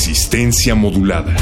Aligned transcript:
Resistencia 0.00 0.74
modulada. 0.74 1.36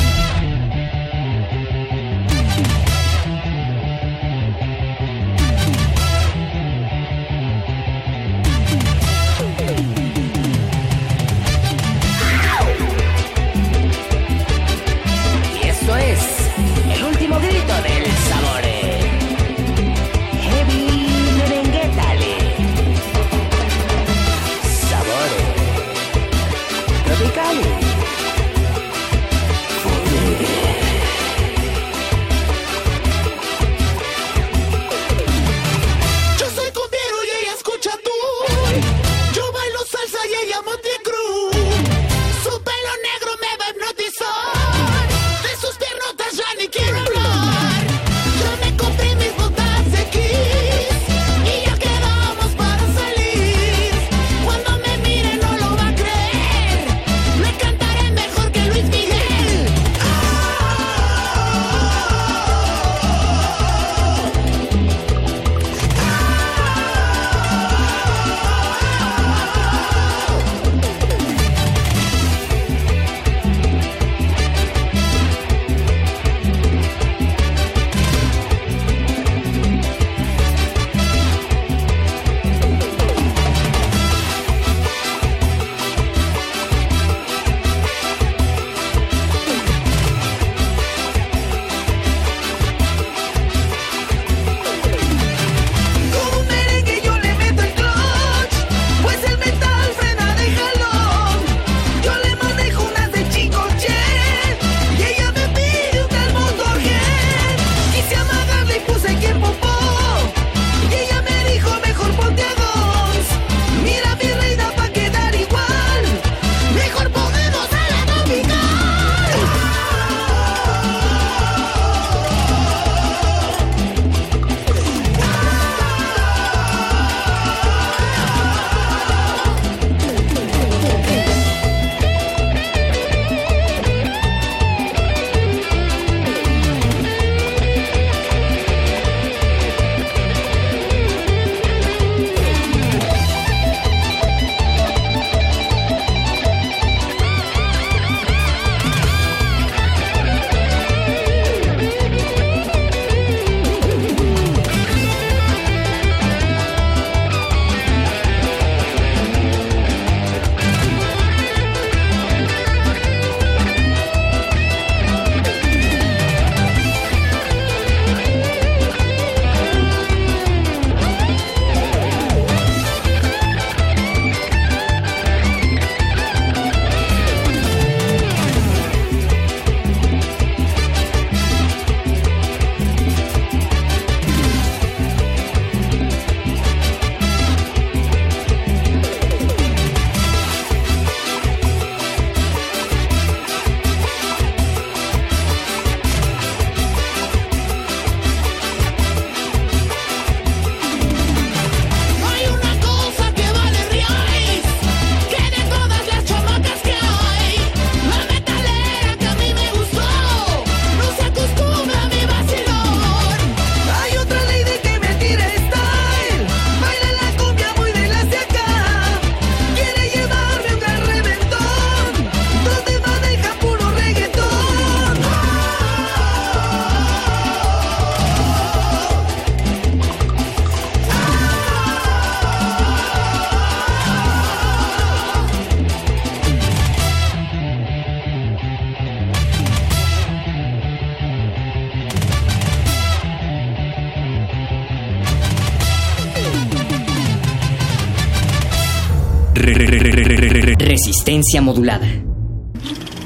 Resistencia 250.99 251.63
modulada. 251.63 252.09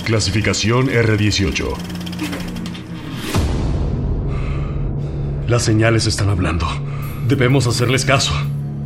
Clasificación 0.05 0.89
R18. 0.89 1.75
Las 5.49 5.63
señales 5.63 6.07
están 6.07 6.29
hablando. 6.29 6.67
Debemos 7.29 7.67
hacerles 7.67 8.05
caso. 8.05 8.35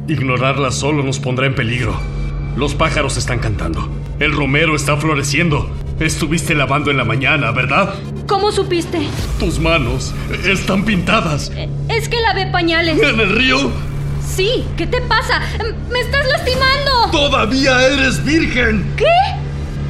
Ignorarlas 0.06 0.76
solo 0.76 1.02
nos 1.02 1.18
pondrá 1.18 1.46
en 1.46 1.56
peligro. 1.56 1.98
Los 2.56 2.76
pájaros 2.76 3.16
están 3.16 3.40
cantando. 3.40 3.88
El 4.20 4.30
romero 4.30 4.76
está 4.76 4.96
floreciendo. 4.96 5.68
Estuviste 5.98 6.54
lavando 6.54 6.92
en 6.92 6.98
la 6.98 7.04
mañana, 7.04 7.50
¿verdad? 7.50 7.92
¿Cómo 8.28 8.52
supiste? 8.52 9.00
Tus 9.40 9.58
manos 9.58 10.14
están 10.44 10.84
pintadas. 10.84 11.50
Es 11.88 12.08
que 12.08 12.20
lavé 12.20 12.46
pañales. 12.52 13.02
¿En 13.02 13.18
el 13.18 13.30
río? 13.30 13.72
Sí, 14.26 14.66
¿qué 14.76 14.86
te 14.86 15.00
pasa? 15.02 15.40
¡Me 15.90 16.00
estás 16.00 16.26
lastimando! 16.26 17.10
¡Todavía 17.10 17.86
eres 17.86 18.22
virgen! 18.24 18.92
¿Qué? 18.96 19.04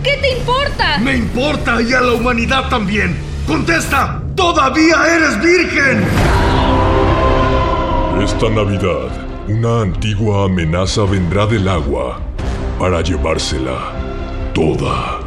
¿Qué 0.05 0.19
te 0.19 0.39
importa? 0.39 0.99
Me 0.99 1.17
importa 1.17 1.83
y 1.83 1.93
a 1.93 2.01
la 2.01 2.13
humanidad 2.13 2.69
también. 2.69 3.17
¡Contesta! 3.47 4.23
¡Todavía 4.37 4.97
eres 5.17 5.41
virgen! 5.43 6.05
Esta 8.23 8.49
Navidad, 8.51 9.11
una 9.49 9.83
antigua 9.83 10.45
amenaza 10.45 11.03
vendrá 11.05 11.47
del 11.47 11.69
agua 11.69 12.21
para 12.79 13.01
llevársela. 13.03 13.93
toda. 14.55 15.19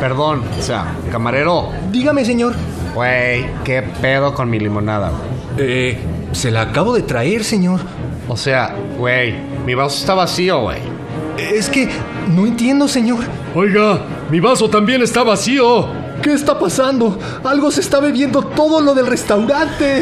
Perdón, 0.00 0.42
o 0.58 0.62
sea, 0.62 0.94
camarero. 1.10 1.70
Dígame, 1.90 2.24
señor. 2.24 2.54
Güey, 2.94 3.44
¿qué 3.64 3.82
pedo 3.82 4.34
con 4.34 4.48
mi 4.48 4.60
limonada? 4.60 5.10
güey? 5.10 5.68
Eh, 5.68 5.98
se 6.32 6.50
la 6.50 6.62
acabo 6.62 6.94
de 6.94 7.02
traer, 7.02 7.42
señor. 7.42 7.80
O 8.28 8.36
sea, 8.36 8.74
güey, 8.96 9.34
mi 9.66 9.74
vaso 9.74 9.98
está 9.98 10.14
vacío, 10.14 10.60
güey. 10.60 10.78
Es 11.36 11.68
que 11.68 11.88
no 12.28 12.46
entiendo, 12.46 12.86
señor. 12.86 13.24
Oiga, 13.54 14.00
mi 14.30 14.38
vaso 14.38 14.70
también 14.70 15.02
está 15.02 15.24
vacío. 15.24 15.88
¿Qué 16.22 16.32
está 16.32 16.58
pasando? 16.58 17.18
Algo 17.42 17.70
se 17.72 17.80
está 17.80 17.98
bebiendo 17.98 18.42
todo 18.42 18.80
lo 18.80 18.94
del 18.94 19.06
restaurante. 19.08 20.00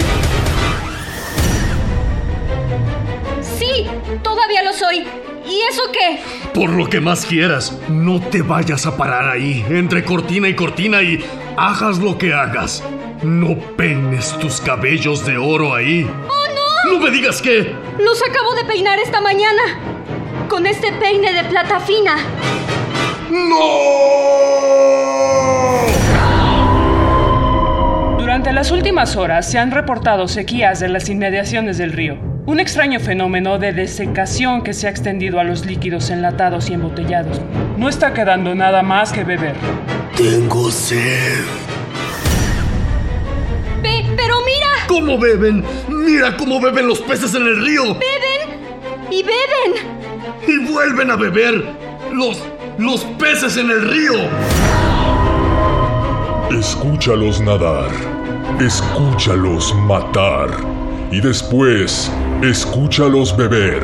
Sí, 3.40 3.87
todavía 4.22 4.62
lo 4.62 4.72
soy. 4.72 4.99
¿Y 5.44 5.61
eso 5.70 5.82
qué? 5.92 6.20
Por 6.54 6.70
lo 6.70 6.88
que 6.88 7.00
más 7.00 7.26
quieras, 7.26 7.76
no 7.88 8.20
te 8.20 8.42
vayas 8.42 8.87
a 8.87 8.96
parar 8.96 9.28
ahí, 9.28 9.64
entre 9.68 10.04
cortina 10.04 10.49
y 10.49 10.54
cortina 10.54 11.02
y 11.02 11.18
hagas 11.62 11.99
lo 11.99 12.19
que 12.19 12.35
hagas. 12.35 12.83
No 13.23 13.57
peines 13.76 14.37
tus 14.40 14.61
cabellos 14.61 15.25
de 15.25 15.38
oro 15.38 15.75
ahí. 15.75 16.04
¡Oh, 16.04 16.88
no! 16.88 16.92
No 16.92 17.04
me 17.04 17.11
digas 17.12 17.40
que... 17.40 17.73
Los 18.00 18.21
acabo 18.21 18.54
de 18.54 18.64
peinar 18.64 18.99
esta 18.99 19.21
mañana. 19.21 19.62
Con 20.49 20.66
este 20.66 20.92
peine 20.95 21.33
de 21.33 21.45
plata 21.45 21.78
fina. 21.78 22.16
Durante 28.19 28.52
las 28.52 28.73
últimas 28.73 29.14
horas 29.14 29.49
se 29.49 29.61
han 29.61 29.71
reportado 29.71 30.26
sequías 30.26 30.81
de 30.81 30.88
las 30.88 31.09
inmediaciones 31.09 31.78
del 31.78 31.92
río. 31.92 32.31
Un 32.44 32.58
extraño 32.58 32.99
fenómeno 32.99 33.58
de 33.58 33.72
desecación 33.72 34.62
que 34.62 34.72
se 34.75 34.87
ha 34.88 34.90
extendido 34.90 35.38
a 35.38 35.44
los 35.44 35.64
líquidos 35.64 36.11
enlatados 36.11 36.70
y 36.70 36.75
embotellados. 36.75 37.40
No 37.76 37.88
está 37.88 38.12
quedando 38.12 38.54
nada 38.54 38.82
más 38.82 39.12
que 39.12 39.22
beber. 39.22 39.54
Tengo 40.16 40.70
sed. 40.70 41.44
Pe- 43.80 44.04
pero 44.16 44.34
mira, 44.44 44.68
¿Cómo 44.88 45.18
beben? 45.18 45.64
Mira 45.88 46.37
cómo 46.37 46.61
beben 46.61 46.88
los 46.88 47.00
peces 47.00 47.32
en 47.34 47.42
el 47.42 47.64
río. 47.64 47.82
beben 47.94 49.11
y 49.11 49.22
beben. 49.22 49.92
Y 50.49 50.70
vuelven 50.72 51.11
a 51.12 51.16
beber 51.16 51.64
los... 52.12 52.42
los 52.78 53.04
peces 53.20 53.56
en 53.56 53.70
el 53.70 53.88
río. 53.88 54.14
Escúchalos 56.58 57.40
nadar. 57.40 57.90
Escúchalos 58.61 59.75
matar. 59.76 60.49
Y 61.11 61.20
después, 61.20 62.11
escúchalos 62.42 63.37
beber. 63.37 63.82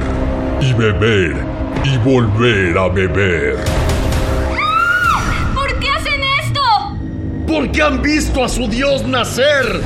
Y 0.60 0.72
beber. 0.72 1.36
Y 1.84 1.96
volver 1.98 2.76
a 2.76 2.88
beber. 2.88 3.56
¿Por 5.54 5.78
qué 5.78 5.88
hacen 5.88 6.20
esto? 6.42 6.60
Porque 7.46 7.82
han 7.82 8.02
visto 8.02 8.44
a 8.44 8.48
su 8.48 8.66
dios 8.66 9.06
nacer. 9.06 9.80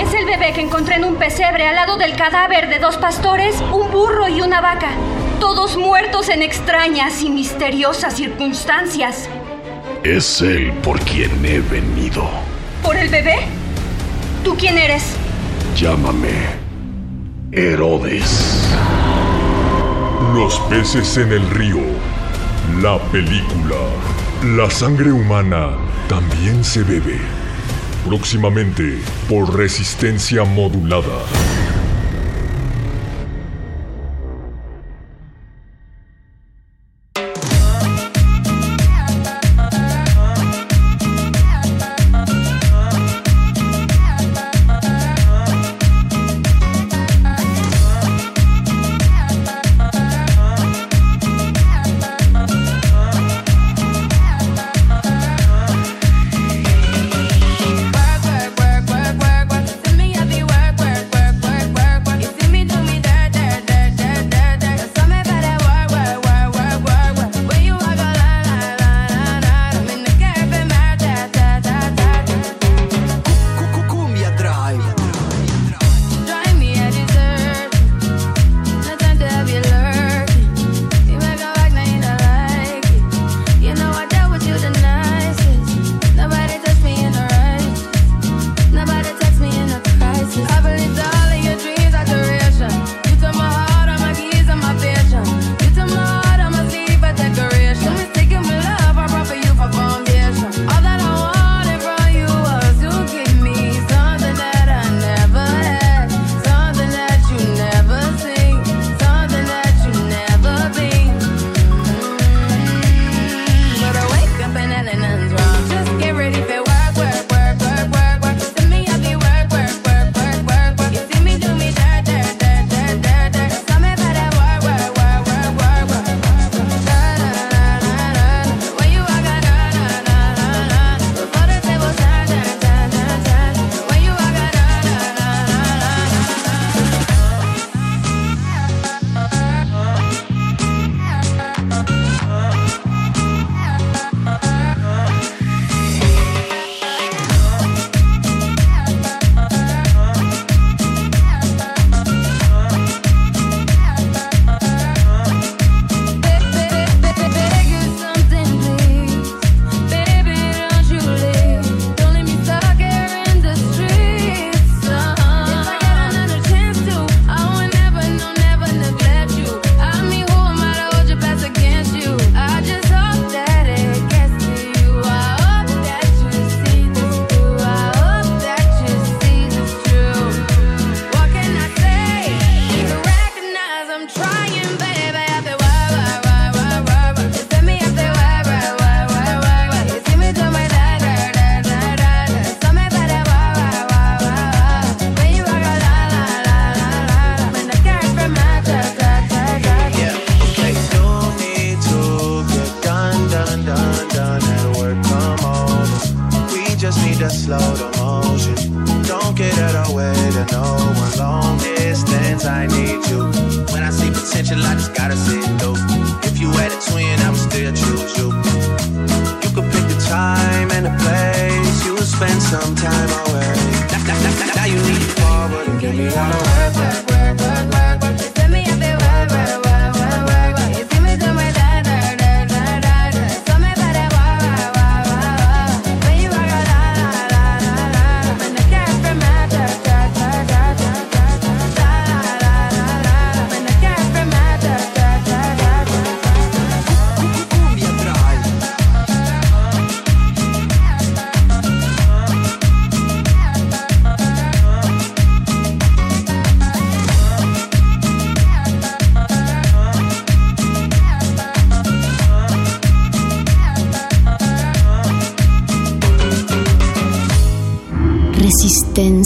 Es 0.00 0.14
el 0.14 0.24
bebé 0.24 0.52
que 0.54 0.62
encontré 0.62 0.96
en 0.96 1.04
un 1.04 1.16
pesebre 1.16 1.68
al 1.68 1.74
lado 1.74 1.98
del 1.98 2.16
cadáver 2.16 2.68
de 2.70 2.78
dos 2.78 2.96
pastores, 2.96 3.56
un 3.72 3.90
burro 3.90 4.26
y 4.28 4.40
una 4.40 4.60
vaca. 4.62 4.90
Todos 5.38 5.76
muertos 5.76 6.30
en 6.30 6.42
extrañas 6.42 7.22
y 7.22 7.28
misteriosas 7.28 8.14
circunstancias. 8.14 9.28
Es 10.02 10.40
él 10.40 10.72
por 10.82 10.98
quien 11.00 11.44
he 11.44 11.60
venido. 11.60 12.26
¿Por 12.82 12.96
el 12.96 13.08
bebé? 13.10 13.36
¿Tú 14.44 14.56
quién 14.56 14.78
eres? 14.78 15.16
Llámame 15.76 16.65
Herodes. 17.58 18.68
Los 20.34 20.60
peces 20.68 21.16
en 21.16 21.32
el 21.32 21.48
río. 21.48 21.80
La 22.82 22.98
película. 23.10 23.76
La 24.58 24.70
sangre 24.70 25.10
humana 25.10 25.70
también 26.06 26.62
se 26.62 26.82
bebe. 26.82 27.18
Próximamente 28.06 29.00
por 29.26 29.56
resistencia 29.56 30.44
modulada. 30.44 31.24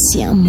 canción. 0.01 0.40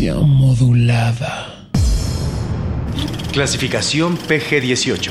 Modulada. 0.00 1.66
Clasificación 3.32 4.16
PG-18. 4.16 5.10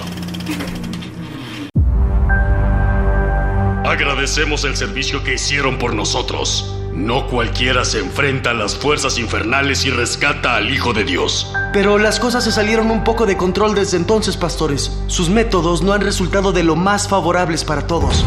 Agradecemos 3.85 4.63
el 4.63 4.77
servicio 4.77 5.25
que 5.25 5.33
hicieron 5.33 5.77
por 5.77 5.93
nosotros. 5.93 6.73
No 6.93 7.27
cualquiera 7.27 7.83
se 7.83 7.99
enfrenta 7.99 8.51
a 8.51 8.53
las 8.53 8.77
fuerzas 8.77 9.19
infernales 9.19 9.85
y 9.85 9.89
rescata 9.89 10.55
al 10.55 10.71
Hijo 10.71 10.93
de 10.93 11.03
Dios. 11.03 11.51
Pero 11.73 11.97
las 11.97 12.17
cosas 12.17 12.45
se 12.45 12.53
salieron 12.53 12.89
un 12.89 13.03
poco 13.03 13.25
de 13.25 13.35
control 13.35 13.75
desde 13.75 13.97
entonces, 13.97 14.37
pastores. 14.37 14.97
Sus 15.07 15.29
métodos 15.29 15.81
no 15.81 15.91
han 15.91 16.01
resultado 16.01 16.53
de 16.53 16.63
lo 16.63 16.77
más 16.77 17.09
favorables 17.09 17.65
para 17.65 17.85
todos. 17.87 18.23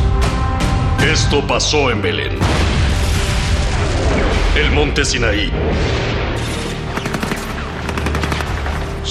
Esto 1.10 1.46
pasó 1.46 1.90
en 1.90 2.02
Belén. 2.02 2.38
El 4.56 4.70
monte 4.72 5.06
Sinaí 5.06 5.50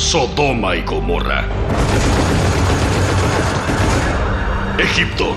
Sodoma 0.09 0.75
y 0.75 0.81
Gomorra. 0.81 1.45
Egipto. 4.79 5.35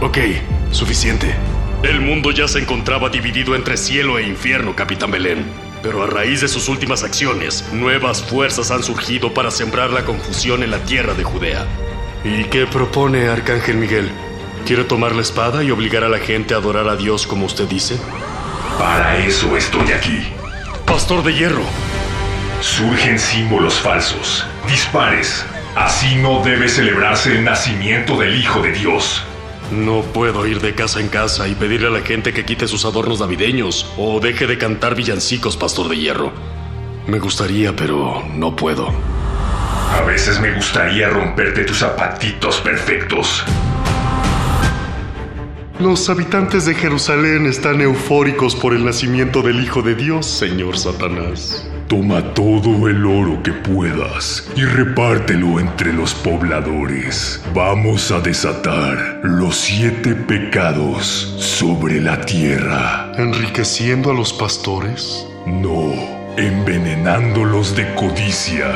Ok, 0.00 0.16
suficiente. 0.70 1.34
El 1.82 2.00
mundo 2.00 2.30
ya 2.30 2.48
se 2.48 2.60
encontraba 2.60 3.10
dividido 3.10 3.54
entre 3.54 3.76
cielo 3.76 4.18
e 4.18 4.26
infierno, 4.26 4.74
Capitán 4.74 5.10
Belén. 5.10 5.44
Pero 5.82 6.02
a 6.02 6.06
raíz 6.06 6.40
de 6.40 6.48
sus 6.48 6.66
últimas 6.70 7.04
acciones, 7.04 7.68
nuevas 7.74 8.22
fuerzas 8.22 8.70
han 8.70 8.82
surgido 8.82 9.34
para 9.34 9.50
sembrar 9.50 9.90
la 9.90 10.06
confusión 10.06 10.62
en 10.62 10.70
la 10.70 10.78
tierra 10.84 11.12
de 11.12 11.22
Judea. 11.22 11.66
¿Y 12.24 12.44
qué 12.44 12.66
propone 12.66 13.28
Arcángel 13.28 13.76
Miguel? 13.76 14.10
¿Quiere 14.64 14.84
tomar 14.84 15.14
la 15.14 15.20
espada 15.20 15.62
y 15.62 15.70
obligar 15.70 16.02
a 16.02 16.08
la 16.08 16.18
gente 16.18 16.54
a 16.54 16.56
adorar 16.56 16.88
a 16.88 16.96
Dios 16.96 17.26
como 17.26 17.44
usted 17.44 17.68
dice? 17.68 18.00
Para 18.78 19.16
eso 19.18 19.56
estoy 19.56 19.92
aquí. 19.92 20.26
Pastor 20.84 21.24
de 21.24 21.32
hierro. 21.32 21.62
Surgen 22.60 23.18
símbolos 23.18 23.74
falsos, 23.80 24.46
dispares. 24.68 25.44
Así 25.74 26.16
no 26.16 26.42
debe 26.42 26.68
celebrarse 26.68 27.32
el 27.32 27.44
nacimiento 27.44 28.18
del 28.18 28.36
Hijo 28.36 28.60
de 28.60 28.72
Dios. 28.72 29.22
No 29.70 30.02
puedo 30.02 30.46
ir 30.46 30.60
de 30.60 30.74
casa 30.74 31.00
en 31.00 31.08
casa 31.08 31.48
y 31.48 31.54
pedirle 31.54 31.88
a 31.88 31.90
la 31.90 32.00
gente 32.00 32.32
que 32.32 32.44
quite 32.44 32.68
sus 32.68 32.84
adornos 32.84 33.20
navideños 33.20 33.92
o 33.96 34.20
deje 34.20 34.46
de 34.46 34.58
cantar 34.58 34.94
villancicos, 34.94 35.56
Pastor 35.56 35.88
de 35.88 35.96
Hierro. 35.96 36.32
Me 37.06 37.18
gustaría, 37.18 37.74
pero 37.74 38.22
no 38.34 38.54
puedo. 38.54 38.92
A 39.92 40.02
veces 40.02 40.38
me 40.40 40.52
gustaría 40.52 41.08
romperte 41.08 41.64
tus 41.64 41.78
zapatitos 41.78 42.60
perfectos. 42.60 43.44
Los 45.78 46.08
habitantes 46.08 46.64
de 46.64 46.74
Jerusalén 46.74 47.44
están 47.44 47.82
eufóricos 47.82 48.56
por 48.56 48.72
el 48.72 48.86
nacimiento 48.86 49.42
del 49.42 49.62
Hijo 49.62 49.82
de 49.82 49.94
Dios, 49.94 50.24
señor 50.24 50.78
Satanás. 50.78 51.68
Toma 51.86 52.32
todo 52.32 52.88
el 52.88 53.04
oro 53.04 53.42
que 53.42 53.52
puedas 53.52 54.50
y 54.56 54.64
repártelo 54.64 55.60
entre 55.60 55.92
los 55.92 56.14
pobladores. 56.14 57.44
Vamos 57.54 58.10
a 58.10 58.20
desatar 58.20 59.20
los 59.22 59.54
siete 59.56 60.14
pecados 60.14 61.34
sobre 61.38 62.00
la 62.00 62.22
tierra. 62.22 63.12
¿Enriqueciendo 63.18 64.12
a 64.12 64.14
los 64.14 64.32
pastores? 64.32 65.26
No, 65.44 65.92
envenenándolos 66.38 67.76
de 67.76 67.94
codicia. 67.94 68.72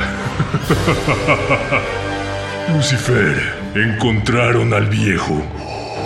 Lucifer, 2.75 3.55
encontraron 3.75 4.75
al 4.75 4.87
viejo. 4.87 5.43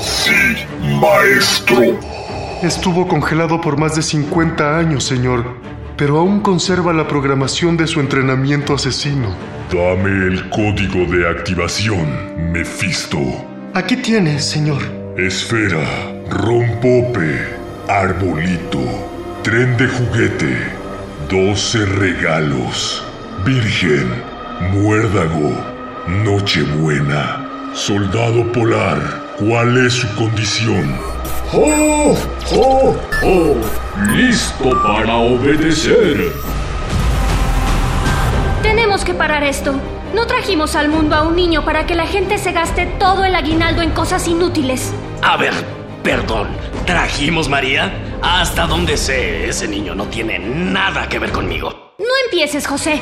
Sí, 0.05 0.67
maestro. 1.01 1.99
Estuvo 2.62 3.09
congelado 3.09 3.61
por 3.61 3.79
más 3.79 3.97
de 3.97 4.03
50 4.03 4.79
años, 4.79 5.05
señor, 5.05 5.45
pero 5.97 6.19
aún 6.19 6.40
conserva 6.40 6.93
la 6.93 7.09
programación 7.09 7.77
de 7.79 7.87
su 7.87 8.01
entrenamiento 8.01 8.75
asesino. 8.75 9.35
Dame 9.73 10.27
el 10.27 10.51
código 10.51 11.11
de 11.11 11.29
activación, 11.29 12.53
Mephisto. 12.53 13.19
Aquí 13.73 13.97
tiene, 13.97 14.38
señor. 14.38 14.83
Esfera, 15.17 15.85
rompope, 16.29 17.49
arbolito, 17.88 18.81
tren 19.43 19.77
de 19.79 19.88
juguete, 19.88 20.57
12 21.31 21.87
regalos, 21.87 23.03
virgen, 23.45 24.07
muérdago, 24.73 25.53
nochebuena, 26.07 27.73
soldado 27.73 28.53
polar. 28.53 29.24
¿Cuál 29.38 29.85
es 29.85 29.94
su 29.94 30.14
condición? 30.14 30.97
¡Oh! 31.53 32.16
¡Oh! 32.53 32.97
¡Oh! 33.25 33.57
¡Listo 34.12 34.81
para 34.85 35.16
obedecer! 35.16 36.33
Tenemos 38.62 39.05
que 39.05 39.12
parar 39.12 39.42
esto. 39.42 39.75
No 40.14 40.29
trajimos 40.29 40.77
al 40.77 40.88
mundo 40.88 41.16
a 41.16 41.23
un 41.23 41.35
niño 41.35 41.64
para 41.64 41.85
que 41.85 41.97
la 41.97 42.07
gente 42.07 42.38
se 42.38 42.53
gaste 42.53 42.87
todo 43.01 43.25
el 43.25 43.35
aguinaldo 43.35 43.83
en 43.83 43.90
cosas 43.90 44.29
inútiles. 44.29 44.92
A 45.23 45.37
ver, 45.37 45.53
perdón. 46.05 46.47
¿Trajimos 46.87 47.49
María? 47.49 47.92
Hasta 48.23 48.68
donde 48.68 48.97
sé, 48.97 49.49
ese 49.49 49.66
niño 49.66 49.97
no 49.97 50.07
tiene 50.07 50.38
nada 50.38 51.09
que 51.09 51.18
ver 51.18 51.33
conmigo. 51.33 51.94
No 51.99 52.14
empieces, 52.27 52.68
José. 52.68 53.01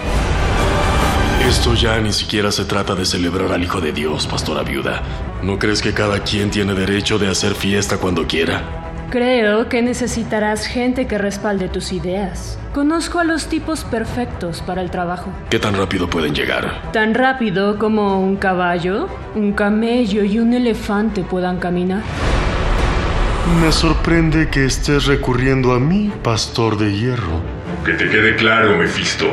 Esto 1.49 1.75
ya 1.75 1.99
ni 2.01 2.13
siquiera 2.13 2.53
se 2.53 2.65
trata 2.65 2.95
de 2.95 3.05
celebrar 3.05 3.51
al 3.53 3.63
Hijo 3.63 3.81
de 3.81 3.93
Dios, 3.93 4.29
pastora 4.29 4.63
viuda. 4.63 5.03
¿No 5.43 5.59
crees 5.59 5.83
que 5.83 5.93
cada 5.93 6.21
quien 6.21 6.51
tiene 6.51 6.73
derecho 6.73 7.19
de 7.19 7.29
hacer 7.29 7.55
fiesta 7.55 7.99
cuando 7.99 8.27
quiera? 8.29 9.09
Creo 9.11 9.69
que 9.69 9.83
necesitarás 9.83 10.67
gente 10.67 11.07
que 11.07 11.19
respalde 11.19 11.69
tus 11.69 11.93
ideas. 11.93 12.59
Conozco 12.73 13.19
a 13.19 13.25
los 13.25 13.49
tipos 13.49 13.85
perfectos 13.85 14.63
para 14.63 14.83
el 14.83 14.91
trabajo. 14.91 15.31
¿Qué 15.51 15.59
tan 15.59 15.75
rápido 15.75 16.09
pueden 16.09 16.33
llegar? 16.35 16.91
Tan 16.93 17.13
rápido 17.13 17.77
como 17.77 18.21
un 18.21 18.37
caballo, 18.37 19.09
un 19.35 19.53
camello 19.53 20.25
y 20.25 20.39
un 20.39 20.55
elefante 20.55 21.23
puedan 21.25 21.59
caminar. 21.59 22.03
Me 23.61 23.73
sorprende 23.73 24.49
que 24.49 24.65
estés 24.65 25.07
recurriendo 25.07 25.73
a 25.73 25.81
mí, 25.81 26.11
pastor 26.23 26.79
de 26.79 26.97
hierro. 26.97 27.62
Que 27.85 27.95
te 27.95 28.09
quede 28.09 28.37
claro, 28.37 28.77
Mephisto. 28.77 29.27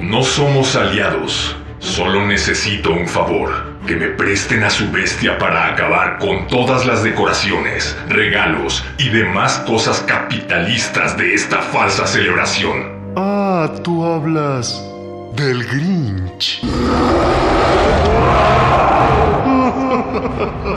No 0.00 0.22
somos 0.22 0.76
aliados. 0.76 1.56
Solo 1.78 2.26
necesito 2.26 2.92
un 2.92 3.08
favor. 3.08 3.72
Que 3.86 3.96
me 3.96 4.08
presten 4.08 4.62
a 4.62 4.70
su 4.70 4.90
bestia 4.90 5.38
para 5.38 5.68
acabar 5.68 6.18
con 6.18 6.46
todas 6.48 6.86
las 6.86 7.02
decoraciones, 7.02 7.96
regalos 8.08 8.84
y 8.98 9.08
demás 9.08 9.62
cosas 9.66 10.00
capitalistas 10.06 11.16
de 11.16 11.34
esta 11.34 11.60
falsa 11.60 12.06
celebración. 12.06 13.12
Ah, 13.16 13.70
tú 13.82 14.04
hablas 14.04 14.80
del 15.36 15.64
Grinch. 15.66 16.60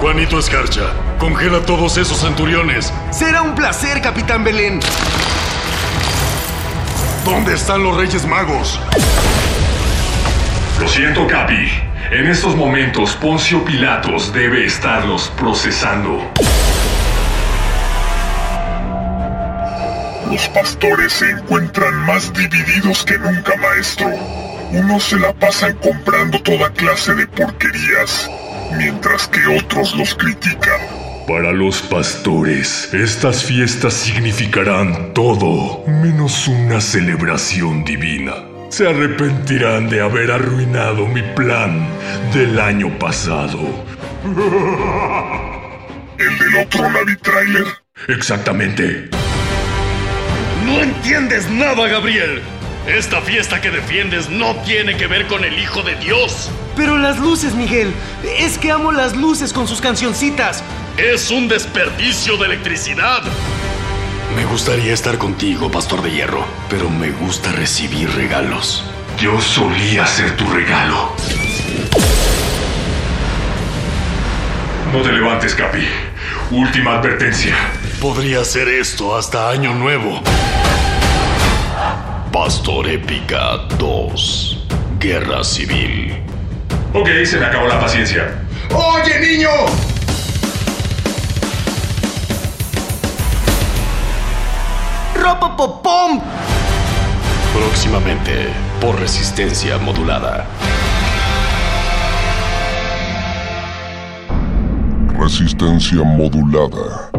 Juanito 0.00 0.38
Escarcha, 0.38 0.82
congela 1.18 1.60
todos 1.60 1.96
esos 1.96 2.18
centuriones. 2.18 2.92
Será 3.10 3.42
un 3.42 3.54
placer, 3.54 4.00
Capitán 4.02 4.42
Belén. 4.42 4.80
¿Dónde 7.24 7.54
están 7.54 7.84
los 7.84 7.96
Reyes 7.96 8.26
Magos? 8.26 8.80
Lo 10.80 10.88
siento, 10.88 11.24
Capi. 11.28 11.70
En 12.10 12.26
estos 12.26 12.56
momentos, 12.56 13.14
Poncio 13.14 13.64
Pilatos 13.64 14.32
debe 14.32 14.66
estarlos 14.66 15.32
procesando. 15.36 16.20
Los 20.28 20.48
pastores 20.48 21.12
se 21.12 21.30
encuentran 21.30 21.94
más 22.06 22.32
divididos 22.32 23.04
que 23.04 23.16
nunca, 23.18 23.54
maestro. 23.56 24.08
Unos 24.72 25.04
se 25.04 25.16
la 25.16 25.32
pasan 25.32 25.76
comprando 25.76 26.42
toda 26.42 26.70
clase 26.70 27.14
de 27.14 27.28
porquerías, 27.28 28.28
mientras 28.76 29.28
que 29.28 29.46
otros 29.46 29.94
los 29.94 30.12
critican. 30.16 31.01
Para 31.26 31.52
los 31.52 31.82
pastores, 31.82 32.92
estas 32.92 33.44
fiestas 33.44 33.94
significarán 33.94 35.14
todo 35.14 35.84
menos 35.86 36.48
una 36.48 36.80
celebración 36.80 37.84
divina. 37.84 38.34
Se 38.70 38.88
arrepentirán 38.88 39.88
de 39.88 40.00
haber 40.00 40.32
arruinado 40.32 41.06
mi 41.06 41.22
plan 41.22 41.86
del 42.34 42.58
año 42.58 42.98
pasado. 42.98 43.60
¿El 46.18 46.38
del 46.38 46.56
otro 46.56 46.90
Navi 46.90 47.16
Trailer? 47.18 47.66
Exactamente. 48.08 49.08
No 50.66 50.82
entiendes 50.82 51.48
nada, 51.50 51.86
Gabriel. 51.86 52.42
Esta 52.86 53.20
fiesta 53.20 53.60
que 53.60 53.70
defiendes 53.70 54.28
no 54.28 54.56
tiene 54.62 54.96
que 54.96 55.06
ver 55.06 55.28
con 55.28 55.44
el 55.44 55.56
Hijo 55.56 55.82
de 55.82 55.94
Dios. 55.96 56.50
Pero 56.74 56.98
las 56.98 57.20
luces, 57.20 57.54
Miguel. 57.54 57.92
Es 58.38 58.58
que 58.58 58.72
amo 58.72 58.90
las 58.90 59.16
luces 59.16 59.52
con 59.52 59.68
sus 59.68 59.80
cancioncitas. 59.80 60.64
Es 60.96 61.30
un 61.30 61.46
desperdicio 61.46 62.36
de 62.38 62.46
electricidad. 62.46 63.22
Me 64.34 64.44
gustaría 64.46 64.92
estar 64.92 65.16
contigo, 65.16 65.70
Pastor 65.70 66.02
de 66.02 66.10
Hierro, 66.10 66.44
pero 66.68 66.90
me 66.90 67.12
gusta 67.12 67.52
recibir 67.52 68.10
regalos. 68.16 68.84
Yo 69.16 69.40
solía 69.40 70.04
ser 70.04 70.36
tu 70.36 70.44
regalo. 70.50 71.14
No 74.92 75.02
te 75.02 75.12
levantes, 75.12 75.54
Capi. 75.54 75.86
Última 76.50 76.98
advertencia. 76.98 77.54
Podría 78.00 78.44
ser 78.44 78.68
esto 78.68 79.16
hasta 79.16 79.50
Año 79.50 79.72
Nuevo. 79.72 80.20
Pastor 82.32 82.88
Épica 82.88 83.58
2. 83.76 84.66
Guerra 84.98 85.44
Civil. 85.44 86.16
Ok, 86.94 87.06
se 87.26 87.36
me 87.38 87.44
acabó 87.44 87.68
la 87.68 87.78
paciencia. 87.78 88.42
¡Oye, 88.74 89.20
niño! 89.20 89.50
¡Ropopopom! 95.14 96.22
Próximamente, 97.52 98.48
por 98.80 98.98
resistencia 98.98 99.76
modulada. 99.76 100.46
Resistencia 105.18 106.02
modulada. 106.02 107.10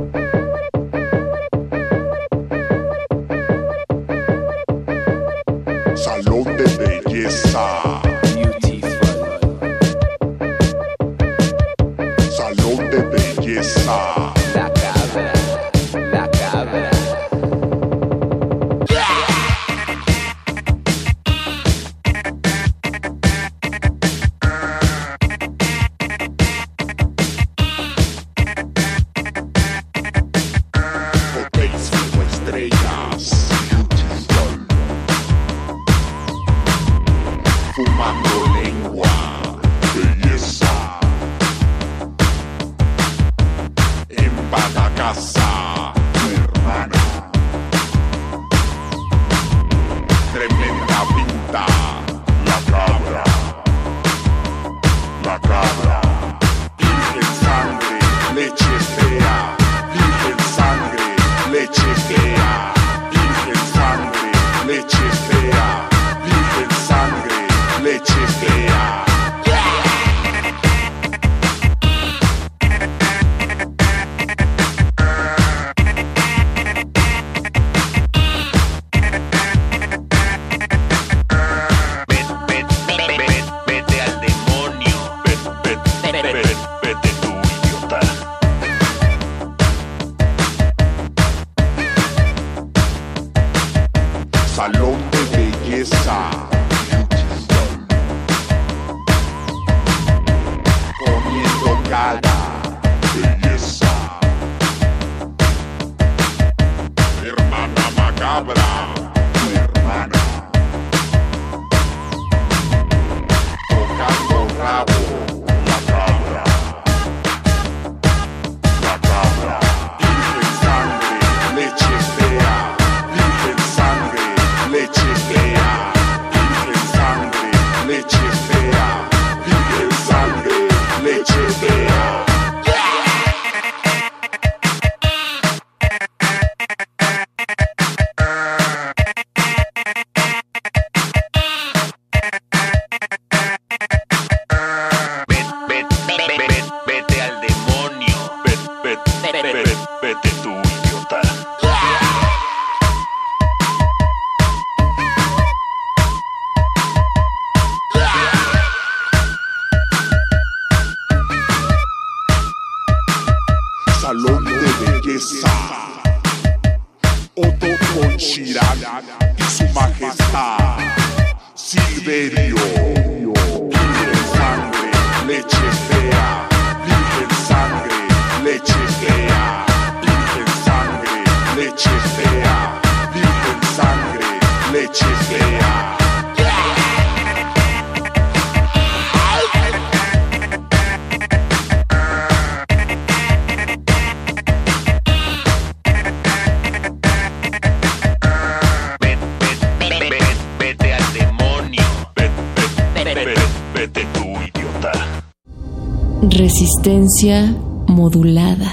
modulada. 207.88 208.73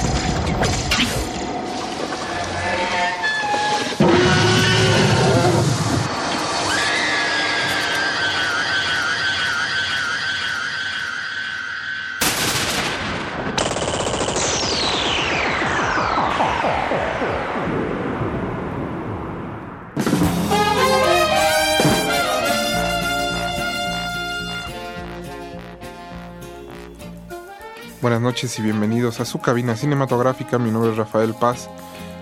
noches 28.41 28.57
y 28.57 28.63
bienvenidos 28.63 29.19
a 29.19 29.25
su 29.25 29.39
cabina 29.39 29.75
cinematográfica. 29.75 30.57
Mi 30.57 30.71
nombre 30.71 30.89
es 30.89 30.97
Rafael 30.97 31.35
Paz. 31.35 31.69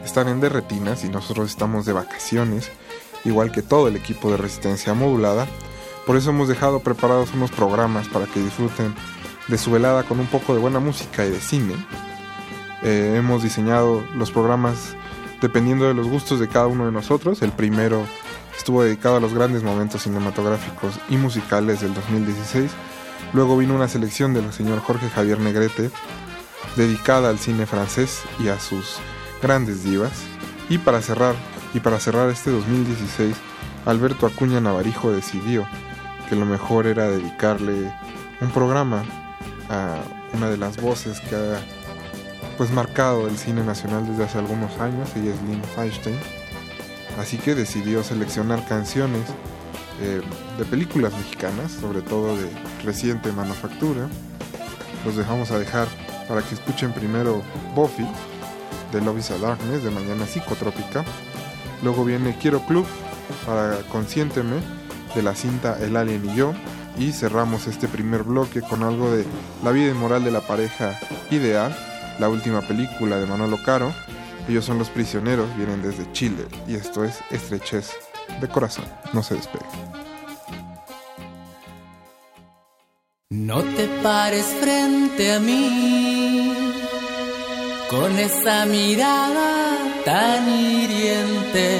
Están 0.03 0.27
en 0.27 0.41
De 0.41 0.49
Retinas 0.49 1.05
y 1.05 1.09
nosotros 1.09 1.49
estamos 1.49 1.85
de 1.85 1.93
vacaciones, 1.93 2.69
igual 3.23 3.53
que 3.53 3.61
todo 3.61 3.87
el 3.87 3.95
equipo 3.95 4.29
de 4.29 4.35
resistencia 4.35 4.93
modulada. 4.93 5.47
Por 6.05 6.17
eso 6.17 6.31
hemos 6.31 6.49
dejado 6.49 6.81
preparados 6.81 7.33
unos 7.33 7.51
programas 7.51 8.09
para 8.09 8.25
que 8.25 8.41
disfruten 8.41 8.93
de 9.47 9.57
su 9.57 9.71
velada 9.71 10.03
con 10.03 10.19
un 10.19 10.27
poco 10.27 10.53
de 10.53 10.59
buena 10.59 10.81
música 10.81 11.25
y 11.25 11.29
de 11.29 11.39
cine. 11.39 11.75
Eh, 12.83 13.15
hemos 13.15 13.41
diseñado 13.41 14.03
los 14.13 14.29
programas 14.29 14.97
dependiendo 15.39 15.87
de 15.87 15.93
los 15.93 16.09
gustos 16.09 16.41
de 16.41 16.49
cada 16.49 16.67
uno 16.67 16.85
de 16.85 16.91
nosotros. 16.91 17.41
El 17.41 17.53
primero 17.53 18.03
estuvo 18.57 18.83
dedicado 18.83 19.15
a 19.15 19.21
los 19.21 19.33
grandes 19.33 19.63
momentos 19.63 20.03
cinematográficos 20.03 20.99
y 21.07 21.15
musicales 21.15 21.79
del 21.79 21.93
2016. 21.93 22.71
Luego 23.33 23.57
vino 23.57 23.75
una 23.75 23.87
selección 23.87 24.33
del 24.33 24.51
señor 24.51 24.79
Jorge 24.79 25.07
Javier 25.09 25.39
Negrete, 25.39 25.91
dedicada 26.79 27.29
al 27.29 27.39
cine 27.39 27.65
francés 27.65 28.21
y 28.39 28.47
a 28.47 28.57
sus 28.57 28.99
grandes 29.41 29.83
divas. 29.83 30.13
Y 30.69 30.77
para 30.77 31.01
cerrar, 31.01 31.35
y 31.73 31.81
para 31.81 31.99
cerrar 31.99 32.29
este 32.29 32.51
2016, 32.51 33.35
Alberto 33.85 34.25
Acuña 34.25 34.61
Navarijo 34.61 35.11
decidió 35.11 35.67
que 36.29 36.37
lo 36.37 36.45
mejor 36.45 36.87
era 36.87 37.09
dedicarle 37.09 37.93
un 38.39 38.51
programa 38.51 39.03
a 39.69 39.97
una 40.33 40.49
de 40.49 40.57
las 40.57 40.77
voces 40.77 41.19
que 41.19 41.35
ha 41.35 41.59
pues 42.57 42.71
marcado 42.71 43.27
el 43.27 43.37
cine 43.37 43.63
nacional 43.63 44.07
desde 44.07 44.23
hace 44.23 44.37
algunos 44.37 44.77
años, 44.79 45.09
ella 45.15 45.33
es 45.33 45.41
Lynn 45.41 45.63
Feinstein. 45.75 46.17
Así 47.17 47.37
que 47.37 47.55
decidió 47.55 48.03
seleccionar 48.03 48.65
canciones 48.65 49.23
eh, 50.01 50.21
de 50.57 50.65
películas 50.65 51.11
mexicanas, 51.13 51.73
sobre 51.73 52.01
todo 52.01 52.37
de 52.37 52.49
reciente 52.85 53.33
manufactura. 53.33 54.07
Los 55.05 55.17
dejamos 55.17 55.51
a 55.51 55.59
dejar 55.59 55.87
para 56.29 56.43
que 56.43 56.53
escuchen 56.53 56.93
primero 56.93 57.41
Buffy 57.75 58.07
de 58.93 59.01
Love 59.01 59.17
is 59.17 59.31
a 59.31 59.37
Darkness 59.39 59.83
de 59.83 59.89
Mañana 59.89 60.25
Psicotrópica. 60.25 61.03
Luego 61.83 62.05
viene 62.05 62.37
Quiero 62.39 62.61
Club 62.61 62.85
para 63.45 63.79
Consiénteme 63.91 64.57
de 65.15 65.23
la 65.23 65.35
cinta 65.35 65.77
El 65.81 65.97
Alien 65.97 66.29
y 66.29 66.35
yo. 66.35 66.53
Y 66.97 67.13
cerramos 67.13 67.67
este 67.67 67.87
primer 67.87 68.23
bloque 68.23 68.61
con 68.61 68.83
algo 68.83 69.11
de 69.11 69.25
La 69.63 69.71
vida 69.71 69.89
y 69.89 69.93
moral 69.93 70.23
de 70.23 70.31
la 70.31 70.41
pareja 70.41 70.99
ideal, 71.31 71.75
la 72.19 72.29
última 72.29 72.61
película 72.61 73.17
de 73.17 73.25
Manolo 73.25 73.57
Caro. 73.63 73.93
Ellos 74.47 74.65
son 74.65 74.77
los 74.77 74.89
prisioneros, 74.89 75.55
vienen 75.55 75.81
desde 75.81 76.11
Chile 76.11 76.45
y 76.67 76.75
esto 76.75 77.05
es 77.05 77.19
Estrechez 77.31 77.93
de 78.41 78.47
Corazón. 78.49 78.85
No 79.13 79.23
se 79.23 79.35
despegue. 79.35 79.65
No 83.31 83.61
te 83.61 83.87
pares 84.01 84.43
frente 84.59 85.33
a 85.33 85.39
mí 85.39 86.51
con 87.87 88.17
esa 88.17 88.65
mirada 88.65 89.77
tan 90.03 90.49
hiriente. 90.49 91.79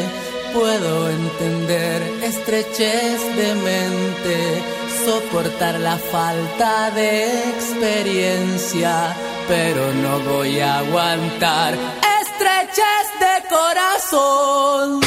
Puedo 0.53 1.09
entender 1.09 2.03
estrechez 2.21 3.35
de 3.35 3.55
mente, 3.55 4.61
soportar 5.03 5.79
la 5.79 5.97
falta 5.97 6.91
de 6.91 7.49
experiencia, 7.49 9.15
pero 9.47 9.91
no 9.91 10.19
voy 10.19 10.59
a 10.59 10.77
aguantar 10.77 11.73
estrechez 11.73 13.07
de 13.19 13.49
corazón. 13.49 14.99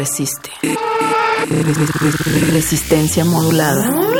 Resiste. 0.00 0.50
Resistencia 2.52 3.22
modulada. 3.24 4.19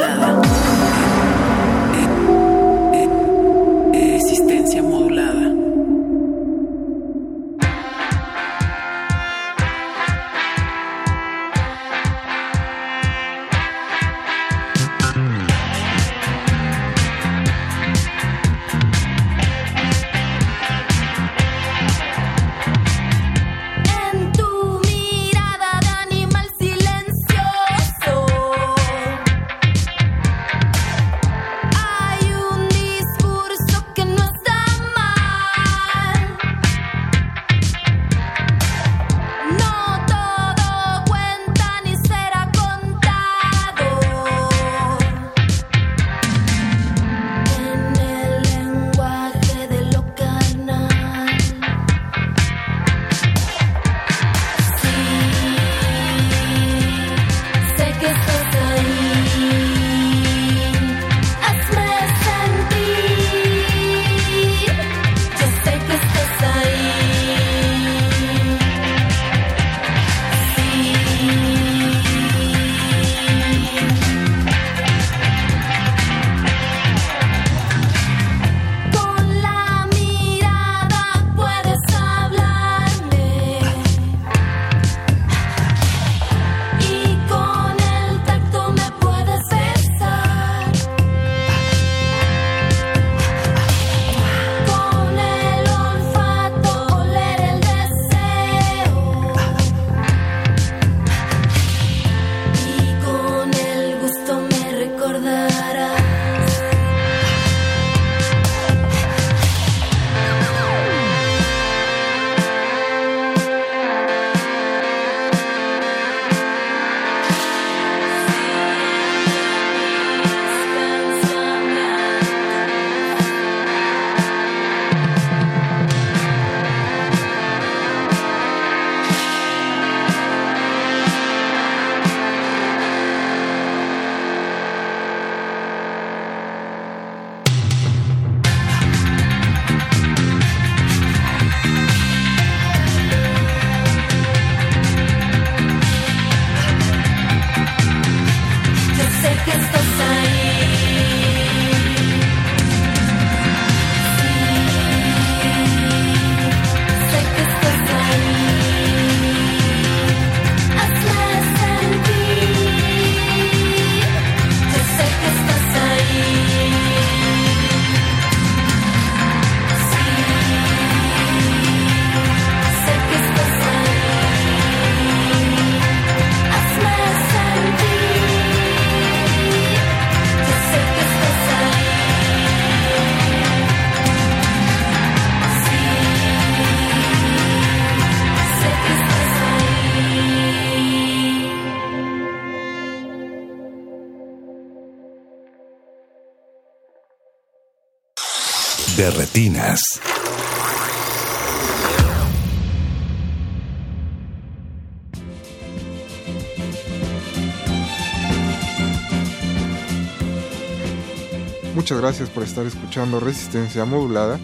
Muchas 211.75 211.99
gracias 211.99 212.29
por 212.29 212.43
estar 212.43 212.67
escuchando 212.67 213.19
Resistencia 213.19 213.87
Modulada. 213.87 214.39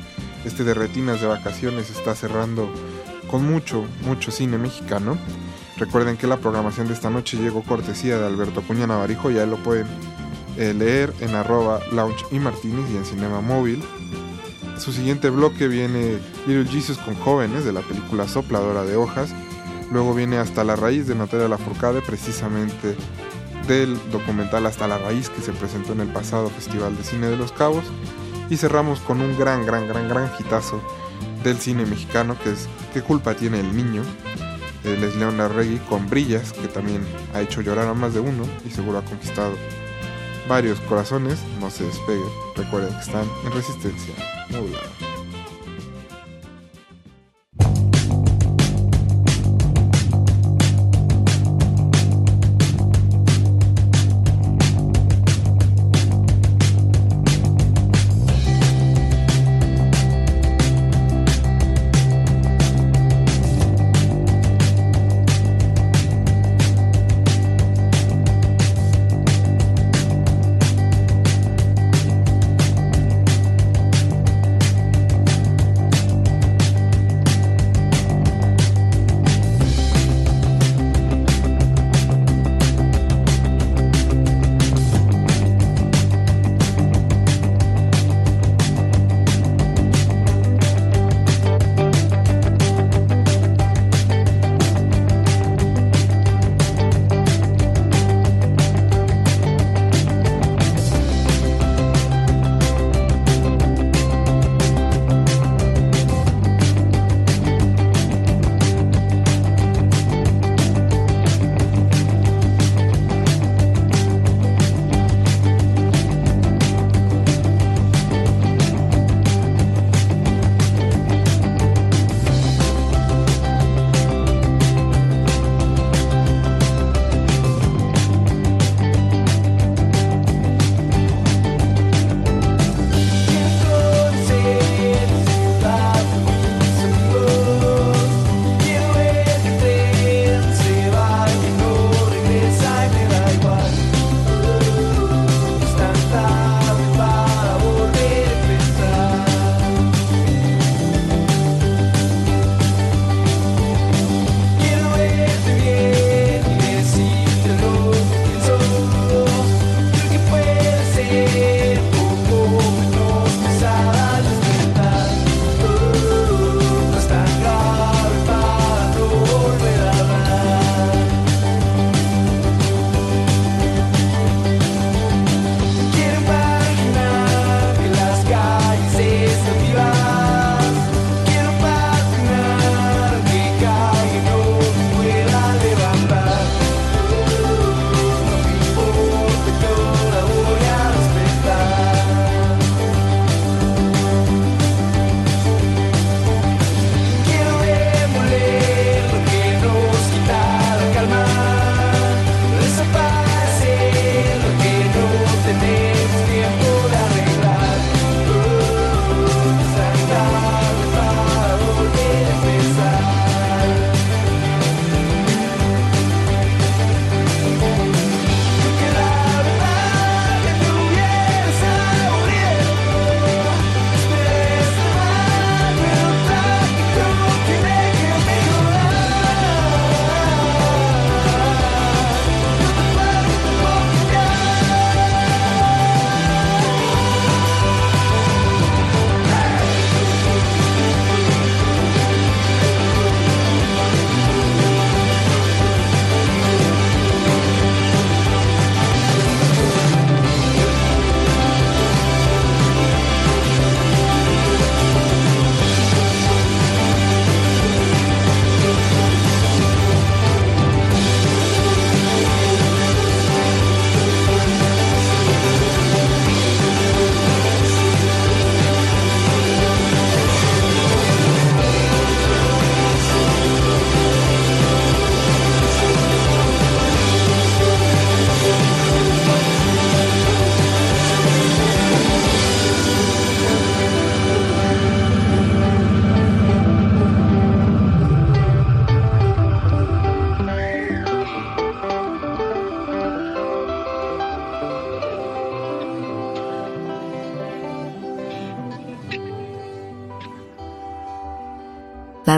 Este 0.47 0.64
de 0.64 0.72
retinas 0.72 1.20
de 1.20 1.26
vacaciones 1.26 1.90
está 1.90 2.14
cerrando 2.14 2.72
con 3.30 3.44
mucho, 3.44 3.84
mucho 4.07 4.30
cine 4.30 4.57
mexicano. 4.57 5.18
Recuerden 5.76 6.16
que 6.16 6.26
la 6.26 6.38
programación 6.38 6.88
de 6.88 6.94
esta 6.94 7.11
noche 7.11 7.36
llegó 7.36 7.62
cortesía 7.62 8.18
de 8.18 8.26
Alberto 8.26 8.62
Cuña 8.62 8.86
Navarijo, 8.86 9.30
ya 9.30 9.44
lo 9.44 9.62
pueden 9.62 9.86
eh, 10.57 10.72
leer 10.72 11.12
en 11.20 11.34
arroba 11.34 11.80
lounge 11.92 12.24
y 12.30 12.38
martinis 12.38 12.88
y 12.90 12.97
en 12.97 13.05
cinema 13.05 13.42
móvil. 13.42 13.84
Su 14.87 14.93
siguiente 14.93 15.30
bloque 15.30 15.66
viene 15.66 16.20
Little 16.47 16.70
Jesus 16.70 16.97
con 16.99 17.16
jóvenes 17.16 17.64
de 17.64 17.72
la 17.72 17.80
película 17.80 18.28
Sopladora 18.28 18.84
de 18.84 18.95
Hojas. 18.95 19.34
Luego 19.91 20.14
viene 20.14 20.39
Hasta 20.39 20.62
la 20.62 20.76
Raíz 20.76 21.09
de 21.09 21.16
Natalia 21.16 21.49
Lafourcade, 21.49 22.03
precisamente 22.03 22.95
del 23.66 23.99
documental 24.12 24.64
Hasta 24.64 24.87
la 24.87 24.99
Raíz 24.99 25.28
que 25.28 25.43
se 25.43 25.53
presentó 25.53 25.93
en 25.93 26.03
el 26.03 26.07
pasado 26.07 26.51
Festival 26.51 26.97
de 26.97 27.03
Cine 27.03 27.26
de 27.26 27.37
los 27.37 27.51
Cabos. 27.51 27.82
Y 28.49 28.59
cerramos 28.59 29.01
con 29.01 29.20
un 29.20 29.37
gran, 29.37 29.66
gran, 29.66 29.89
gran, 29.89 30.09
gran 30.09 30.30
hitazo 30.39 30.80
del 31.43 31.59
cine 31.59 31.84
mexicano 31.84 32.37
que 32.45 32.53
es 32.53 32.68
¿Qué 32.95 33.03
culpa 33.03 33.34
tiene 33.34 33.59
el 33.59 33.76
niño? 33.76 34.05
Él 34.84 35.03
es 35.03 35.16
Larregui 35.16 35.78
con 35.89 36.09
Brillas, 36.09 36.53
que 36.53 36.68
también 36.68 37.05
ha 37.34 37.41
hecho 37.41 37.61
llorar 37.61 37.89
a 37.89 37.95
más 37.95 38.14
de 38.14 38.20
uno 38.20 38.45
y 38.64 38.70
seguro 38.70 38.99
ha 38.99 39.05
conquistado 39.05 39.57
varios 40.49 40.78
corazones. 40.82 41.41
No 41.61 41.72
se 41.72 41.82
despeguen, 41.82 42.30
recuerden 42.55 42.95
que 42.95 43.01
están 43.01 43.26
en 43.45 43.51
resistencia 43.51 44.36
modulada. 44.61 44.86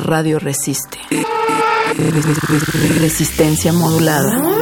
Radio 0.00 0.38
resiste. 0.38 0.98
Resistencia 3.00 3.72
modulada. 3.72 4.57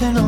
Lo 0.00 0.23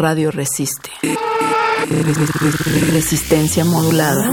radio 0.00 0.30
resiste. 0.30 0.90
Resistencia 2.90 3.66
modulada. 3.66 4.32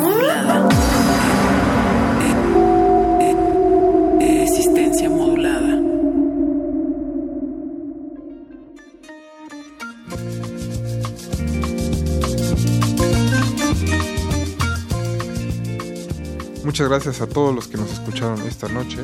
Resistencia 4.18 5.10
modulada. 5.10 5.76
Muchas 16.64 16.88
gracias 16.88 17.20
a 17.20 17.28
todos 17.28 17.54
los 17.54 17.68
que 17.68 17.76
nos 17.76 17.92
escucharon 17.92 18.42
esta 18.48 18.70
noche. 18.70 19.00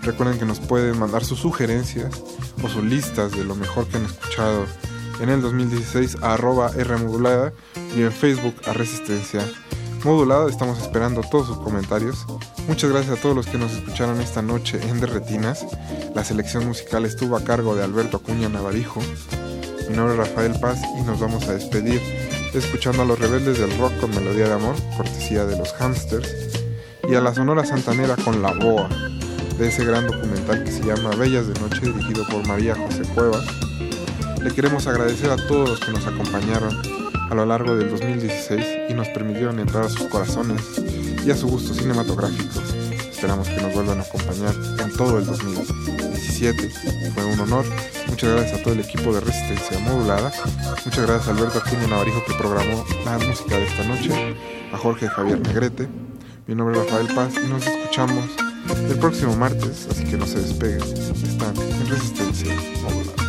Recuerden 0.00 0.38
que 0.38 0.46
nos 0.46 0.60
pueden 0.60 0.98
mandar 0.98 1.26
sus 1.26 1.40
sugerencias 1.40 2.22
o 2.62 2.68
sus 2.68 2.84
listas 2.84 3.32
de 3.32 3.44
lo 3.44 3.54
mejor 3.54 3.86
que 3.88 3.98
han 3.98 4.06
escuchado 4.06 4.64
en 5.20 5.28
el 5.28 5.42
2016 5.42 6.16
a 6.22 6.34
arroba 6.34 6.70
R 6.76 6.96
modulada 6.96 7.52
y 7.96 8.02
en 8.02 8.12
Facebook 8.12 8.54
a 8.66 8.72
Resistencia 8.72 9.46
Modulada. 10.04 10.48
Estamos 10.48 10.80
esperando 10.80 11.20
todos 11.22 11.48
sus 11.48 11.58
comentarios. 11.58 12.26
Muchas 12.66 12.90
gracias 12.90 13.18
a 13.18 13.20
todos 13.20 13.36
los 13.36 13.46
que 13.46 13.58
nos 13.58 13.72
escucharon 13.72 14.20
esta 14.20 14.42
noche 14.42 14.80
en 14.88 15.00
Derretinas. 15.00 15.66
La 16.14 16.24
selección 16.24 16.66
musical 16.66 17.04
estuvo 17.04 17.36
a 17.36 17.44
cargo 17.44 17.74
de 17.74 17.84
Alberto 17.84 18.16
Acuña 18.16 18.48
Navarijo. 18.48 19.00
Mi 19.88 19.96
nombre 19.96 20.14
es 20.14 20.28
Rafael 20.28 20.58
Paz 20.58 20.80
y 20.98 21.02
nos 21.02 21.20
vamos 21.20 21.46
a 21.48 21.52
despedir 21.52 22.00
escuchando 22.54 23.02
a 23.02 23.04
los 23.04 23.18
rebeldes 23.18 23.58
del 23.58 23.76
rock 23.78 23.92
con 24.00 24.10
melodía 24.10 24.46
de 24.46 24.54
amor, 24.54 24.74
cortesía 24.96 25.44
de 25.44 25.56
los 25.56 25.72
hamsters, 25.74 26.28
y 27.08 27.14
a 27.14 27.20
la 27.20 27.34
Sonora 27.34 27.64
Santanera 27.64 28.16
con 28.16 28.42
La 28.42 28.52
Boa, 28.52 28.88
de 29.58 29.68
ese 29.68 29.84
gran 29.84 30.06
documental 30.06 30.64
que 30.64 30.72
se 30.72 30.82
llama 30.82 31.10
Bellas 31.16 31.46
de 31.46 31.60
Noche, 31.60 31.80
dirigido 31.80 32.24
por 32.26 32.46
María 32.46 32.74
José 32.74 33.02
Cuevas. 33.14 33.69
Le 34.42 34.50
queremos 34.52 34.86
agradecer 34.86 35.30
a 35.30 35.36
todos 35.36 35.68
los 35.68 35.80
que 35.80 35.92
nos 35.92 36.06
acompañaron 36.06 36.74
a 37.30 37.34
lo 37.34 37.44
largo 37.44 37.76
del 37.76 37.90
2016 37.90 38.88
y 38.88 38.94
nos 38.94 39.08
permitieron 39.08 39.60
entrar 39.60 39.84
a 39.84 39.88
sus 39.90 40.08
corazones 40.08 40.62
y 41.24 41.30
a 41.30 41.36
su 41.36 41.46
gusto 41.46 41.74
cinematográfico. 41.74 42.60
Esperamos 43.10 43.48
que 43.48 43.60
nos 43.60 43.74
vuelvan 43.74 43.98
a 43.98 44.02
acompañar 44.02 44.54
en 44.78 44.96
todo 44.96 45.18
el 45.18 45.26
2017. 45.26 46.70
Fue 47.14 47.24
un 47.26 47.40
honor. 47.40 47.66
Muchas 48.08 48.32
gracias 48.32 48.60
a 48.60 48.62
todo 48.62 48.72
el 48.72 48.80
equipo 48.80 49.12
de 49.12 49.20
Resistencia 49.20 49.78
Modulada. 49.80 50.32
Muchas 50.86 51.06
gracias 51.06 51.28
a 51.28 51.30
Alberto 51.32 51.58
Acuña 51.58 51.86
Navarijo 51.88 52.24
que 52.26 52.32
programó 52.32 52.86
la 53.04 53.18
música 53.18 53.56
de 53.56 53.66
esta 53.66 53.84
noche. 53.84 54.36
A 54.72 54.78
Jorge 54.78 55.06
Javier 55.06 55.38
Negrete. 55.40 55.86
Mi 56.46 56.54
nombre 56.54 56.78
es 56.78 56.84
Rafael 56.84 57.14
Paz 57.14 57.34
y 57.44 57.46
nos 57.46 57.66
escuchamos 57.66 58.24
el 58.88 58.98
próximo 58.98 59.36
martes, 59.36 59.86
así 59.90 60.04
que 60.04 60.16
no 60.16 60.26
se 60.26 60.40
despeguen. 60.40 60.82
Están 60.82 61.54
en 61.58 61.88
Resistencia 61.88 62.54
Modulada. 62.82 63.19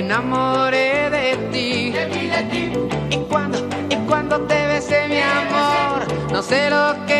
Enamoré 0.00 1.10
de 1.10 1.36
ti. 1.52 1.90
De 1.90 2.06
mí, 2.06 2.26
de 2.34 2.42
ti. 2.50 2.72
Y 3.10 3.18
cuando, 3.28 3.58
y 3.88 3.96
cuando 4.08 4.40
te 4.42 4.66
besé, 4.66 5.08
mi 5.08 5.18
amor, 5.18 6.06
no 6.32 6.42
sé 6.42 6.70
lo 6.70 7.06
que 7.06 7.19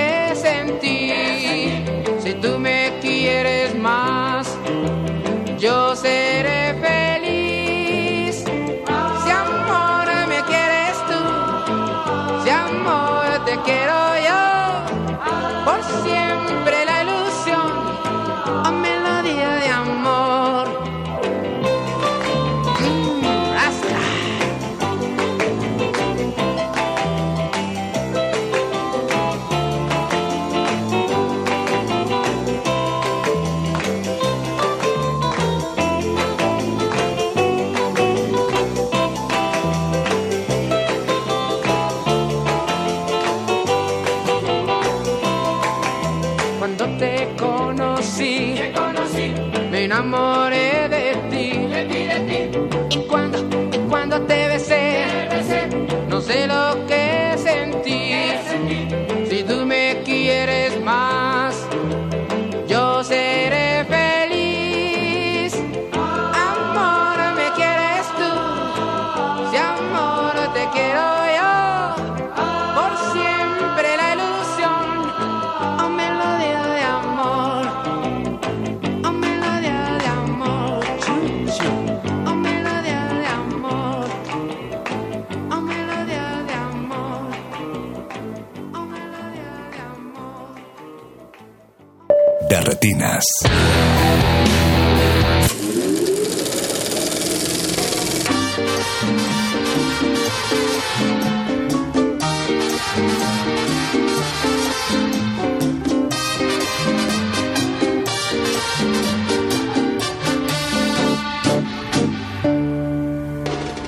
Podcast. 93.21 93.47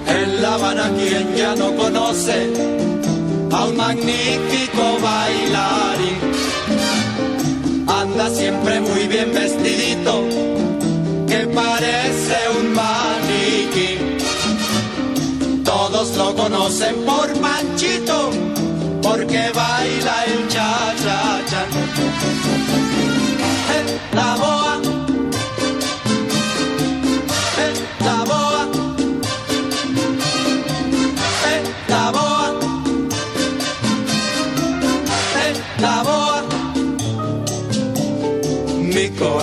En 0.08 0.42
La 0.42 0.54
Habana 0.54 0.90
quien 0.96 1.34
ya 1.36 1.54
no 1.54 1.74
conoce 1.76 2.52
a 3.50 3.64
un 3.66 3.76
magnífico 3.76 4.98
bailar 5.02 5.81
bien 9.12 9.30
vestidito, 9.34 10.24
que 11.28 11.46
parece 11.54 12.36
un 12.58 12.72
maniquí. 12.72 13.90
Todos 15.62 16.16
lo 16.16 16.34
conocen 16.34 16.94
por 17.04 17.28
Manchito, 17.38 18.30
porque 19.02 19.50
baila 19.54 20.24
el 20.24 20.48
cha-cha-cha. 20.48 21.62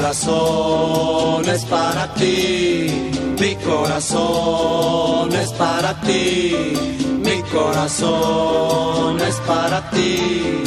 corazón 0.09 1.47
es 1.47 1.65
para 1.65 2.11
ti, 2.15 3.11
mi 3.39 3.55
corazón 3.57 5.31
es 5.35 5.53
para 5.53 6.01
ti, 6.01 6.73
mi 7.23 7.43
corazón 7.43 9.21
es 9.21 9.35
para 9.45 9.87
ti, 9.91 10.63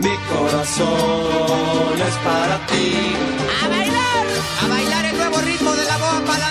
mi 0.00 0.16
corazón 0.32 2.00
es 2.08 2.14
para 2.24 2.56
ti. 2.68 2.92
A 3.62 3.68
bailar, 3.68 4.26
a 4.62 4.66
bailar 4.66 5.04
el 5.04 5.16
nuevo 5.18 5.38
ritmo 5.42 5.72
de 5.72 5.84
la 5.84 5.98
voz 5.98 6.22
para 6.26 6.45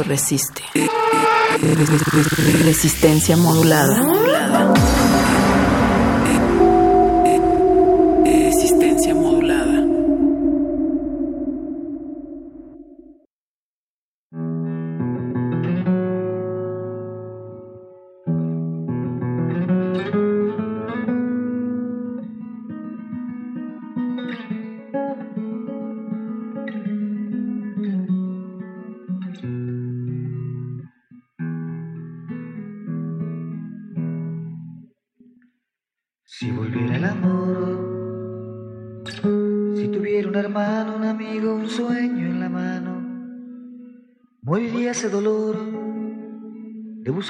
resiste. 0.00 0.62
Resistencia 2.64 3.36
modulada. 3.36 5.11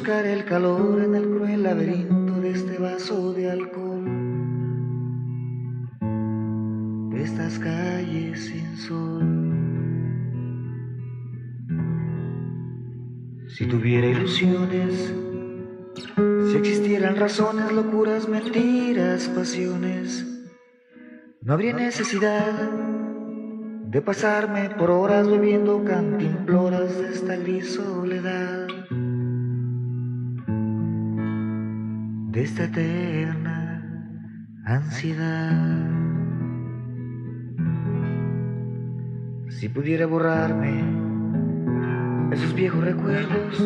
buscar 0.02 0.26
el 0.26 0.44
calor 0.44 1.00
en 1.00 1.14
el 1.14 1.28
cruel 1.28 1.62
laberinto 1.62 2.40
de 2.40 2.50
este 2.50 2.76
vaso 2.76 3.32
de 3.34 3.48
alcohol, 3.48 4.04
de 7.10 7.22
estas 7.22 7.56
calles 7.60 8.46
sin 8.46 8.76
sol. 8.78 9.22
Si 13.46 13.64
tuviera 13.66 14.08
ilusiones, 14.08 15.14
si 16.50 16.56
existieran 16.56 17.14
razones, 17.14 17.70
locuras, 17.70 18.28
mentiras, 18.28 19.28
pasiones, 19.28 20.26
no 21.42 21.52
habría 21.52 21.74
necesidad 21.74 22.72
de 23.86 24.02
pasarme 24.02 24.68
por 24.70 24.90
horas 24.90 25.28
bebiendo 25.30 25.84
cantimploras 25.84 26.98
de 26.98 27.08
esta 27.08 27.36
gris 27.36 27.74
soledad. 27.74 28.66
De 32.32 32.44
esta 32.44 32.64
eterna 32.64 33.82
ansiedad. 34.64 35.52
Si 39.50 39.68
pudiera 39.68 40.06
borrarme 40.06 40.82
esos 42.32 42.54
viejos 42.54 42.82
recuerdos 42.82 43.58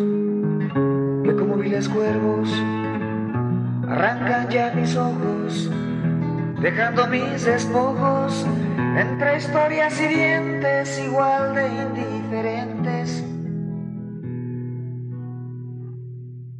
que 1.22 1.36
como 1.36 1.56
viles 1.58 1.88
cuervos 1.88 2.52
arrancan 3.88 4.48
ya 4.48 4.72
mis 4.74 4.96
ojos, 4.96 5.70
dejando 6.60 7.06
mis 7.06 7.44
despojos 7.44 8.44
entre 8.96 9.38
historias 9.38 10.00
hirientes 10.00 10.98
igual 10.98 11.54
de 11.54 11.68
indiferentes 11.68 13.25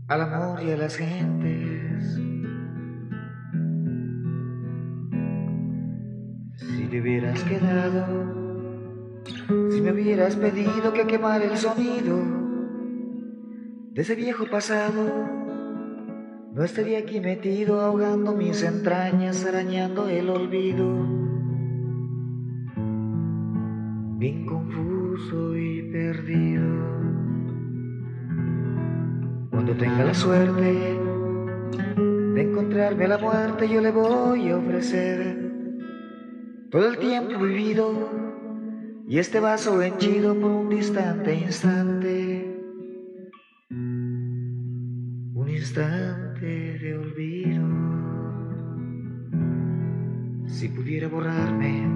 al 0.09 0.21
amor 0.23 0.63
y 0.63 0.71
a 0.71 0.77
las 0.77 0.97
gentes. 0.97 2.21
Si 6.57 6.85
te 6.85 7.01
hubieras 7.01 7.43
quedado, 7.45 8.07
si 9.71 9.81
me 9.81 9.93
hubieras 9.93 10.37
pedido 10.37 10.93
que 10.93 11.07
quemara 11.07 11.45
el 11.45 11.57
sonido 11.57 12.19
de 13.93 14.03
ese 14.03 14.15
viejo 14.15 14.47
pasado, 14.47 15.29
no 16.53 16.65
estaría 16.65 16.99
aquí 16.99 17.21
metido 17.21 17.81
ahogando 17.81 18.33
mis 18.33 18.63
entrañas, 18.63 19.45
arañando 19.45 20.09
el 20.09 20.31
olvido. 20.31 20.87
Bien 24.19 24.47
confuso 24.47 25.57
y 25.57 25.83
perdido. 25.93 26.96
Cuando 29.67 29.85
tenga 29.85 30.05
la 30.05 30.15
suerte 30.15 30.97
de 32.35 32.41
encontrarme 32.41 33.07
a 33.07 33.09
la 33.09 33.19
muerte, 33.19 33.69
yo 33.69 33.81
le 33.81 33.91
voy 33.91 34.49
a 34.51 34.59
ofrecer 34.59 35.51
todo 36.71 36.87
el 36.87 36.99
tiempo 36.99 37.37
vivido 37.37 38.09
y 39.09 39.19
este 39.19 39.41
vaso 39.41 39.83
henchido 39.83 40.39
por 40.39 40.53
un 40.53 40.69
distante 40.69 41.35
instante. 41.35 42.61
Un 43.71 45.49
instante 45.49 46.47
de 46.79 46.99
olvido. 46.99 47.67
Si 50.47 50.69
pudiera 50.69 51.09
borrarme 51.09 51.89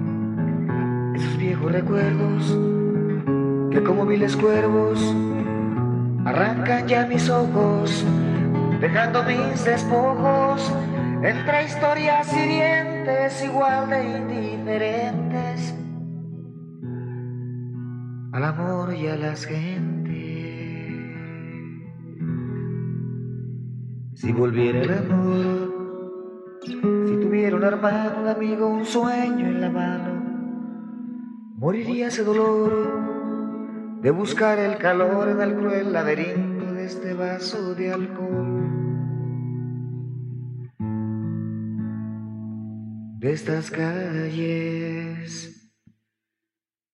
esos 1.15 1.37
viejos 1.37 1.71
recuerdos 1.71 2.59
que 3.71 3.81
como 3.81 4.05
viles 4.05 4.35
cuervos 4.35 5.15
arrancan 6.25 6.87
ya 6.87 7.05
mis 7.05 7.29
ojos, 7.29 8.05
dejando 8.79 9.23
mis 9.23 9.63
despojos. 9.63 10.71
Entre 11.23 11.65
historias 11.65 12.33
hirientes 12.35 13.43
igual 13.43 13.89
de 13.89 14.17
indiferentes. 14.17 15.75
Al 18.33 18.43
amor 18.43 18.93
y 18.95 19.07
a 19.07 19.15
las 19.17 19.45
gentes. 19.45 19.91
Si 24.15 24.31
volviera 24.31 24.81
el 24.81 24.91
amor, 24.91 26.59
si 26.63 26.75
tuviera 27.19 27.55
un 27.55 27.63
hermano, 27.63 28.21
un 28.21 28.27
amigo, 28.27 28.67
un 28.67 28.85
sueño 28.85 29.47
en 29.47 29.61
la 29.61 29.69
mano, 29.69 30.23
moriría 31.57 32.07
ese 32.07 32.23
dolor 32.23 33.20
de 34.01 34.09
buscar 34.09 34.57
el 34.57 34.77
calor 34.77 35.29
en 35.29 35.41
el 35.41 35.55
cruel 35.55 35.93
laberinto 35.93 36.73
de 36.73 36.85
este 36.85 37.13
vaso 37.13 37.75
de 37.75 37.91
alcohol. 37.91 38.61
De 43.19 43.31
estas 43.31 43.69
calles 43.69 45.31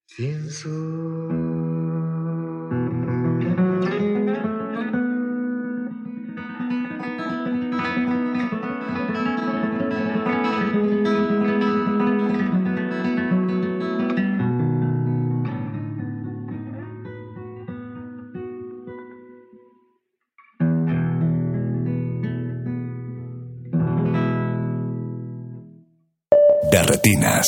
sin 0.05 0.49
sol. 0.49 1.66
De 26.77 26.83
retinas. 26.83 27.47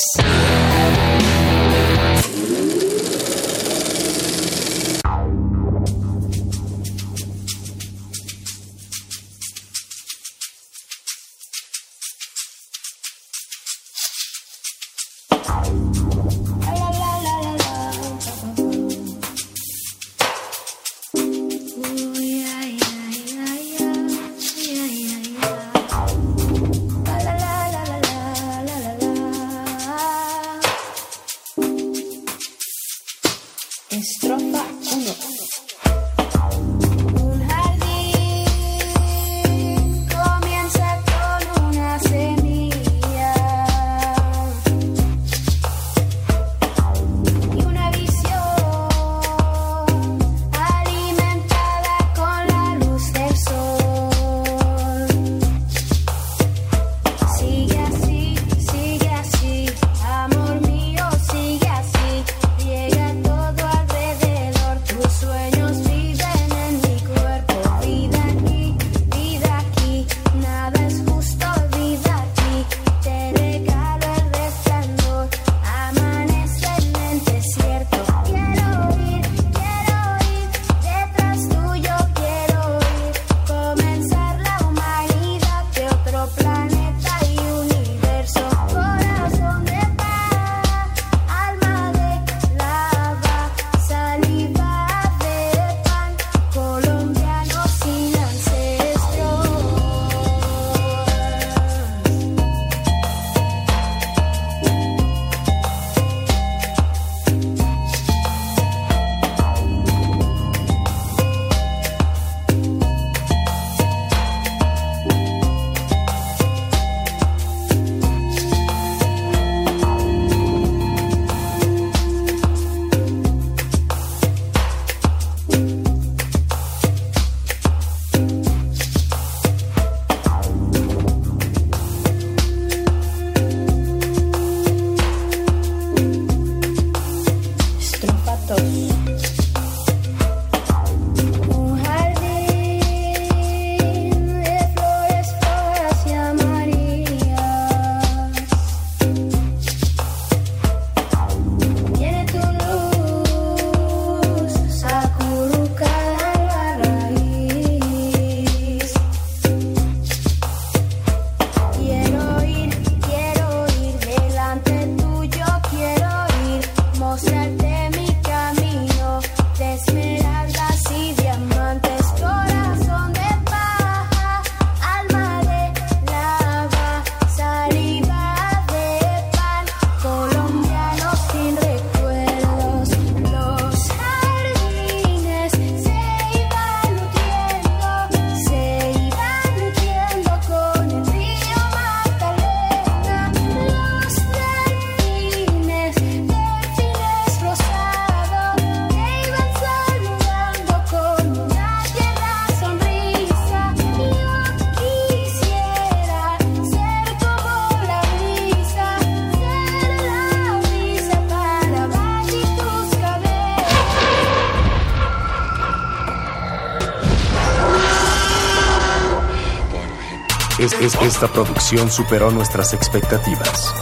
Es- 220.90 221.02
esta 221.02 221.28
producción 221.28 221.91
superó 221.91 222.32
nuestras 222.32 222.74
expectativas. 222.74 223.74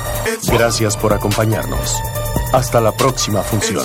Gracias 0.47 0.97
por 0.97 1.13
acompañarnos. 1.13 1.95
Hasta 2.51 2.81
la 2.81 2.91
próxima 2.91 3.41
función. 3.43 3.84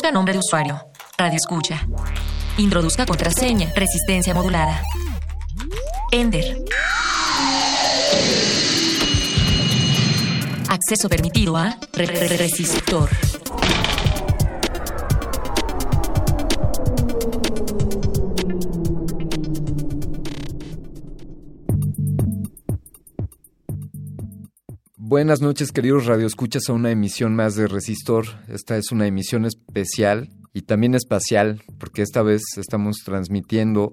Introduzca 0.00 0.18
nombre 0.18 0.32
de 0.32 0.38
usuario. 0.38 0.80
Radio 1.18 1.36
escucha. 1.36 1.86
Introduzca 2.56 3.04
contraseña. 3.04 3.70
Resistencia 3.74 4.32
modulada. 4.32 4.82
Ender. 6.10 6.56
Acceso 10.70 11.10
permitido 11.10 11.54
a 11.58 11.76
re- 11.92 12.06
re- 12.06 12.28
re- 12.28 12.36
resistor. 12.38 13.10
Buenas 25.10 25.40
noches, 25.40 25.72
queridos 25.72 26.06
radioescuchas, 26.06 26.68
a 26.68 26.72
una 26.72 26.92
emisión 26.92 27.34
más 27.34 27.56
de 27.56 27.66
Resistor. 27.66 28.26
Esta 28.46 28.76
es 28.76 28.92
una 28.92 29.08
emisión 29.08 29.44
especial 29.44 30.28
y 30.54 30.62
también 30.62 30.94
espacial, 30.94 31.64
porque 31.80 32.02
esta 32.02 32.22
vez 32.22 32.42
estamos 32.56 32.98
transmitiendo 33.04 33.90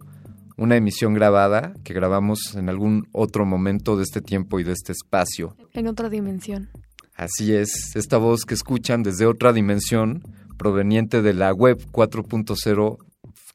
una 0.57 0.75
emisión 0.75 1.15
grabada 1.15 1.73
que 1.83 1.95
grabamos 1.95 2.53
en 2.53 2.69
algún 2.69 3.07
otro 3.13 3.47
momento 3.47 3.97
de 3.97 4.03
este 4.03 4.21
tiempo 4.21 4.59
y 4.59 4.63
de 4.63 4.73
este 4.73 4.91
espacio. 4.91 5.55
En 5.73 5.87
otra 5.87 6.07
dimensión. 6.07 6.69
Así 7.15 7.51
es, 7.51 7.95
esta 7.95 8.17
voz 8.17 8.45
que 8.45 8.53
escuchan 8.53 9.01
desde 9.01 9.25
otra 9.25 9.53
dimensión, 9.53 10.21
proveniente 10.55 11.23
de 11.23 11.33
la 11.33 11.51
web 11.51 11.79
4.0. 11.93 12.97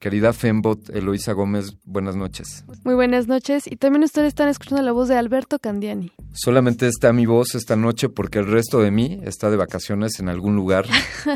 Querida 0.02 0.32
Fembot, 0.32 0.90
Eloisa 0.90 1.32
Gómez, 1.32 1.76
buenas 1.84 2.16
noches. 2.16 2.64
Muy 2.82 2.96
buenas 2.96 3.28
noches. 3.28 3.70
Y 3.70 3.76
también 3.76 4.02
ustedes 4.02 4.26
están 4.26 4.48
escuchando 4.48 4.82
la 4.82 4.90
voz 4.90 5.06
de 5.06 5.14
Alberto 5.16 5.60
Candiani. 5.60 6.10
Solamente 6.32 6.88
está 6.88 7.12
mi 7.12 7.24
voz 7.24 7.54
esta 7.54 7.76
noche 7.76 8.08
porque 8.08 8.40
el 8.40 8.46
resto 8.48 8.80
de 8.80 8.90
mí 8.90 9.20
está 9.22 9.48
de 9.48 9.56
vacaciones 9.56 10.18
en 10.18 10.28
algún 10.28 10.56
lugar 10.56 10.86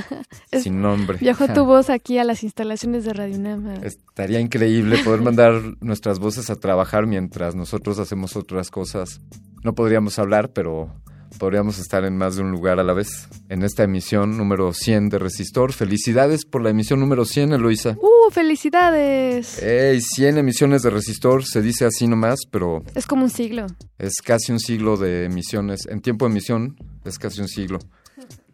Es- 0.51 0.65
sin 0.65 0.83
nombre. 0.83 1.19
Viajó 1.21 1.47
tu 1.47 1.65
voz 1.65 1.91
aquí 1.91 2.19
a 2.19 2.25
las 2.25 2.43
instalaciones 2.43 3.05
de 3.05 3.13
Radio 3.13 3.37
UNAM. 3.37 3.85
Estaría 3.85 4.41
increíble 4.41 4.99
poder 5.05 5.23
mandar 5.23 5.63
nuestras 5.81 6.19
voces 6.19 6.51
a 6.51 6.57
trabajar 6.57 7.07
mientras 7.07 7.55
nosotros 7.55 8.01
hacemos 8.01 8.35
otras 8.35 8.73
cosas. 8.73 9.21
No 9.63 9.77
podríamos 9.77 10.19
hablar, 10.19 10.53
pero 10.53 10.91
podríamos 11.39 11.79
estar 11.79 12.05
en 12.05 12.17
más 12.17 12.37
de 12.37 12.43
un 12.43 12.51
lugar 12.51 12.79
a 12.81 12.85
la 12.85 12.93
vez. 12.93 13.29
En 13.49 13.63
esta 13.63 13.85
emisión 13.85 14.37
número 14.37 14.73
100 14.73 15.09
de 15.09 15.19
Resistor. 15.19 15.73
Felicidades 15.73 16.45
por 16.45 16.63
la 16.63 16.71
emisión 16.71 17.01
número 17.01 17.25
100, 17.25 17.53
Eloisa. 17.53 17.97
¡Uh, 18.01 18.31
felicidades! 18.31 19.63
¡Ey! 19.63 20.01
100 20.01 20.39
emisiones 20.39 20.83
de 20.83 20.91
Resistor, 20.91 21.45
se 21.45 21.63
dice 21.63 21.85
así 21.85 22.07
nomás, 22.07 22.41
pero 22.51 22.83
Es 22.95 23.07
como 23.07 23.25
un 23.25 23.31
siglo. 23.31 23.67
es 23.99 24.15
casi 24.25 24.53
un 24.53 24.61
siglo 24.61 24.97
de 24.97 25.25
emisiones. 25.25 25.87
En 25.89 26.01
tiempo 26.01 26.25
de 26.27 26.33
emisión 26.33 26.77
es 27.05 27.19
casi 27.19 27.41
un 27.41 27.49
siglo. 27.49 27.79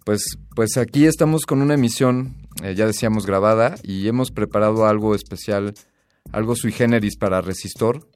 Pues, 0.05 0.37
pues 0.57 0.77
aquí 0.79 1.07
estamos 1.07 1.47
con 1.47 1.63
una 1.63 1.75
emisión, 1.75 2.37
eh, 2.63 2.75
ya 2.75 2.87
decíamos, 2.87 3.25
grabada 3.25 3.77
y 3.85 4.09
hemos 4.09 4.33
preparado 4.33 4.87
algo 4.87 5.15
especial, 5.15 5.75
algo 6.33 6.57
sui 6.57 6.73
generis 6.73 7.17
para 7.17 7.41
Resistor. 7.41 8.09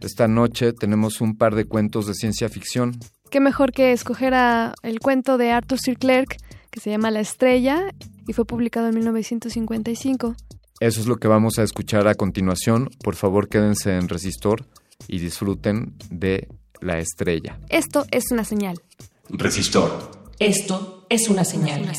Esta 0.00 0.28
noche 0.28 0.72
tenemos 0.72 1.20
un 1.20 1.36
par 1.36 1.54
de 1.54 1.64
cuentos 1.64 2.06
de 2.06 2.14
ciencia 2.14 2.48
ficción. 2.48 2.98
Qué 3.30 3.40
mejor 3.40 3.72
que 3.72 3.92
escoger 3.92 4.34
a 4.34 4.74
el 4.82 5.00
cuento 5.00 5.36
de 5.36 5.52
Arthur 5.52 5.78
C. 5.78 5.96
Clarke, 5.96 6.38
que 6.70 6.80
se 6.80 6.90
llama 6.90 7.10
La 7.10 7.20
Estrella, 7.20 7.92
y 8.26 8.32
fue 8.32 8.44
publicado 8.44 8.88
en 8.88 8.94
1955. 8.94 10.34
Eso 10.80 11.00
es 11.00 11.06
lo 11.06 11.16
que 11.16 11.28
vamos 11.28 11.58
a 11.58 11.62
escuchar 11.62 12.08
a 12.08 12.14
continuación. 12.14 12.88
Por 13.02 13.16
favor, 13.16 13.48
quédense 13.48 13.96
en 13.96 14.08
Resistor 14.08 14.66
y 15.08 15.18
disfruten 15.18 15.94
de 16.10 16.48
La 16.80 16.98
Estrella. 16.98 17.58
Esto 17.68 18.06
es 18.10 18.30
una 18.30 18.44
señal. 18.44 18.80
Resistor. 19.28 20.12
Esto 20.38 21.04
es 21.08 21.28
una 21.28 21.44
señal. 21.44 21.90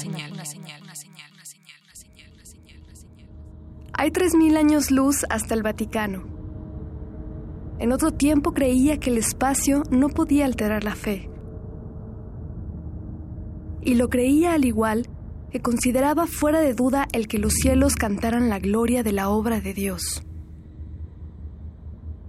Hay 3.93 4.11
3.000 4.11 4.57
años 4.57 4.91
luz 4.91 5.26
hasta 5.30 5.53
el 5.56 5.61
Vaticano. 5.61 6.39
En 7.80 7.93
otro 7.93 8.11
tiempo 8.11 8.53
creía 8.53 8.97
que 8.97 9.10
el 9.10 9.18
espacio 9.18 9.84
no 9.89 10.10
podía 10.10 10.45
alterar 10.45 10.84
la 10.84 10.95
fe. 10.95 11.30
Y 13.81 13.95
lo 13.95 14.10
creía 14.10 14.53
al 14.53 14.65
igual 14.65 15.07
que 15.49 15.61
consideraba 15.61 16.27
fuera 16.27 16.60
de 16.60 16.73
duda 16.73 17.07
el 17.14 17.27
que 17.27 17.39
los 17.39 17.53
cielos 17.53 17.95
cantaran 17.95 18.49
la 18.49 18.60
gloria 18.60 19.01
de 19.01 19.14
la 19.14 19.30
obra 19.30 19.61
de 19.61 19.73
Dios. 19.73 20.23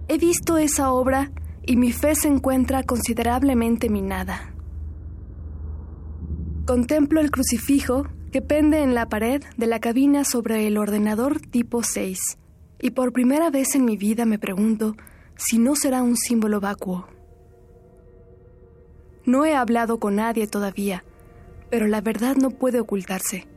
He 0.07 0.17
visto 0.17 0.57
esa 0.57 0.91
obra 0.91 1.31
y 1.65 1.75
mi 1.75 1.91
fe 1.91 2.15
se 2.15 2.29
encuentra 2.29 2.83
considerablemente 2.83 3.89
minada. 3.89 4.53
Contemplo 6.65 7.19
el 7.19 7.29
crucifijo 7.29 8.07
que 8.31 8.41
pende 8.41 8.81
en 8.81 8.95
la 8.95 9.09
pared 9.09 9.43
de 9.57 9.67
la 9.67 9.79
cabina 9.79 10.23
sobre 10.23 10.65
el 10.67 10.77
ordenador 10.77 11.41
tipo 11.41 11.83
6 11.83 12.37
y 12.81 12.91
por 12.91 13.11
primera 13.11 13.49
vez 13.49 13.75
en 13.75 13.83
mi 13.83 13.97
vida 13.97 14.25
me 14.25 14.39
pregunto 14.39 14.95
si 15.43 15.57
no 15.57 15.75
será 15.75 16.03
un 16.03 16.15
símbolo 16.15 16.59
vacuo. 16.59 17.07
No 19.25 19.45
he 19.45 19.55
hablado 19.55 19.99
con 19.99 20.15
nadie 20.15 20.47
todavía, 20.47 21.03
pero 21.69 21.87
la 21.87 22.01
verdad 22.01 22.35
no 22.35 22.51
puede 22.51 22.79
ocultarse. 22.79 23.47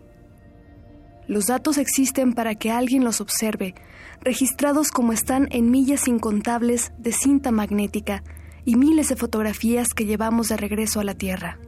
Los 1.26 1.46
datos 1.46 1.78
existen 1.78 2.32
para 2.32 2.54
que 2.54 2.70
alguien 2.70 3.04
los 3.04 3.20
observe, 3.20 3.74
registrados 4.20 4.90
como 4.90 5.12
están 5.12 5.48
en 5.50 5.70
millas 5.70 6.08
incontables 6.08 6.92
de 6.98 7.12
cinta 7.12 7.50
magnética 7.50 8.22
y 8.64 8.76
miles 8.76 9.08
de 9.08 9.16
fotografías 9.16 9.88
que 9.94 10.06
llevamos 10.06 10.48
de 10.48 10.56
regreso 10.56 11.00
a 11.00 11.04
la 11.04 11.14
Tierra. 11.14 11.58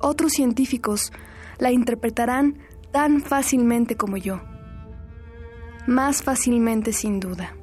Otros 0.00 0.32
científicos 0.32 1.12
la 1.58 1.70
interpretarán 1.70 2.58
tan 2.92 3.20
fácilmente 3.20 3.96
como 3.96 4.16
yo. 4.16 4.40
Más 5.86 6.22
fácilmente 6.22 6.92
sin 6.92 7.20
duda. 7.20 7.56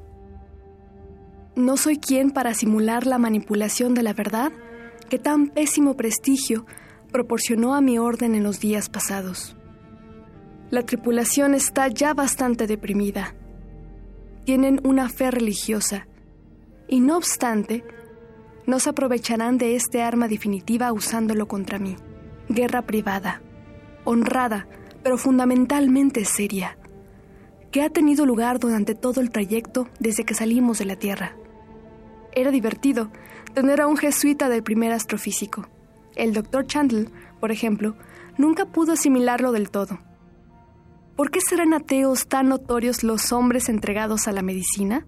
No 1.54 1.76
soy 1.76 1.98
quien 1.98 2.30
para 2.30 2.54
simular 2.54 3.06
la 3.06 3.18
manipulación 3.18 3.94
de 3.94 4.02
la 4.02 4.14
verdad 4.14 4.52
que 5.10 5.18
tan 5.18 5.48
pésimo 5.48 5.94
prestigio 5.94 6.64
proporcionó 7.12 7.74
a 7.74 7.82
mi 7.82 7.98
orden 7.98 8.34
en 8.34 8.42
los 8.42 8.58
días 8.58 8.88
pasados. 8.88 9.54
La 10.70 10.82
tripulación 10.82 11.54
está 11.54 11.88
ya 11.88 12.14
bastante 12.14 12.66
deprimida. 12.66 13.34
Tienen 14.46 14.80
una 14.82 15.10
fe 15.10 15.30
religiosa 15.30 16.06
y 16.88 17.00
no 17.00 17.18
obstante, 17.18 17.84
no 18.66 18.80
se 18.80 18.88
aprovecharán 18.88 19.58
de 19.58 19.76
este 19.76 20.02
arma 20.02 20.28
definitiva 20.28 20.90
usándolo 20.92 21.46
contra 21.46 21.78
mí. 21.78 21.96
Guerra 22.48 22.82
privada, 22.82 23.42
honrada, 24.04 24.66
pero 25.02 25.18
fundamentalmente 25.18 26.24
seria, 26.24 26.78
que 27.70 27.82
ha 27.82 27.90
tenido 27.90 28.24
lugar 28.24 28.58
durante 28.58 28.94
todo 28.94 29.20
el 29.20 29.30
trayecto 29.30 29.88
desde 30.00 30.24
que 30.24 30.34
salimos 30.34 30.78
de 30.78 30.86
la 30.86 30.96
Tierra. 30.96 31.36
Era 32.34 32.50
divertido 32.50 33.10
tener 33.54 33.80
a 33.80 33.86
un 33.86 33.96
jesuita 33.96 34.48
del 34.48 34.62
primer 34.62 34.92
astrofísico. 34.92 35.68
El 36.16 36.32
doctor 36.32 36.66
Chandler, 36.66 37.10
por 37.40 37.52
ejemplo, 37.52 37.96
nunca 38.38 38.66
pudo 38.66 38.92
asimilarlo 38.92 39.52
del 39.52 39.70
todo. 39.70 39.98
¿Por 41.16 41.30
qué 41.30 41.40
serán 41.40 41.74
ateos 41.74 42.26
tan 42.26 42.48
notorios 42.48 43.02
los 43.02 43.32
hombres 43.32 43.68
entregados 43.68 44.28
a 44.28 44.32
la 44.32 44.42
medicina? 44.42 45.06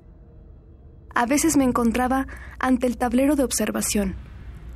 A 1.15 1.27
veces 1.27 1.57
me 1.57 1.65
encontraba 1.65 2.27
ante 2.59 2.87
el 2.87 2.99
tablero 2.99 3.37
de 3.37 3.45
observación, 3.45 4.17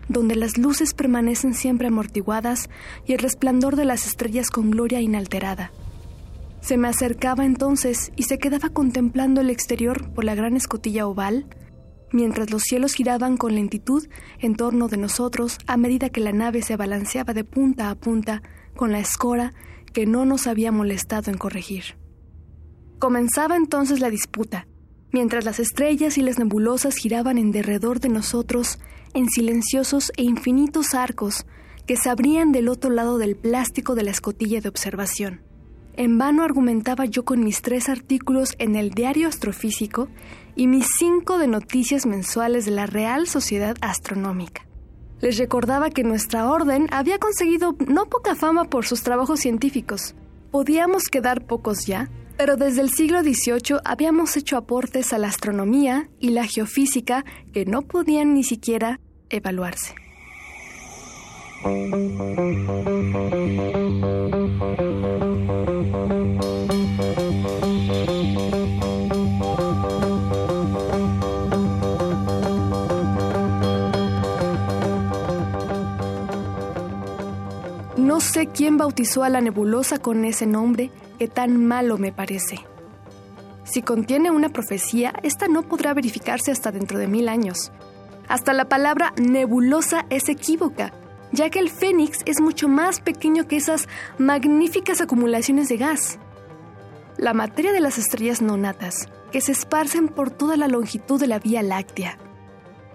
donde 0.08 0.36
las 0.36 0.56
luces 0.56 0.94
permanecen 0.94 1.52
siempre 1.52 1.88
amortiguadas 1.88 2.70
y 3.06 3.12
el 3.12 3.18
resplandor 3.18 3.76
de 3.76 3.84
las 3.84 4.06
estrellas 4.06 4.50
con 4.50 4.70
gloria 4.70 5.00
inalterada. 5.00 5.70
Se 6.60 6.76
me 6.76 6.88
acercaba 6.88 7.44
entonces 7.44 8.10
y 8.16 8.24
se 8.24 8.38
quedaba 8.38 8.70
contemplando 8.70 9.40
el 9.40 9.50
exterior 9.50 10.10
por 10.10 10.24
la 10.24 10.34
gran 10.34 10.56
escotilla 10.56 11.06
oval, 11.06 11.46
mientras 12.12 12.50
los 12.50 12.62
cielos 12.62 12.94
giraban 12.94 13.36
con 13.36 13.54
lentitud 13.54 14.06
en 14.38 14.54
torno 14.54 14.88
de 14.88 14.96
nosotros 14.96 15.58
a 15.66 15.76
medida 15.76 16.10
que 16.10 16.20
la 16.20 16.32
nave 16.32 16.62
se 16.62 16.76
balanceaba 16.76 17.34
de 17.34 17.44
punta 17.44 17.90
a 17.90 17.94
punta 17.94 18.42
con 18.76 18.92
la 18.92 19.00
escora 19.00 19.54
que 19.92 20.06
no 20.06 20.24
nos 20.24 20.46
había 20.46 20.72
molestado 20.72 21.30
en 21.30 21.38
corregir. 21.38 21.96
Comenzaba 22.98 23.56
entonces 23.56 24.00
la 24.00 24.10
disputa, 24.10 24.66
mientras 25.12 25.44
las 25.44 25.60
estrellas 25.60 26.18
y 26.18 26.22
las 26.22 26.38
nebulosas 26.38 26.96
giraban 26.96 27.38
en 27.38 27.52
derredor 27.52 28.00
de 28.00 28.08
nosotros 28.08 28.78
en 29.14 29.28
silenciosos 29.28 30.12
e 30.16 30.22
infinitos 30.22 30.94
arcos 30.94 31.46
que 31.86 31.96
se 31.96 32.10
abrían 32.10 32.52
del 32.52 32.68
otro 32.68 32.90
lado 32.90 33.18
del 33.18 33.36
plástico 33.36 33.94
de 33.94 34.02
la 34.02 34.10
escotilla 34.10 34.60
de 34.60 34.68
observación. 34.68 35.40
En 35.96 36.16
vano 36.18 36.44
argumentaba 36.44 37.06
yo 37.06 37.24
con 37.24 37.42
mis 37.42 37.62
tres 37.62 37.88
artículos 37.88 38.54
en 38.58 38.76
el 38.76 38.90
Diario 38.90 39.26
Astrofísico 39.26 40.08
y 40.58 40.66
mis 40.66 40.88
cinco 40.98 41.38
de 41.38 41.46
noticias 41.46 42.04
mensuales 42.04 42.64
de 42.64 42.72
la 42.72 42.86
Real 42.86 43.28
Sociedad 43.28 43.76
Astronómica. 43.80 44.66
Les 45.20 45.38
recordaba 45.38 45.90
que 45.90 46.02
nuestra 46.02 46.50
orden 46.50 46.88
había 46.90 47.18
conseguido 47.18 47.76
no 47.86 48.06
poca 48.06 48.34
fama 48.34 48.64
por 48.64 48.84
sus 48.84 49.04
trabajos 49.04 49.38
científicos. 49.38 50.16
Podíamos 50.50 51.04
quedar 51.04 51.46
pocos 51.46 51.86
ya, 51.86 52.10
pero 52.36 52.56
desde 52.56 52.80
el 52.80 52.90
siglo 52.90 53.22
XVIII 53.22 53.78
habíamos 53.84 54.36
hecho 54.36 54.56
aportes 54.56 55.12
a 55.12 55.18
la 55.18 55.28
astronomía 55.28 56.10
y 56.18 56.30
la 56.30 56.44
geofísica 56.44 57.24
que 57.52 57.64
no 57.64 57.82
podían 57.82 58.34
ni 58.34 58.42
siquiera 58.42 58.98
evaluarse. 59.30 59.94
No 78.18 78.24
sé 78.24 78.48
quién 78.48 78.78
bautizó 78.78 79.22
a 79.22 79.28
la 79.28 79.40
nebulosa 79.40 80.00
con 80.00 80.24
ese 80.24 80.44
nombre 80.44 80.90
que 81.20 81.28
tan 81.28 81.64
malo 81.64 81.98
me 81.98 82.10
parece. 82.10 82.56
Si 83.62 83.80
contiene 83.80 84.32
una 84.32 84.48
profecía, 84.48 85.12
esta 85.22 85.46
no 85.46 85.62
podrá 85.62 85.94
verificarse 85.94 86.50
hasta 86.50 86.72
dentro 86.72 86.98
de 86.98 87.06
mil 87.06 87.28
años. 87.28 87.70
Hasta 88.26 88.54
la 88.54 88.68
palabra 88.68 89.14
nebulosa 89.18 90.04
es 90.10 90.28
equívoca, 90.28 90.92
ya 91.30 91.48
que 91.48 91.60
el 91.60 91.70
fénix 91.70 92.22
es 92.26 92.40
mucho 92.40 92.66
más 92.66 92.98
pequeño 92.98 93.46
que 93.46 93.56
esas 93.56 93.86
magníficas 94.18 95.00
acumulaciones 95.00 95.68
de 95.68 95.76
gas. 95.76 96.18
La 97.18 97.34
materia 97.34 97.70
de 97.70 97.78
las 97.78 97.98
estrellas 97.98 98.42
nonatas, 98.42 99.08
que 99.30 99.40
se 99.40 99.52
esparcen 99.52 100.08
por 100.08 100.32
toda 100.32 100.56
la 100.56 100.66
longitud 100.66 101.20
de 101.20 101.28
la 101.28 101.38
Vía 101.38 101.62
Láctea. 101.62 102.18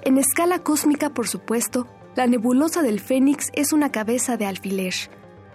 En 0.02 0.18
escala 0.18 0.60
cósmica, 0.60 1.12
por 1.12 1.30
supuesto, 1.30 1.88
la 2.16 2.28
nebulosa 2.28 2.84
del 2.84 3.00
fénix 3.00 3.50
es 3.54 3.74
una 3.74 3.92
cabeza 3.92 4.38
de 4.38 4.46
alfiler, 4.46 4.94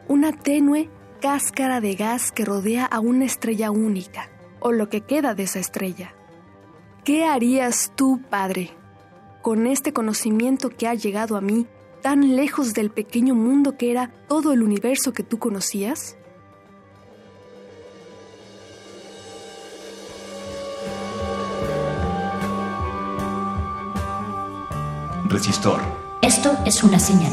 una 0.09 0.33
tenue 0.33 0.91
cáscara 1.21 1.81
de 1.81 1.95
gas 1.95 2.33
que 2.33 2.45
rodea 2.45 2.85
a 2.85 3.01
una 3.01 3.25
estrella 3.25 3.71
única, 3.71 4.29
o 4.61 4.73
lo 4.73 4.89
que 4.89 5.03
queda 5.03 5.35
de 5.35 5.45
esa 5.45 5.61
estrella. 5.61 6.15
¿Qué 7.05 7.25
harías 7.25 7.93
tú, 7.95 8.21
Padre, 8.29 8.71
con 9.43 9.67
este 9.67 9.93
conocimiento 9.93 10.69
que 10.71 10.89
ha 10.89 10.95
llegado 10.95 11.37
a 11.37 11.41
mí 11.41 11.67
tan 12.03 12.37
lejos 12.37 12.75
del 12.75 12.91
pequeño 12.91 13.35
mundo 13.35 13.77
que 13.77 13.91
era 13.91 14.11
todo 14.29 14.53
el 14.53 14.63
universo 14.63 15.13
que 15.13 15.23
tú 15.23 15.39
conocías? 15.39 16.17
Resistor. 25.29 26.08
Esto 26.29 26.59
es 26.67 26.83
una 26.83 26.99
señal. 26.99 27.33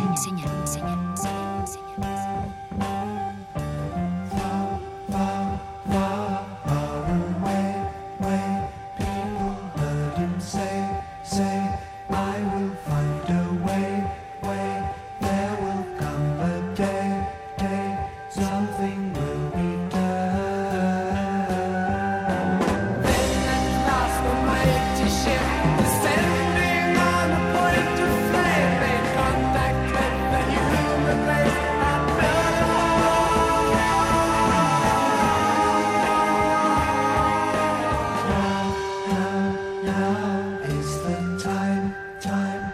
time. 42.35 42.64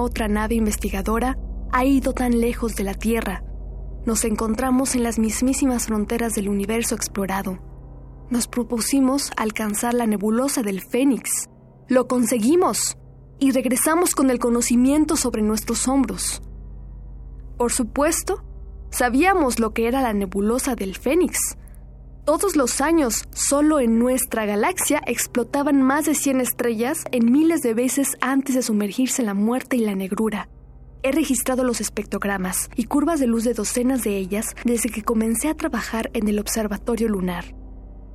Otra 0.00 0.28
nave 0.28 0.54
investigadora 0.54 1.38
ha 1.72 1.84
ido 1.84 2.12
tan 2.12 2.40
lejos 2.40 2.74
de 2.76 2.84
la 2.84 2.94
Tierra. 2.94 3.44
Nos 4.06 4.24
encontramos 4.24 4.94
en 4.94 5.02
las 5.02 5.18
mismísimas 5.18 5.86
fronteras 5.86 6.34
del 6.34 6.48
universo 6.48 6.94
explorado. 6.94 7.58
Nos 8.30 8.48
propusimos 8.48 9.30
alcanzar 9.36 9.94
la 9.94 10.06
nebulosa 10.06 10.62
del 10.62 10.80
Fénix. 10.80 11.48
Lo 11.88 12.08
conseguimos 12.08 12.96
y 13.38 13.52
regresamos 13.52 14.14
con 14.14 14.30
el 14.30 14.38
conocimiento 14.38 15.16
sobre 15.16 15.42
nuestros 15.42 15.88
hombros. 15.88 16.42
Por 17.56 17.72
supuesto, 17.72 18.44
sabíamos 18.90 19.58
lo 19.58 19.72
que 19.72 19.88
era 19.88 20.00
la 20.00 20.12
nebulosa 20.12 20.76
del 20.76 20.96
Fénix. 20.96 21.38
Todos 22.24 22.56
los 22.56 22.80
años, 22.80 23.24
solo 23.50 23.80
en 23.80 23.98
nuestra 23.98 24.46
galaxia 24.46 25.02
explotaban 25.06 25.82
más 25.82 26.04
de 26.04 26.14
100 26.14 26.40
estrellas 26.40 27.02
en 27.10 27.32
miles 27.32 27.62
de 27.62 27.74
veces 27.74 28.16
antes 28.20 28.54
de 28.54 28.62
sumergirse 28.62 29.22
en 29.22 29.26
la 29.26 29.34
muerte 29.34 29.76
y 29.76 29.80
la 29.80 29.96
negrura. 29.96 30.48
He 31.02 31.10
registrado 31.10 31.64
los 31.64 31.80
espectrogramas 31.80 32.70
y 32.76 32.84
curvas 32.84 33.18
de 33.18 33.26
luz 33.26 33.42
de 33.42 33.52
docenas 33.52 34.04
de 34.04 34.18
ellas 34.18 34.54
desde 34.64 34.88
que 34.88 35.02
comencé 35.02 35.48
a 35.48 35.56
trabajar 35.56 36.10
en 36.12 36.28
el 36.28 36.38
Observatorio 36.38 37.08
Lunar. 37.08 37.56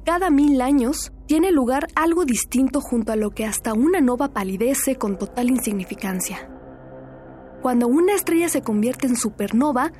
Cada 0.05 0.29
mil 0.29 0.61
años 0.61 1.11
tiene 1.27 1.51
lugar 1.51 1.87
algo 1.95 2.23
distinto 2.23 2.79
junto 2.79 3.11
a 3.11 3.17
lo 3.17 3.31
que 3.31 3.43
hasta 3.43 3.73
una 3.73 3.99
nova 3.99 4.31
palidece 4.31 4.95
con 4.95 5.17
total 5.17 5.49
insignificancia. 5.49 6.49
Cuando 7.61 7.87
una 7.87 8.13
estrella 8.13 8.47
se 8.47 8.61
convierte 8.61 9.07
en 9.07 9.17
supernova, 9.17 9.91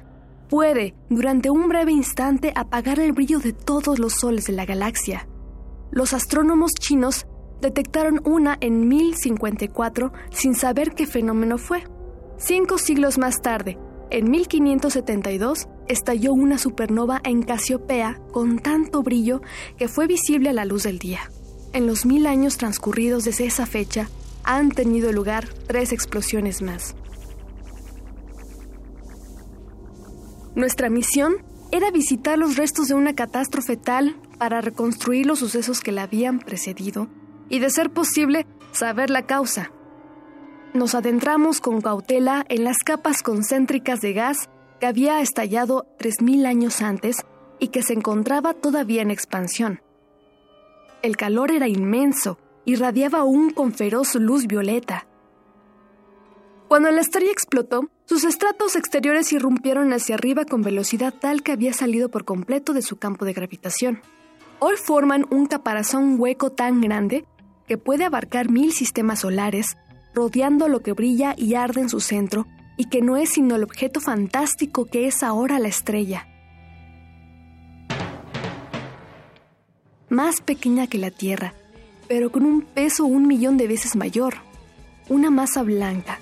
puede, 0.47 0.95
durante 1.09 1.49
un 1.49 1.67
breve 1.67 1.91
instante, 1.91 2.51
apagar 2.55 2.99
el 2.99 3.13
brillo 3.13 3.39
de 3.39 3.53
todos 3.53 3.99
los 3.99 4.13
soles 4.13 4.45
de 4.45 4.53
la 4.53 4.65
galaxia. 4.65 5.27
Los 5.91 6.13
astrónomos 6.13 6.73
chinos 6.73 7.27
detectaron 7.61 8.21
una 8.25 8.57
en 8.59 8.87
1054 8.87 10.11
sin 10.31 10.55
saber 10.55 10.91
qué 10.91 11.07
fenómeno 11.07 11.57
fue. 11.57 11.83
Cinco 12.37 12.77
siglos 12.77 13.17
más 13.17 13.41
tarde, 13.41 13.77
en 14.11 14.29
1572, 14.29 15.67
estalló 15.87 16.33
una 16.33 16.57
supernova 16.57 17.21
en 17.23 17.41
Casiopea 17.41 18.19
con 18.31 18.59
tanto 18.59 19.03
brillo 19.03 19.41
que 19.77 19.87
fue 19.87 20.07
visible 20.07 20.49
a 20.49 20.53
la 20.53 20.65
luz 20.65 20.83
del 20.83 20.99
día. 20.99 21.31
En 21.73 21.87
los 21.87 22.05
mil 22.05 22.27
años 22.27 22.57
transcurridos 22.57 23.25
desde 23.25 23.45
esa 23.45 23.65
fecha, 23.65 24.09
han 24.43 24.69
tenido 24.69 25.11
lugar 25.11 25.47
tres 25.67 25.91
explosiones 25.91 26.61
más. 26.61 26.95
Nuestra 30.55 30.89
misión 30.89 31.35
era 31.71 31.91
visitar 31.91 32.37
los 32.37 32.55
restos 32.55 32.87
de 32.87 32.93
una 32.93 33.13
catástrofe 33.13 33.75
tal 33.75 34.15
para 34.37 34.61
reconstruir 34.61 35.25
los 35.25 35.39
sucesos 35.39 35.81
que 35.81 35.91
la 35.91 36.03
habían 36.03 36.39
precedido 36.39 37.09
y, 37.49 37.59
de 37.59 37.69
ser 37.69 37.89
posible, 37.89 38.47
saber 38.71 39.09
la 39.09 39.25
causa. 39.25 39.71
Nos 40.73 40.95
adentramos 40.95 41.59
con 41.59 41.81
cautela 41.81 42.45
en 42.47 42.63
las 42.63 42.77
capas 42.77 43.21
concéntricas 43.21 43.99
de 43.99 44.13
gas 44.13 44.49
que 44.79 44.87
había 44.87 45.19
estallado 45.19 45.87
3.000 45.99 46.45
años 46.45 46.81
antes 46.81 47.17
y 47.59 47.67
que 47.69 47.83
se 47.83 47.93
encontraba 47.93 48.53
todavía 48.53 49.01
en 49.01 49.11
expansión. 49.11 49.81
El 51.01 51.17
calor 51.17 51.51
era 51.51 51.67
inmenso, 51.67 52.39
irradiaba 52.63 53.19
aún 53.19 53.49
con 53.51 53.73
feroz 53.73 54.15
luz 54.15 54.47
violeta. 54.47 55.05
Cuando 56.67 56.89
la 56.91 57.01
estrella 57.01 57.31
explotó, 57.31 57.89
sus 58.05 58.23
estratos 58.23 58.75
exteriores 58.75 59.33
irrumpieron 59.33 59.91
hacia 59.91 60.15
arriba 60.15 60.45
con 60.45 60.61
velocidad 60.61 61.13
tal 61.13 61.41
que 61.41 61.51
había 61.51 61.73
salido 61.73 62.09
por 62.09 62.23
completo 62.23 62.73
de 62.73 62.81
su 62.81 62.97
campo 62.97 63.25
de 63.25 63.33
gravitación. 63.33 64.01
Hoy 64.59 64.75
forman 64.77 65.25
un 65.31 65.47
caparazón 65.47 66.15
hueco 66.19 66.51
tan 66.51 66.81
grande 66.81 67.25
que 67.67 67.77
puede 67.77 68.05
abarcar 68.05 68.49
mil 68.49 68.71
sistemas 68.73 69.21
solares, 69.21 69.75
rodeando 70.13 70.67
lo 70.67 70.81
que 70.81 70.93
brilla 70.93 71.33
y 71.35 71.55
arde 71.55 71.81
en 71.81 71.89
su 71.89 71.99
centro, 71.99 72.45
y 72.77 72.85
que 72.85 73.01
no 73.01 73.17
es 73.17 73.29
sino 73.31 73.55
el 73.55 73.63
objeto 73.63 73.99
fantástico 73.99 74.85
que 74.85 75.07
es 75.07 75.23
ahora 75.23 75.59
la 75.59 75.67
estrella. 75.67 76.27
Más 80.09 80.41
pequeña 80.41 80.87
que 80.87 80.99
la 80.99 81.09
Tierra, 81.09 81.53
pero 82.07 82.31
con 82.31 82.45
un 82.45 82.61
peso 82.61 83.05
un 83.05 83.27
millón 83.27 83.57
de 83.57 83.67
veces 83.67 83.95
mayor. 83.95 84.35
Una 85.09 85.29
masa 85.29 85.63
blanca, 85.63 86.19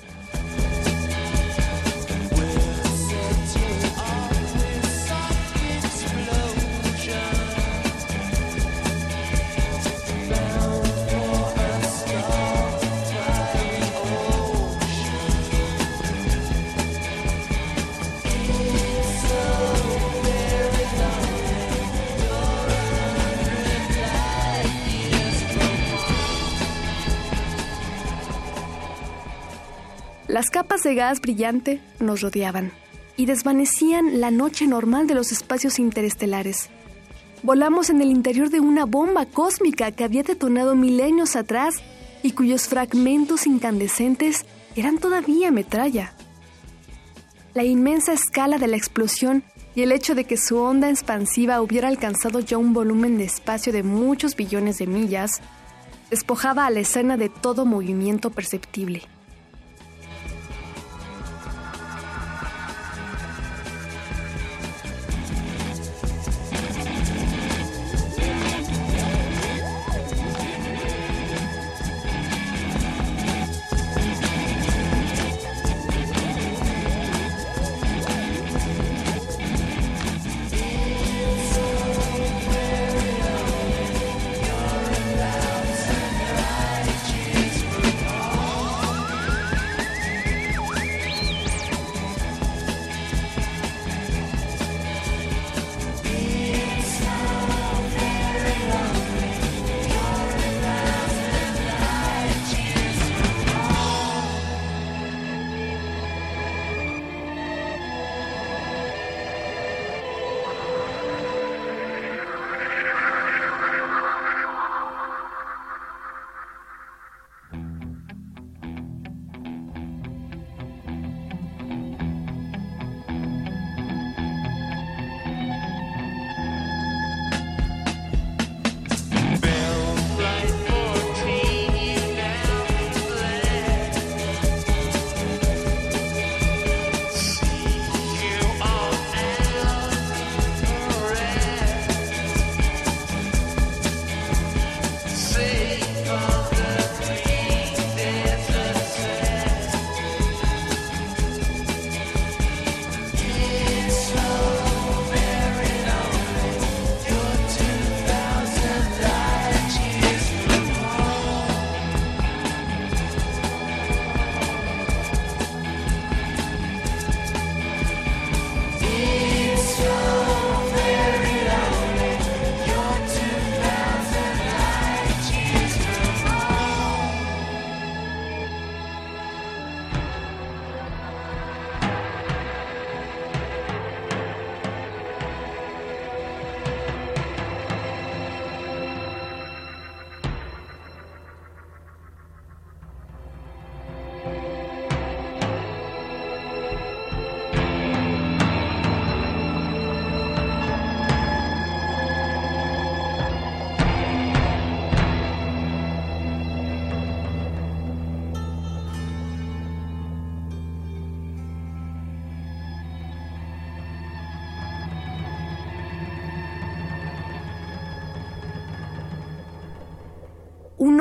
Las 30.33 30.49
capas 30.49 30.81
de 30.81 30.95
gas 30.95 31.21
brillante 31.21 31.79
nos 31.99 32.21
rodeaban 32.21 32.71
y 33.17 33.27
desvanecían 33.27 34.19
la 34.19 34.31
noche 34.31 34.65
normal 34.65 35.05
de 35.05 35.13
los 35.13 35.31
espacios 35.31 35.77
interestelares. 35.77 36.71
Volamos 37.43 37.91
en 37.91 38.01
el 38.01 38.09
interior 38.09 38.49
de 38.49 38.59
una 38.59 38.85
bomba 38.85 39.27
cósmica 39.27 39.91
que 39.91 40.03
había 40.03 40.23
detonado 40.23 40.75
milenios 40.75 41.35
atrás 41.35 41.75
y 42.23 42.31
cuyos 42.31 42.67
fragmentos 42.67 43.45
incandescentes 43.45 44.47
eran 44.75 44.97
todavía 44.97 45.51
metralla. 45.51 46.13
La 47.53 47.63
inmensa 47.63 48.11
escala 48.11 48.57
de 48.57 48.65
la 48.65 48.77
explosión 48.77 49.43
y 49.75 49.83
el 49.83 49.91
hecho 49.91 50.15
de 50.15 50.23
que 50.23 50.37
su 50.37 50.57
onda 50.57 50.89
expansiva 50.89 51.61
hubiera 51.61 51.89
alcanzado 51.89 52.39
ya 52.39 52.57
un 52.57 52.73
volumen 52.73 53.19
de 53.19 53.25
espacio 53.25 53.71
de 53.71 53.83
muchos 53.83 54.35
billones 54.35 54.79
de 54.79 54.87
millas, 54.87 55.41
despojaba 56.09 56.65
a 56.65 56.71
la 56.71 56.79
escena 56.79 57.17
de 57.17 57.29
todo 57.29 57.67
movimiento 57.67 58.31
perceptible. 58.31 59.03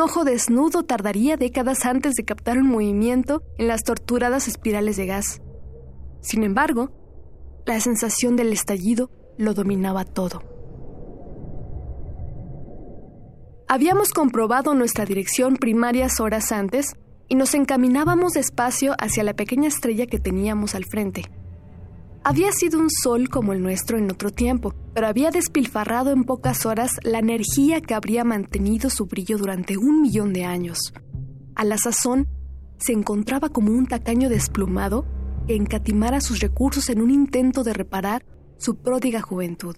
Ojo 0.03 0.25
desnudo 0.25 0.83
tardaría 0.83 1.37
décadas 1.37 1.87
antes 1.87 2.15
de 2.15 2.25
captar 2.25 2.59
un 2.59 2.69
movimiento 2.69 3.43
en 3.57 3.69
las 3.69 3.83
torturadas 3.85 4.49
espirales 4.49 4.97
de 4.97 5.07
gas. 5.07 5.41
Sin 6.21 6.43
embargo, 6.43 6.91
la 7.65 7.81
sensación 7.81 8.37
del 8.37 8.53
estallido 8.53 9.11
lo 9.39 9.55
dominaba 9.55 10.05
todo. 10.05 10.43
Habíamos 13.69 14.11
comprobado 14.11 14.75
nuestra 14.75 15.07
dirección 15.07 15.57
primarias 15.57 16.21
horas 16.21 16.53
antes 16.53 16.95
y 17.29 17.37
nos 17.37 17.55
encaminábamos 17.55 18.35
despacio 18.35 18.95
hacia 18.99 19.25
la 19.25 19.35
pequeña 19.35 19.69
estrella 19.69 20.07
que 20.07 20.19
teníamos 20.19 20.75
al 20.75 20.85
frente. 20.85 21.31
Había 22.25 22.53
sido 22.53 22.79
un 22.79 22.89
sol 22.89 23.29
como 23.29 23.53
el 23.53 23.63
nuestro 23.63 23.99
en 23.99 24.09
otro 24.09 24.31
tiempo, 24.31 24.73
pero 24.95 25.09
había 25.09 25.33
despilfarrado 25.33 26.13
en 26.13 26.23
pocas 26.23 26.67
horas 26.67 26.93
la 27.03 27.19
energía 27.19 27.81
que 27.81 27.95
habría 27.95 28.23
mantenido 28.23 28.91
su 28.91 29.07
brillo 29.07 29.39
durante 29.39 29.77
un 29.77 30.01
millón 30.01 30.33
de 30.33 30.45
años. 30.45 30.93
A 31.57 31.65
la 31.65 31.79
sazón, 31.79 32.29
se 32.79 32.93
encontraba 32.93 33.49
como 33.49 33.73
un 33.73 33.87
tacaño 33.87 34.29
desplumado 34.29 35.05
que 35.49 35.57
encatimara 35.57 36.21
sus 36.21 36.39
recursos 36.39 36.89
en 36.91 37.03
un 37.03 37.11
intento 37.11 37.65
de 37.65 37.73
reparar 37.73 38.25
su 38.57 38.77
pródiga 38.77 39.21
juventud. 39.21 39.77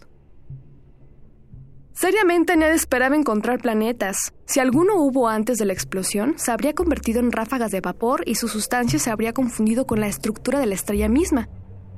Seriamente 1.95 2.57
nadie 2.57 2.75
esperaba 2.75 3.17
encontrar 3.17 3.61
planetas. 3.61 4.35
Si 4.47 4.61
alguno 4.61 4.97
hubo 4.97 5.29
antes 5.29 5.59
de 5.59 5.65
la 5.65 5.73
explosión, 5.73 6.35
se 6.37 6.51
habría 6.51 6.75
convertido 6.75 7.21
en 7.21 7.33
ráfagas 7.33 7.71
de 7.71 7.81
vapor 7.81 8.23
y 8.27 8.35
su 8.35 8.49
sustancia 8.49 8.99
se 8.99 9.11
habría 9.11 9.33
confundido 9.33 9.87
con 9.87 10.01
la 10.01 10.09
estructura 10.09 10.59
de 10.59 10.67
la 10.67 10.75
estrella 10.75 11.09
misma. 11.09 11.49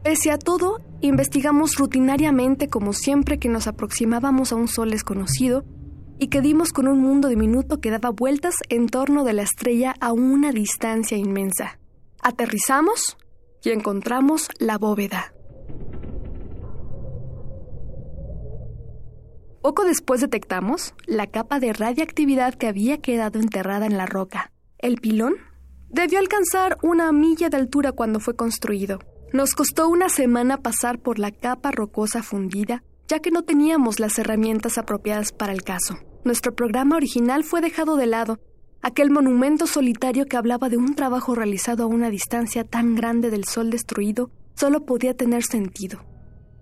Pese 0.06 0.30
a 0.30 0.38
todo, 0.38 0.78
investigamos 1.00 1.74
rutinariamente 1.74 2.68
como 2.68 2.92
siempre 2.92 3.40
que 3.40 3.48
nos 3.48 3.66
aproximábamos 3.66 4.52
a 4.52 4.54
un 4.54 4.68
sol 4.68 4.92
desconocido 4.92 5.64
y 6.20 6.28
que 6.28 6.40
dimos 6.40 6.72
con 6.72 6.86
un 6.86 7.00
mundo 7.00 7.26
diminuto 7.26 7.80
que 7.80 7.90
daba 7.90 8.10
vueltas 8.10 8.54
en 8.68 8.86
torno 8.86 9.24
de 9.24 9.32
la 9.32 9.42
estrella 9.42 9.96
a 9.98 10.12
una 10.12 10.52
distancia 10.52 11.16
inmensa. 11.16 11.80
Aterrizamos 12.22 13.16
y 13.64 13.70
encontramos 13.70 14.48
la 14.60 14.78
bóveda. 14.78 15.34
Poco 19.60 19.84
después 19.84 20.20
detectamos 20.20 20.94
la 21.06 21.26
capa 21.26 21.58
de 21.58 21.72
radiactividad 21.72 22.54
que 22.54 22.68
había 22.68 22.98
quedado 22.98 23.40
enterrada 23.40 23.86
en 23.86 23.96
la 23.96 24.06
roca. 24.06 24.52
El 24.78 24.98
pilón 24.98 25.34
debió 25.88 26.20
alcanzar 26.20 26.78
una 26.84 27.10
milla 27.10 27.48
de 27.48 27.56
altura 27.56 27.90
cuando 27.90 28.20
fue 28.20 28.36
construido. 28.36 29.00
Nos 29.32 29.54
costó 29.54 29.88
una 29.88 30.08
semana 30.08 30.58
pasar 30.58 30.98
por 30.98 31.18
la 31.18 31.30
capa 31.30 31.70
rocosa 31.70 32.22
fundida, 32.22 32.82
ya 33.08 33.18
que 33.18 33.30
no 33.30 33.42
teníamos 33.42 34.00
las 34.00 34.18
herramientas 34.18 34.78
apropiadas 34.78 35.32
para 35.32 35.52
el 35.52 35.62
caso. 35.62 35.96
Nuestro 36.24 36.54
programa 36.54 36.96
original 36.96 37.44
fue 37.44 37.60
dejado 37.60 37.96
de 37.96 38.06
lado, 38.06 38.38
aquel 38.82 39.10
monumento 39.10 39.66
solitario 39.66 40.26
que 40.26 40.36
hablaba 40.36 40.68
de 40.68 40.76
un 40.76 40.94
trabajo 40.94 41.34
realizado 41.34 41.84
a 41.84 41.86
una 41.86 42.10
distancia 42.10 42.64
tan 42.64 42.94
grande 42.94 43.30
del 43.30 43.44
sol 43.44 43.70
destruido 43.70 44.30
solo 44.54 44.84
podía 44.84 45.14
tener 45.16 45.42
sentido. 45.42 46.04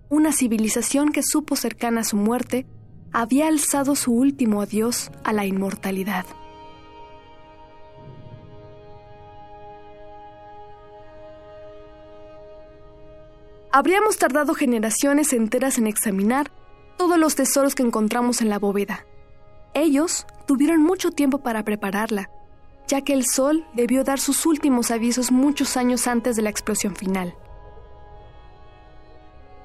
Una 0.09 0.33
civilización 0.33 1.13
que 1.13 1.23
supo 1.23 1.57
cercana 1.57 2.01
a 2.01 2.05
su 2.05 2.17
muerte 2.17 2.67
había 3.13 3.47
alzado 3.49 3.95
su 3.95 4.13
último 4.13 4.61
adiós 4.61 5.11
a 5.23 5.33
la 5.33 5.47
inmortalidad. 5.47 6.27
Habríamos 13.77 14.19
tardado 14.19 14.55
generaciones 14.55 15.33
enteras 15.33 15.79
en 15.79 15.89
examinar 15.89 16.53
todos 16.97 17.19
los 17.19 17.35
tesoros 17.35 17.75
que 17.75 17.83
encontramos 17.83 18.41
en 18.41 18.49
la 18.49 18.61
bóveda. 18.61 19.05
Ellos 19.75 20.29
tuvieron 20.47 20.81
mucho 20.81 21.11
tiempo 21.11 21.39
para 21.39 21.65
prepararla, 21.65 22.31
ya 22.87 23.01
que 23.03 23.15
el 23.15 23.27
Sol 23.27 23.67
debió 23.75 24.05
dar 24.05 24.21
sus 24.21 24.47
últimos 24.47 24.93
avisos 24.93 25.33
muchos 25.33 25.77
años 25.77 26.07
antes 26.07 26.37
de 26.37 26.43
la 26.43 26.51
explosión 26.51 26.95
final. 26.95 27.35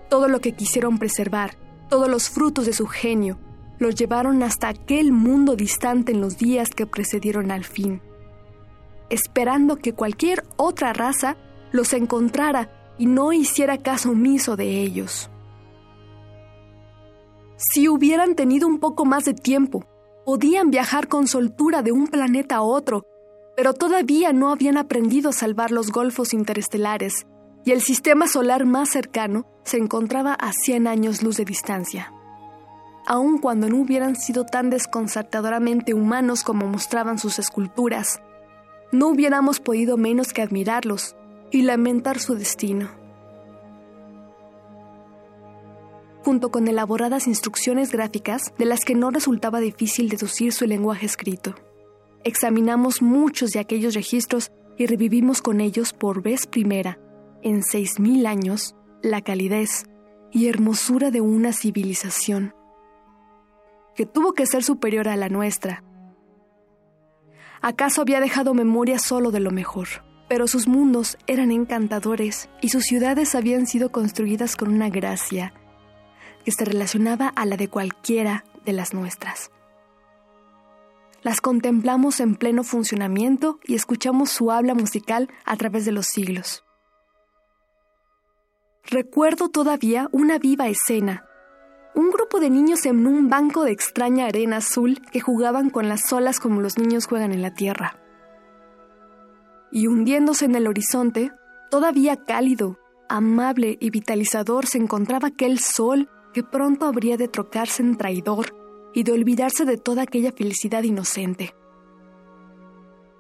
Todo 0.10 0.28
lo 0.28 0.42
que 0.42 0.54
quisieron 0.54 0.98
preservar, 0.98 1.56
todos 1.88 2.10
los 2.10 2.32
frutos 2.32 2.66
de 2.66 2.74
su 2.74 2.88
genio, 2.88 3.38
los 3.78 3.94
llevaron 3.94 4.42
hasta 4.42 4.70
aquel 4.70 5.12
mundo 5.12 5.56
distante 5.56 6.14
en 6.14 6.22
los 6.22 6.40
días 6.40 6.72
que 6.72 6.88
precedieron 6.88 7.52
al 7.52 7.64
fin, 7.64 8.02
esperando 9.12 9.76
que 9.76 9.94
cualquier 9.94 10.46
otra 10.58 10.94
raza 10.94 11.38
los 11.72 11.94
encontrara 11.94 12.72
y 13.00 13.08
no 13.08 13.34
hiciera 13.34 13.78
caso 13.80 14.12
omiso 14.12 14.56
de 14.56 14.82
ellos. 14.82 15.32
Si 17.58 17.88
hubieran 17.88 18.36
tenido 18.36 18.68
un 18.68 18.80
poco 18.80 19.06
más 19.06 19.26
de 19.26 19.34
tiempo, 19.34 19.86
podían 20.26 20.70
viajar 20.70 21.08
con 21.08 21.28
soltura 21.28 21.82
de 21.82 21.92
un 21.92 22.08
planeta 22.08 22.58
a 22.58 22.62
otro, 22.62 23.06
pero 23.56 23.74
todavía 23.74 24.32
no 24.34 24.52
habían 24.52 24.78
aprendido 24.78 25.30
a 25.30 25.34
salvar 25.34 25.72
los 25.72 25.92
golfos 25.92 26.34
interestelares, 26.34 27.26
y 27.66 27.72
el 27.72 27.82
sistema 27.82 28.28
solar 28.28 28.66
más 28.66 28.90
cercano 28.90 29.46
se 29.64 29.78
encontraba 29.78 30.34
a 30.34 30.52
100 30.52 30.88
años 30.88 31.24
luz 31.24 31.38
de 31.38 31.46
distancia. 31.46 32.14
Aun 33.06 33.40
cuando 33.40 33.70
no 33.70 33.78
hubieran 33.78 34.16
sido 34.16 34.46
tan 34.46 34.70
desconcertadoramente 34.70 35.94
humanos 35.94 36.44
como 36.44 36.68
mostraban 36.68 37.18
sus 37.18 37.40
esculturas, 37.40 38.22
no 38.92 39.08
hubiéramos 39.08 39.60
podido 39.60 39.98
menos 39.98 40.34
que 40.34 40.42
admirarlos 40.42 41.16
y 41.52 41.64
lamentar 41.64 42.20
su 42.20 42.36
destino. 42.36 43.00
junto 46.24 46.52
con 46.52 46.68
elaboradas 46.68 47.28
instrucciones 47.28 47.92
gráficas 47.92 48.54
de 48.58 48.66
las 48.66 48.82
que 48.82 48.94
no 48.94 49.10
resultaba 49.10 49.60
difícil 49.60 50.10
deducir 50.10 50.54
su 50.54 50.68
lenguaje 50.68 51.06
escrito. 51.06 51.56
Examinamos 52.24 53.02
muchos 53.02 53.50
de 53.52 53.60
aquellos 53.60 53.96
registros 53.96 54.52
y 54.78 54.86
revivimos 54.86 55.42
con 55.42 55.62
ellos 55.62 55.94
por 55.94 56.22
vez 56.22 56.46
primera, 56.46 57.00
en 57.42 57.64
seis 57.64 58.00
mil 58.00 58.26
años, 58.26 58.76
la 59.02 59.22
calidez 59.22 59.86
y 60.32 60.48
hermosura 60.48 61.10
de 61.10 61.22
una 61.22 61.54
civilización 61.54 62.54
que 63.96 64.06
tuvo 64.06 64.34
que 64.34 64.46
ser 64.46 64.64
superior 64.64 65.08
a 65.08 65.18
la 65.18 65.30
nuestra. 65.30 65.84
¿Acaso 67.62 68.02
había 68.02 68.22
dejado 68.22 68.54
memoria 68.54 69.00
solo 69.00 69.32
de 69.32 69.40
lo 69.40 69.52
mejor? 69.52 70.09
Pero 70.30 70.48
sus 70.48 70.68
mundos 70.68 71.18
eran 71.28 71.52
encantadores 71.52 72.48
y 72.62 72.70
sus 72.70 72.84
ciudades 72.84 73.36
habían 73.36 73.68
sido 73.68 73.92
construidas 73.92 74.56
con 74.56 74.70
una 74.72 74.90
gracia 74.90 75.54
que 76.46 76.52
se 76.52 76.64
relacionaba 76.64 77.28
a 77.28 77.46
la 77.46 77.58
de 77.58 77.68
cualquiera 77.68 78.46
de 78.64 78.74
las 78.74 78.94
nuestras. 78.94 79.52
Las 81.22 81.42
contemplamos 81.42 82.22
en 82.22 82.36
pleno 82.36 82.64
funcionamiento 82.64 83.60
y 83.66 83.76
escuchamos 83.76 84.30
su 84.30 84.52
habla 84.52 84.74
musical 84.74 85.30
a 85.44 85.58
través 85.58 85.84
de 85.84 85.92
los 85.92 86.06
siglos. 86.06 86.64
Recuerdo 88.86 89.50
todavía 89.50 90.08
una 90.12 90.40
viva 90.40 90.68
escena. 90.68 91.26
Un 91.94 92.10
grupo 92.12 92.40
de 92.40 92.50
niños 92.50 92.86
en 92.86 93.06
un 93.06 93.30
banco 93.30 93.66
de 93.66 93.72
extraña 93.72 94.28
arena 94.28 94.58
azul 94.58 95.02
que 95.12 95.20
jugaban 95.20 95.70
con 95.70 95.90
las 95.90 96.12
olas 96.14 96.40
como 96.40 96.62
los 96.62 96.78
niños 96.78 97.06
juegan 97.06 97.34
en 97.34 97.42
la 97.42 97.54
tierra. 97.54 98.00
Y 99.72 99.88
hundiéndose 99.88 100.46
en 100.46 100.56
el 100.56 100.68
horizonte, 100.68 101.32
todavía 101.70 102.26
cálido, 102.26 102.78
amable 103.08 103.78
y 103.80 103.90
vitalizador 103.90 104.66
se 104.66 104.78
encontraba 104.78 105.30
aquel 105.30 105.60
sol 105.60 106.10
que 106.34 106.44
pronto 106.44 106.86
habría 106.86 107.18
de 107.18 107.28
trocarse 107.28 107.82
en 107.82 107.98
traidor 107.98 108.56
y 108.94 109.04
de 109.04 109.12
olvidarse 109.12 109.66
de 109.66 109.78
toda 109.78 110.04
aquella 110.04 110.32
felicidad 110.32 110.84
inocente. 110.84 111.56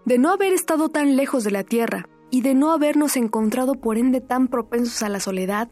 De 0.05 0.17
no 0.17 0.31
haber 0.31 0.53
estado 0.53 0.89
tan 0.89 1.15
lejos 1.15 1.43
de 1.43 1.51
la 1.51 1.63
tierra 1.63 2.07
y 2.31 2.41
de 2.41 2.53
no 2.53 2.71
habernos 2.71 3.17
encontrado 3.17 3.75
por 3.75 3.97
ende 3.97 4.21
tan 4.21 4.47
propensos 4.47 5.03
a 5.03 5.09
la 5.09 5.19
soledad, 5.19 5.69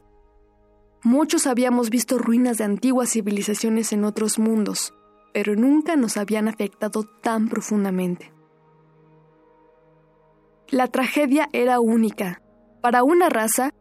muchos 1.03 1.47
habíamos 1.47 1.89
visto 1.89 2.17
ruinas 2.17 2.57
de 2.57 2.65
antiguas 2.65 3.11
civilizaciones 3.11 3.93
en 3.93 4.03
otros 4.03 4.37
mundos, 4.39 4.93
pero 5.33 5.55
nunca 5.55 5.95
nos 5.95 6.17
habían 6.17 6.47
afectado 6.47 7.03
tan 7.21 7.49
profundamente. 7.49 8.36
La 10.69 10.87
tragedia 10.87 11.47
era 11.53 11.79
única. 11.79 12.41
Para 12.81 13.03
una 13.03 13.29
raza, 13.29 13.73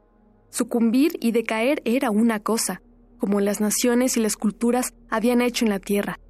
sucumbir 0.50 1.18
y 1.20 1.32
decaer 1.32 1.82
era 1.84 2.12
una 2.12 2.38
cosa, 2.38 2.80
como 3.18 3.40
las 3.40 3.60
naciones 3.60 4.16
y 4.16 4.20
las 4.20 4.36
culturas 4.36 4.94
habían 5.10 5.40
hecho 5.40 5.64
en 5.64 5.70
la 5.70 5.80
tierra. 5.80 6.20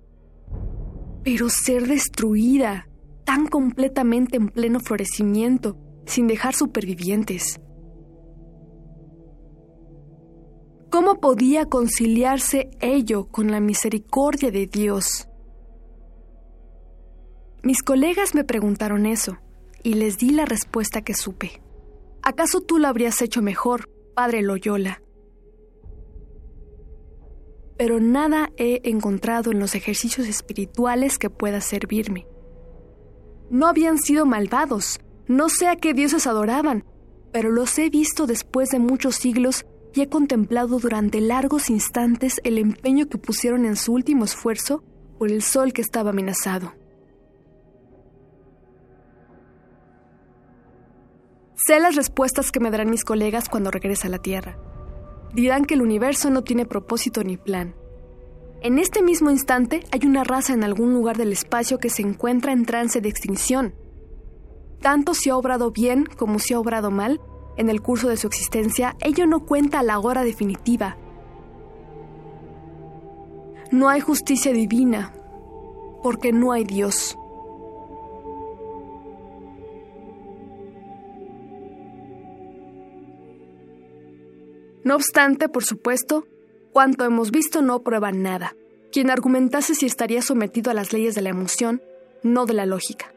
Pero 1.22 1.50
ser 1.50 1.86
destruida 1.86 2.88
tan 3.24 3.48
completamente 3.48 4.38
en 4.38 4.48
pleno 4.48 4.80
florecimiento, 4.80 5.76
sin 6.06 6.26
dejar 6.26 6.54
supervivientes. 6.54 7.60
¿Cómo 10.90 11.20
podía 11.20 11.66
conciliarse 11.66 12.70
ello 12.80 13.26
con 13.26 13.50
la 13.50 13.60
misericordia 13.60 14.50
de 14.50 14.66
Dios? 14.66 15.28
Mis 17.62 17.82
colegas 17.82 18.34
me 18.34 18.44
preguntaron 18.44 19.04
eso, 19.04 19.36
y 19.86 19.94
les 19.94 20.18
di 20.18 20.30
la 20.30 20.44
respuesta 20.44 21.02
que 21.02 21.14
supe. 21.14 21.62
¿Acaso 22.22 22.60
tú 22.60 22.78
lo 22.78 22.88
habrías 22.88 23.22
hecho 23.22 23.40
mejor, 23.40 23.88
padre 24.14 24.42
Loyola? 24.42 25.00
pero 27.76 28.00
nada 28.00 28.50
he 28.56 28.80
encontrado 28.84 29.50
en 29.50 29.58
los 29.58 29.74
ejercicios 29.74 30.26
espirituales 30.26 31.18
que 31.18 31.30
pueda 31.30 31.60
servirme. 31.60 32.26
No 33.50 33.66
habían 33.66 33.98
sido 33.98 34.26
malvados, 34.26 35.00
no 35.28 35.48
sé 35.48 35.68
a 35.68 35.76
qué 35.76 35.92
dioses 35.92 36.26
adoraban, 36.26 36.84
pero 37.32 37.50
los 37.50 37.78
he 37.78 37.90
visto 37.90 38.26
después 38.26 38.70
de 38.70 38.78
muchos 38.78 39.16
siglos 39.16 39.66
y 39.94 40.00
he 40.00 40.08
contemplado 40.08 40.78
durante 40.78 41.20
largos 41.20 41.70
instantes 41.70 42.40
el 42.44 42.58
empeño 42.58 43.08
que 43.08 43.18
pusieron 43.18 43.66
en 43.66 43.76
su 43.76 43.92
último 43.92 44.24
esfuerzo 44.24 44.82
por 45.18 45.30
el 45.30 45.42
sol 45.42 45.72
que 45.72 45.82
estaba 45.82 46.10
amenazado. 46.10 46.72
Sé 51.56 51.80
las 51.80 51.96
respuestas 51.96 52.52
que 52.52 52.60
me 52.60 52.70
darán 52.70 52.90
mis 52.90 53.02
colegas 53.02 53.48
cuando 53.48 53.70
regrese 53.70 54.08
a 54.08 54.10
la 54.10 54.18
Tierra. 54.18 54.58
Dirán 55.32 55.64
que 55.64 55.72
el 55.72 55.80
universo 55.80 56.28
no 56.28 56.44
tiene 56.44 56.66
propósito 56.66 57.24
ni 57.24 57.38
plan. 57.38 57.74
En 58.60 58.78
este 58.78 59.02
mismo 59.02 59.30
instante 59.30 59.80
hay 59.90 60.06
una 60.06 60.22
raza 60.22 60.52
en 60.52 60.64
algún 60.64 60.92
lugar 60.92 61.16
del 61.16 61.32
espacio 61.32 61.78
que 61.78 61.88
se 61.88 62.02
encuentra 62.02 62.52
en 62.52 62.66
trance 62.66 63.00
de 63.00 63.08
extinción. 63.08 63.74
Tanto 64.82 65.14
si 65.14 65.30
ha 65.30 65.36
obrado 65.36 65.70
bien 65.70 66.04
como 66.04 66.38
si 66.38 66.52
ha 66.52 66.60
obrado 66.60 66.90
mal, 66.90 67.22
en 67.56 67.70
el 67.70 67.80
curso 67.80 68.08
de 68.08 68.18
su 68.18 68.26
existencia, 68.26 68.94
ello 69.00 69.26
no 69.26 69.46
cuenta 69.46 69.78
a 69.78 69.82
la 69.82 69.98
hora 69.98 70.24
definitiva. 70.24 70.98
No 73.70 73.88
hay 73.88 74.00
justicia 74.00 74.52
divina, 74.52 75.14
porque 76.02 76.32
no 76.32 76.52
hay 76.52 76.64
Dios. 76.64 77.16
No 84.86 84.94
obstante, 84.94 85.48
por 85.48 85.64
supuesto, 85.64 86.28
cuanto 86.70 87.04
hemos 87.04 87.32
visto 87.32 87.60
no 87.60 87.82
prueba 87.82 88.12
nada. 88.12 88.54
Quien 88.92 89.10
argumentase 89.10 89.74
si 89.74 89.84
estaría 89.84 90.22
sometido 90.22 90.70
a 90.70 90.74
las 90.74 90.92
leyes 90.92 91.16
de 91.16 91.22
la 91.22 91.30
emoción, 91.30 91.82
no 92.22 92.46
de 92.46 92.54
la 92.54 92.66
lógica. 92.66 93.12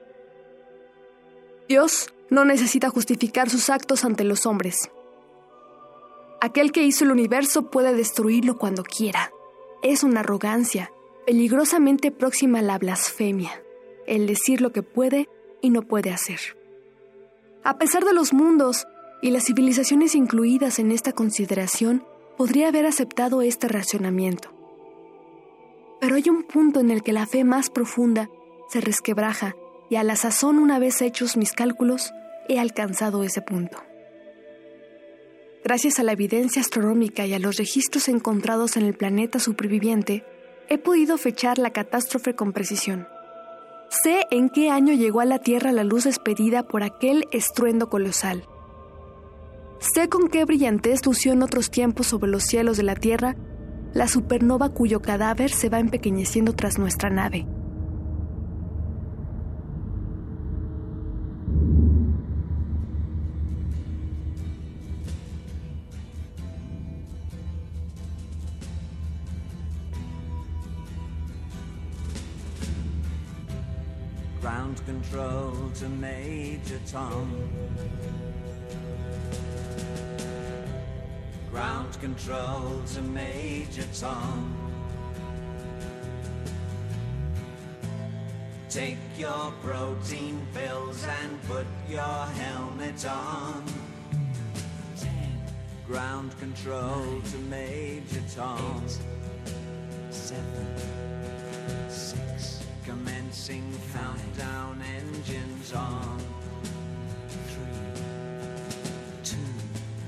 Dios 1.67 2.11
no 2.31 2.43
necesita 2.43 2.89
justificar 2.89 3.51
sus 3.51 3.69
actos 3.69 4.03
ante 4.03 4.23
los 4.23 4.47
hombres. 4.47 4.89
Aquel 6.41 6.71
que 6.71 6.81
hizo 6.81 7.03
el 7.03 7.11
universo 7.11 7.69
puede 7.69 7.93
destruirlo 7.93 8.57
cuando 8.57 8.81
quiera. 8.81 9.31
Es 9.83 10.01
una 10.01 10.21
arrogancia, 10.21 10.91
peligrosamente 11.27 12.09
próxima 12.09 12.59
a 12.59 12.63
la 12.63 12.79
blasfemia, 12.79 13.61
el 14.07 14.25
decir 14.25 14.59
lo 14.61 14.71
que 14.71 14.81
puede 14.81 15.29
y 15.61 15.69
no 15.69 15.83
puede 15.83 16.09
hacer. 16.09 16.39
A 17.63 17.77
pesar 17.77 18.05
de 18.05 18.13
los 18.13 18.33
mundos 18.33 18.87
y 19.21 19.31
las 19.31 19.45
civilizaciones 19.45 20.15
incluidas 20.15 20.79
en 20.79 20.91
esta 20.91 21.11
consideración, 21.11 22.05
podría 22.37 22.69
haber 22.69 22.85
aceptado 22.85 23.41
este 23.41 23.67
racionamiento. 23.67 24.49
Pero 25.99 26.15
hay 26.15 26.29
un 26.29 26.43
punto 26.43 26.79
en 26.79 26.91
el 26.91 27.03
que 27.03 27.11
la 27.11 27.25
fe 27.25 27.43
más 27.43 27.69
profunda 27.69 28.29
se 28.69 28.79
resquebraja 28.79 29.55
y 29.89 29.95
a 29.95 30.03
la 30.03 30.15
sazón 30.15 30.59
una 30.59 30.79
vez 30.79 31.01
hechos 31.01 31.35
mis 31.35 31.51
cálculos, 31.51 32.13
he 32.47 32.59
alcanzado 32.59 33.23
ese 33.23 33.41
punto. 33.41 33.77
Gracias 35.63 35.99
a 35.99 36.03
la 36.03 36.13
evidencia 36.13 36.61
astronómica 36.61 37.25
y 37.25 37.33
a 37.33 37.39
los 37.39 37.57
registros 37.57 38.07
encontrados 38.07 38.77
en 38.77 38.85
el 38.85 38.93
planeta 38.93 39.39
superviviente, 39.39 40.23
he 40.69 40.77
podido 40.77 41.17
fechar 41.17 41.57
la 41.57 41.71
catástrofe 41.71 42.35
con 42.35 42.53
precisión. 42.53 43.07
Sé 43.89 44.25
en 44.31 44.49
qué 44.49 44.69
año 44.69 44.93
llegó 44.93 45.19
a 45.19 45.25
la 45.25 45.39
Tierra 45.39 45.71
la 45.71 45.83
luz 45.83 46.05
despedida 46.05 46.63
por 46.63 46.83
aquel 46.83 47.27
estruendo 47.31 47.89
colosal. 47.89 48.47
Sé 49.79 50.09
con 50.09 50.27
qué 50.27 50.43
brillantez 50.43 51.05
lució 51.05 51.31
en 51.31 51.41
otros 51.41 51.71
tiempos 51.71 52.07
sobre 52.07 52.29
los 52.29 52.43
cielos 52.43 52.75
de 52.75 52.83
la 52.83 52.95
Tierra 52.95 53.35
la 53.93 54.07
supernova 54.07 54.69
cuyo 54.69 55.01
cadáver 55.01 55.49
se 55.49 55.69
va 55.69 55.79
empequeñeciendo 55.79 56.53
tras 56.53 56.77
nuestra 56.77 57.09
nave. 57.09 57.45
Ground 74.41 74.81
control 74.85 75.53
to 75.79 75.89
Major 75.99 76.79
Tom. 76.89 77.27
Ground 81.59 81.99
control 81.99 82.81
to 82.93 83.01
Major 83.01 83.83
Tom. 83.93 84.55
Take 88.69 88.97
your 89.17 89.51
protein 89.61 90.39
pills 90.53 91.05
and 91.21 91.43
put 91.49 91.67
your 91.89 91.99
helmet 91.99 93.05
on. 93.05 93.65
Ground 95.85 96.31
control 96.39 97.21
to 97.29 97.37
Major 97.49 98.23
Tom. 98.33 98.81
seven, 100.11 100.67
six. 101.89 102.63
Commencing 102.85 103.69
countdown 103.91 104.81
engines 104.95 105.73
on. 105.73 106.21
Three, 107.49 108.01
two. 109.25 109.37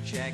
Check 0.06 0.34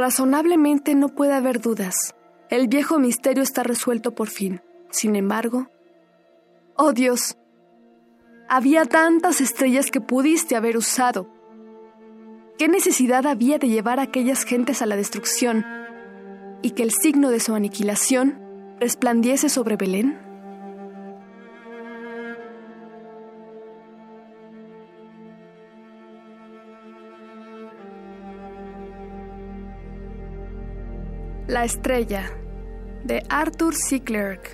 Razonablemente 0.00 0.94
no 0.94 1.10
puede 1.10 1.34
haber 1.34 1.60
dudas. 1.60 2.14
El 2.48 2.68
viejo 2.68 2.98
misterio 2.98 3.42
está 3.42 3.62
resuelto 3.62 4.14
por 4.14 4.28
fin. 4.28 4.62
Sin 4.88 5.14
embargo... 5.14 5.68
¡Oh 6.74 6.94
Dios! 6.94 7.36
Había 8.48 8.86
tantas 8.86 9.42
estrellas 9.42 9.90
que 9.90 10.00
pudiste 10.00 10.56
haber 10.56 10.78
usado. 10.78 11.28
¿Qué 12.56 12.66
necesidad 12.66 13.26
había 13.26 13.58
de 13.58 13.68
llevar 13.68 14.00
a 14.00 14.04
aquellas 14.04 14.44
gentes 14.44 14.80
a 14.80 14.86
la 14.86 14.96
destrucción 14.96 15.66
y 16.62 16.70
que 16.70 16.82
el 16.82 16.92
signo 16.92 17.28
de 17.28 17.40
su 17.40 17.54
aniquilación 17.54 18.38
resplandiese 18.80 19.50
sobre 19.50 19.76
Belén? 19.76 20.18
La 31.50 31.64
estrella 31.64 32.30
de 33.02 33.24
Arthur 33.28 33.74
C. 33.74 34.04
Clarke. 34.04 34.50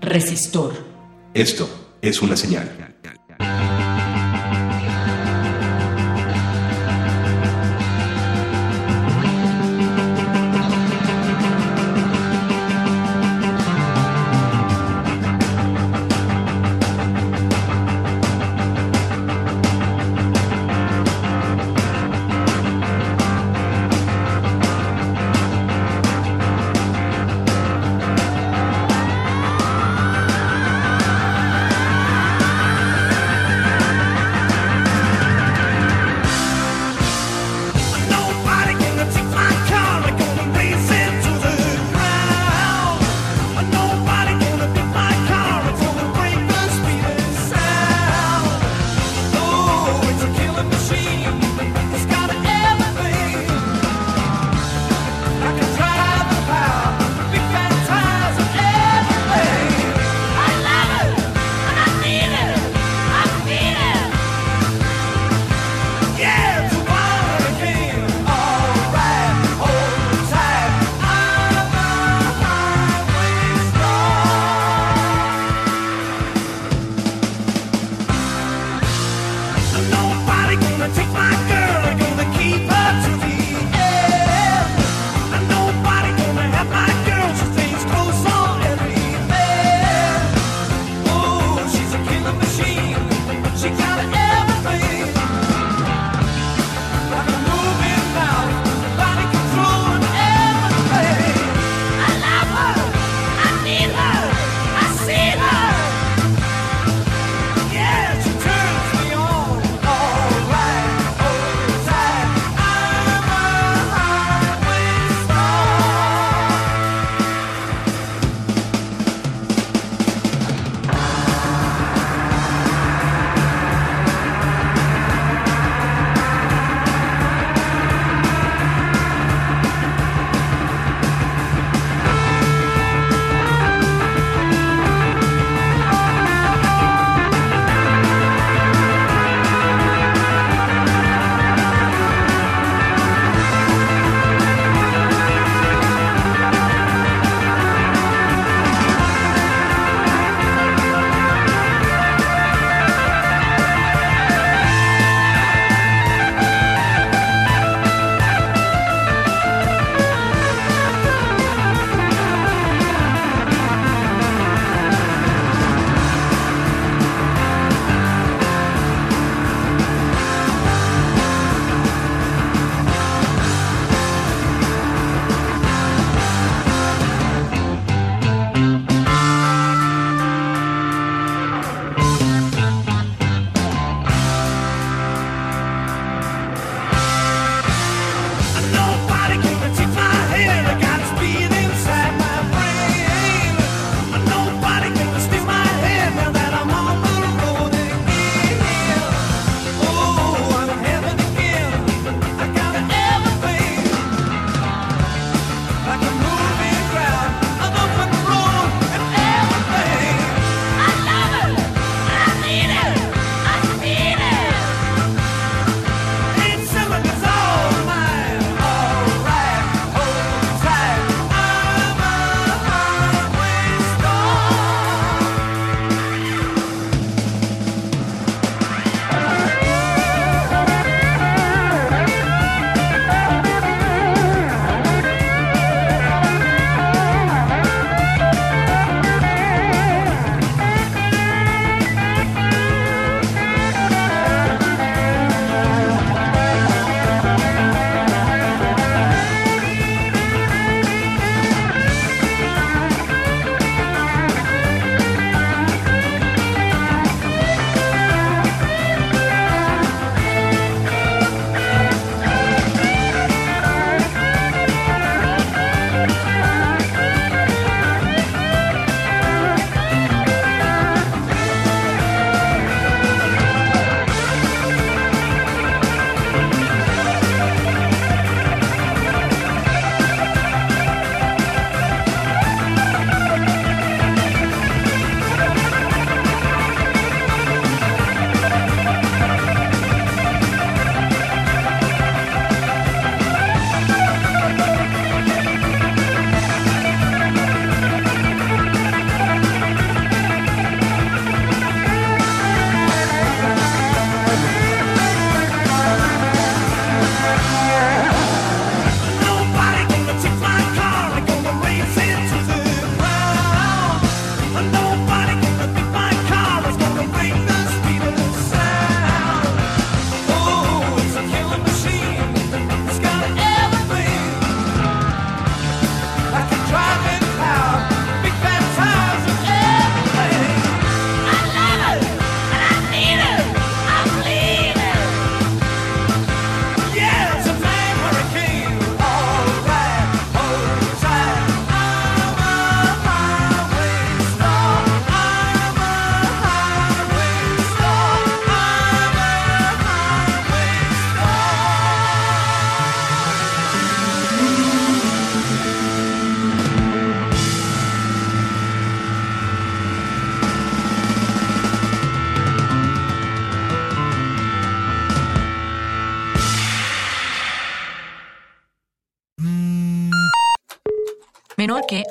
Resistor. 0.00 0.72
Esto 1.32 1.68
es 2.02 2.20
una 2.22 2.36
señal. 2.36 2.85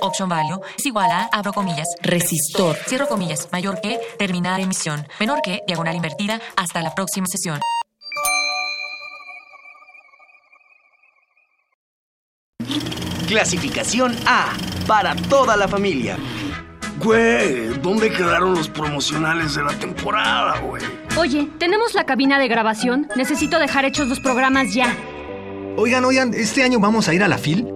Option 0.06 0.30
value, 0.30 0.61
es 0.77 0.86
igual 0.86 1.11
a, 1.11 1.30
abro 1.32 1.53
comillas, 1.53 1.88
resistor, 2.02 2.76
cierro 2.88 3.07
comillas, 3.07 3.48
mayor 3.52 3.82
que, 3.82 3.99
terminar 4.18 4.60
emisión, 4.60 5.07
menor 5.19 5.41
que, 5.41 5.61
diagonal 5.68 5.95
invertida, 5.95 6.40
hasta 6.56 6.82
la 6.82 6.94
próxima 6.94 7.27
sesión. 7.27 7.60
Clasificación 13.27 14.15
A, 14.27 14.53
para 14.88 15.15
toda 15.15 15.57
la 15.57 15.68
familia. 15.68 16.18
Güey, 17.03 17.80
¿dónde 17.82 18.11
quedaron 18.11 18.56
los 18.56 18.69
promocionales 18.69 19.56
de 19.56 19.64
la 19.64 19.73
temporada, 19.73 20.60
güey? 20.60 20.84
Oye, 21.18 21.49
tenemos 21.57 21.94
la 21.94 22.06
cabina 22.06 22.40
de 22.40 22.48
grabación. 22.48 23.07
Necesito 23.15 23.60
dejar 23.60 23.84
hechos 23.86 24.07
los 24.07 24.19
programas 24.19 24.73
ya. 24.73 24.95
Oigan, 25.77 26.06
oigan, 26.06 26.34
¿este 26.34 26.64
año 26.64 26.80
vamos 26.80 27.10
a 27.10 27.14
ir 27.14 27.23
a 27.23 27.27
la 27.27 27.38
FIL? 27.38 27.74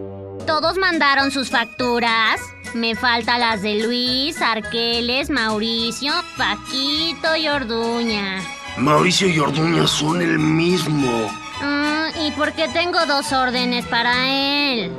¿Todos 0.50 0.80
mandaron 0.80 1.30
sus 1.30 1.52
facturas? 1.52 2.42
Me 2.74 2.96
faltan 2.96 3.40
las 3.40 3.62
de 3.62 3.84
Luis, 3.84 4.42
Arqueles, 4.42 5.30
Mauricio, 5.30 6.12
Paquito 6.38 7.36
y 7.36 7.48
Orduña. 7.48 8.42
Mauricio 8.76 9.30
y 9.30 9.38
Orduña 9.38 9.86
son 9.86 10.24
el 10.24 10.40
mismo. 10.40 11.30
Mm, 11.62 12.26
¿Y 12.26 12.32
por 12.32 12.54
qué 12.54 12.68
tengo 12.68 13.06
dos 13.06 13.32
órdenes 13.32 13.86
para 13.86 14.28
él? 14.28 14.92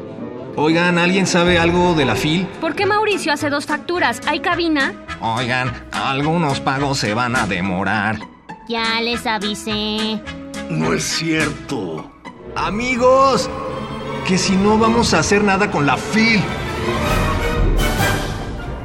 Oigan, 0.55 0.98
¿alguien 0.98 1.27
sabe 1.27 1.59
algo 1.59 1.94
de 1.94 2.05
la 2.05 2.14
FIL? 2.14 2.47
¿Por 2.60 2.77
qué 2.77 2.86
Mauricio 2.86 3.32
hace 3.32 3.51
dos 3.51 3.66
facturas? 3.66 4.20
¿Hay 4.28 4.39
cabina? 4.39 4.94
Oigan, 5.20 5.72
algunos 5.90 6.60
pagos 6.60 6.98
se 6.98 7.12
van 7.12 7.35
a 7.35 7.48
demorar. 7.48 8.20
Ya 8.68 9.01
les 9.01 9.27
avisé. 9.27 10.22
No 10.68 10.93
es 10.93 11.02
cierto. 11.02 12.09
Amigos, 12.55 13.51
que 14.31 14.39
si 14.39 14.55
no 14.55 14.78
vamos 14.78 15.12
a 15.12 15.19
hacer 15.19 15.43
nada 15.43 15.73
con 15.73 15.86
la 15.86 15.97
FIL. 15.97 16.40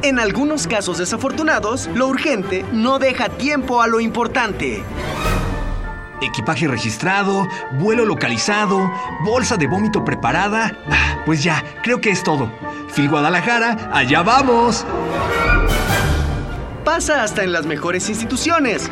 En 0.01 0.17
algunos 0.17 0.65
casos 0.65 0.97
desafortunados, 0.97 1.87
lo 1.93 2.07
urgente 2.07 2.65
no 2.73 2.97
deja 2.97 3.29
tiempo 3.29 3.79
a 3.79 3.85
lo 3.85 3.99
importante. 3.99 4.83
Equipaje 6.19 6.67
registrado, 6.67 7.47
vuelo 7.73 8.05
localizado, 8.05 8.91
bolsa 9.23 9.55
de 9.55 9.67
vómito 9.67 10.03
preparada. 10.03 10.79
Ah, 10.89 11.19
Pues 11.27 11.43
ya, 11.43 11.63
creo 11.83 12.01
que 12.01 12.09
es 12.09 12.23
todo. 12.23 12.51
Phil 12.95 13.07
Guadalajara, 13.07 13.91
allá 13.93 14.23
vamos. 14.23 14.83
Pasa 16.83 17.21
hasta 17.21 17.43
en 17.43 17.51
las 17.51 17.67
mejores 17.67 18.09
instituciones. 18.09 18.89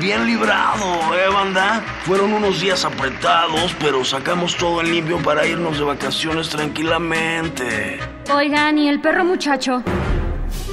Bien 0.00 0.26
librado, 0.26 0.84
¿eh, 1.14 1.28
banda? 1.32 1.82
Fueron 2.04 2.32
unos 2.32 2.60
días 2.60 2.84
apretados, 2.84 3.74
pero 3.80 4.04
sacamos 4.04 4.56
todo 4.56 4.80
en 4.80 4.90
limpio 4.90 5.18
para 5.22 5.46
irnos 5.46 5.78
de 5.78 5.84
vacaciones 5.84 6.48
tranquilamente. 6.48 7.98
Oigan, 8.32 8.78
¿y 8.78 8.88
el 8.88 9.00
perro 9.00 9.24
muchacho? 9.24 9.82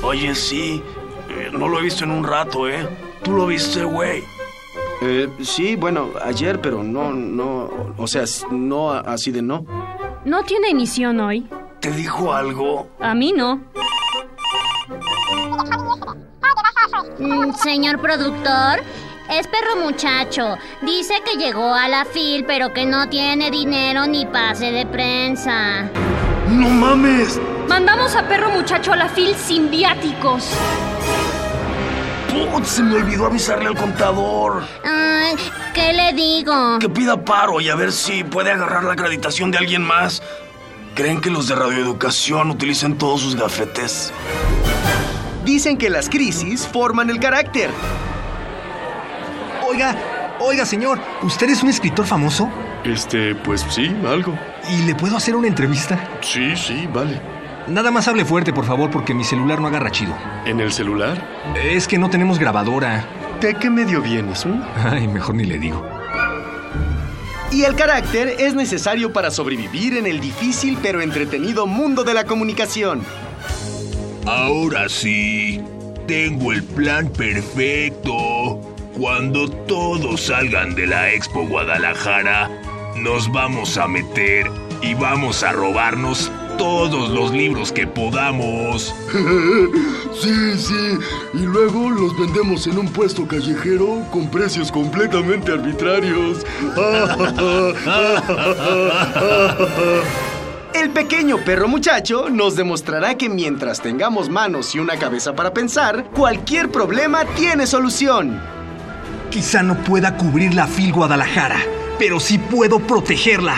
Oye, 0.03 0.35
sí, 0.35 0.83
eh, 1.29 1.49
no 1.53 1.67
lo 1.69 1.79
he 1.79 1.83
visto 1.83 2.03
en 2.03 2.11
un 2.11 2.23
rato, 2.23 2.67
¿eh? 2.67 2.87
¿Tú 3.23 3.31
lo 3.33 3.45
viste, 3.47 3.83
güey? 3.83 4.23
Eh, 5.01 5.29
sí, 5.41 5.75
bueno, 5.75 6.09
ayer, 6.23 6.59
pero 6.59 6.83
no, 6.83 7.13
no, 7.13 7.69
o 7.97 8.07
sea, 8.07 8.23
no 8.51 8.91
así 8.91 9.31
de 9.31 9.41
no. 9.41 9.65
¿No 10.25 10.43
tiene 10.43 10.69
emisión 10.69 11.19
hoy? 11.19 11.47
¿Te 11.79 11.91
dijo 11.91 12.33
algo? 12.33 12.89
A 12.99 13.13
mí 13.13 13.33
no. 13.35 13.61
Mm, 17.19 17.53
señor 17.53 17.99
productor, 17.99 18.81
es 19.39 19.47
perro 19.47 19.77
muchacho. 19.77 20.57
Dice 20.81 21.15
que 21.25 21.37
llegó 21.37 21.73
a 21.73 21.87
la 21.87 22.05
FIL, 22.05 22.45
pero 22.45 22.73
que 22.73 22.85
no 22.85 23.09
tiene 23.09 23.49
dinero 23.49 24.05
ni 24.05 24.25
pase 24.25 24.71
de 24.71 24.85
prensa. 24.85 25.89
¡No 26.49 26.69
mames! 26.69 27.39
Mandamos 27.67 28.15
a 28.15 28.27
perro 28.27 28.49
muchacho 28.51 28.93
a 28.93 28.95
la 28.95 29.09
FIL 29.09 29.35
sin 29.35 29.71
viáticos. 29.71 30.49
Putz, 32.51 32.67
se 32.67 32.83
me 32.83 32.95
olvidó 32.95 33.25
avisarle 33.25 33.67
al 33.67 33.75
contador. 33.75 34.63
Ay, 34.83 35.35
¿qué 35.73 35.93
le 35.93 36.13
digo? 36.13 36.79
Que 36.79 36.89
pida 36.89 37.23
paro 37.23 37.61
y 37.61 37.69
a 37.69 37.75
ver 37.75 37.91
si 37.91 38.23
puede 38.23 38.51
agarrar 38.51 38.83
la 38.83 38.93
acreditación 38.93 39.51
de 39.51 39.57
alguien 39.57 39.83
más. 39.83 40.21
¿Creen 40.95 41.21
que 41.21 41.31
los 41.31 41.47
de 41.47 41.55
radioeducación 41.55 42.51
utilicen 42.51 42.97
todos 42.97 43.21
sus 43.21 43.35
gafetes? 43.35 44.13
Dicen 45.43 45.77
que 45.77 45.89
las 45.89 46.09
crisis 46.09 46.67
forman 46.71 47.09
el 47.09 47.19
carácter. 47.19 47.71
Oiga, 49.73 49.95
oiga, 50.39 50.65
señor, 50.67 50.99
¿usted 51.23 51.49
es 51.49 51.63
un 51.63 51.69
escritor 51.69 52.05
famoso? 52.05 52.47
Este, 52.83 53.33
pues 53.33 53.65
sí, 53.69 53.91
algo. 54.07 54.37
¿Y 54.69 54.83
le 54.83 54.93
puedo 54.93 55.17
hacer 55.17 55.35
una 55.35 55.47
entrevista? 55.47 55.97
Sí, 56.21 56.55
sí, 56.55 56.87
vale. 56.93 57.19
Nada 57.67 57.89
más 57.89 58.07
hable 58.07 58.23
fuerte, 58.23 58.53
por 58.53 58.65
favor, 58.65 58.91
porque 58.91 59.15
mi 59.15 59.23
celular 59.23 59.59
no 59.59 59.67
agarra 59.67 59.89
chido. 59.89 60.13
¿En 60.45 60.59
el 60.59 60.71
celular? 60.71 61.27
Es 61.55 61.87
que 61.87 61.97
no 61.97 62.11
tenemos 62.11 62.37
grabadora. 62.37 63.03
¿De 63.41 63.55
qué 63.55 63.71
medio 63.71 63.99
vienes? 63.99 64.45
eh? 64.45 64.53
Ay, 64.91 65.07
mejor 65.07 65.33
ni 65.33 65.45
le 65.45 65.57
digo. 65.57 65.83
Y 67.51 67.63
el 67.63 67.73
carácter 67.73 68.35
es 68.37 68.53
necesario 68.53 69.11
para 69.11 69.31
sobrevivir 69.31 69.97
en 69.97 70.05
el 70.05 70.19
difícil 70.19 70.77
pero 70.83 71.01
entretenido 71.01 71.65
mundo 71.65 72.03
de 72.03 72.13
la 72.13 72.25
comunicación. 72.25 73.03
Ahora 74.27 74.87
sí, 74.87 75.61
tengo 76.07 76.51
el 76.51 76.63
plan 76.63 77.09
perfecto. 77.09 78.72
Cuando 78.97 79.49
todos 79.49 80.27
salgan 80.27 80.75
de 80.75 80.85
la 80.85 81.11
Expo 81.13 81.47
Guadalajara, 81.47 82.47
nos 82.95 83.31
vamos 83.31 83.75
a 83.77 83.87
meter 83.87 84.51
y 84.83 84.93
vamos 84.93 85.41
a 85.41 85.51
robarnos 85.51 86.31
todos 86.59 87.09
los 87.09 87.31
libros 87.31 87.71
que 87.71 87.87
podamos. 87.87 88.93
Sí, 90.13 90.55
sí. 90.57 90.97
Y 91.33 91.39
luego 91.39 91.89
los 91.89 92.15
vendemos 92.17 92.67
en 92.67 92.77
un 92.77 92.87
puesto 92.87 93.27
callejero 93.27 94.05
con 94.11 94.29
precios 94.29 94.71
completamente 94.71 95.51
arbitrarios. 95.51 96.45
El 100.75 100.91
pequeño 100.91 101.43
perro 101.43 101.67
muchacho 101.67 102.29
nos 102.29 102.55
demostrará 102.55 103.17
que 103.17 103.27
mientras 103.27 103.81
tengamos 103.81 104.29
manos 104.29 104.75
y 104.75 104.79
una 104.79 104.99
cabeza 104.99 105.33
para 105.33 105.51
pensar, 105.51 106.05
cualquier 106.11 106.69
problema 106.69 107.25
tiene 107.35 107.65
solución. 107.65 108.39
Quizá 109.33 109.63
no 109.63 109.75
pueda 109.77 110.15
cubrir 110.15 110.53
la 110.53 110.67
FIL 110.67 110.93
Guadalajara, 110.93 111.57
pero 111.97 112.19
sí 112.19 112.37
puedo 112.37 112.79
protegerla. 112.79 113.55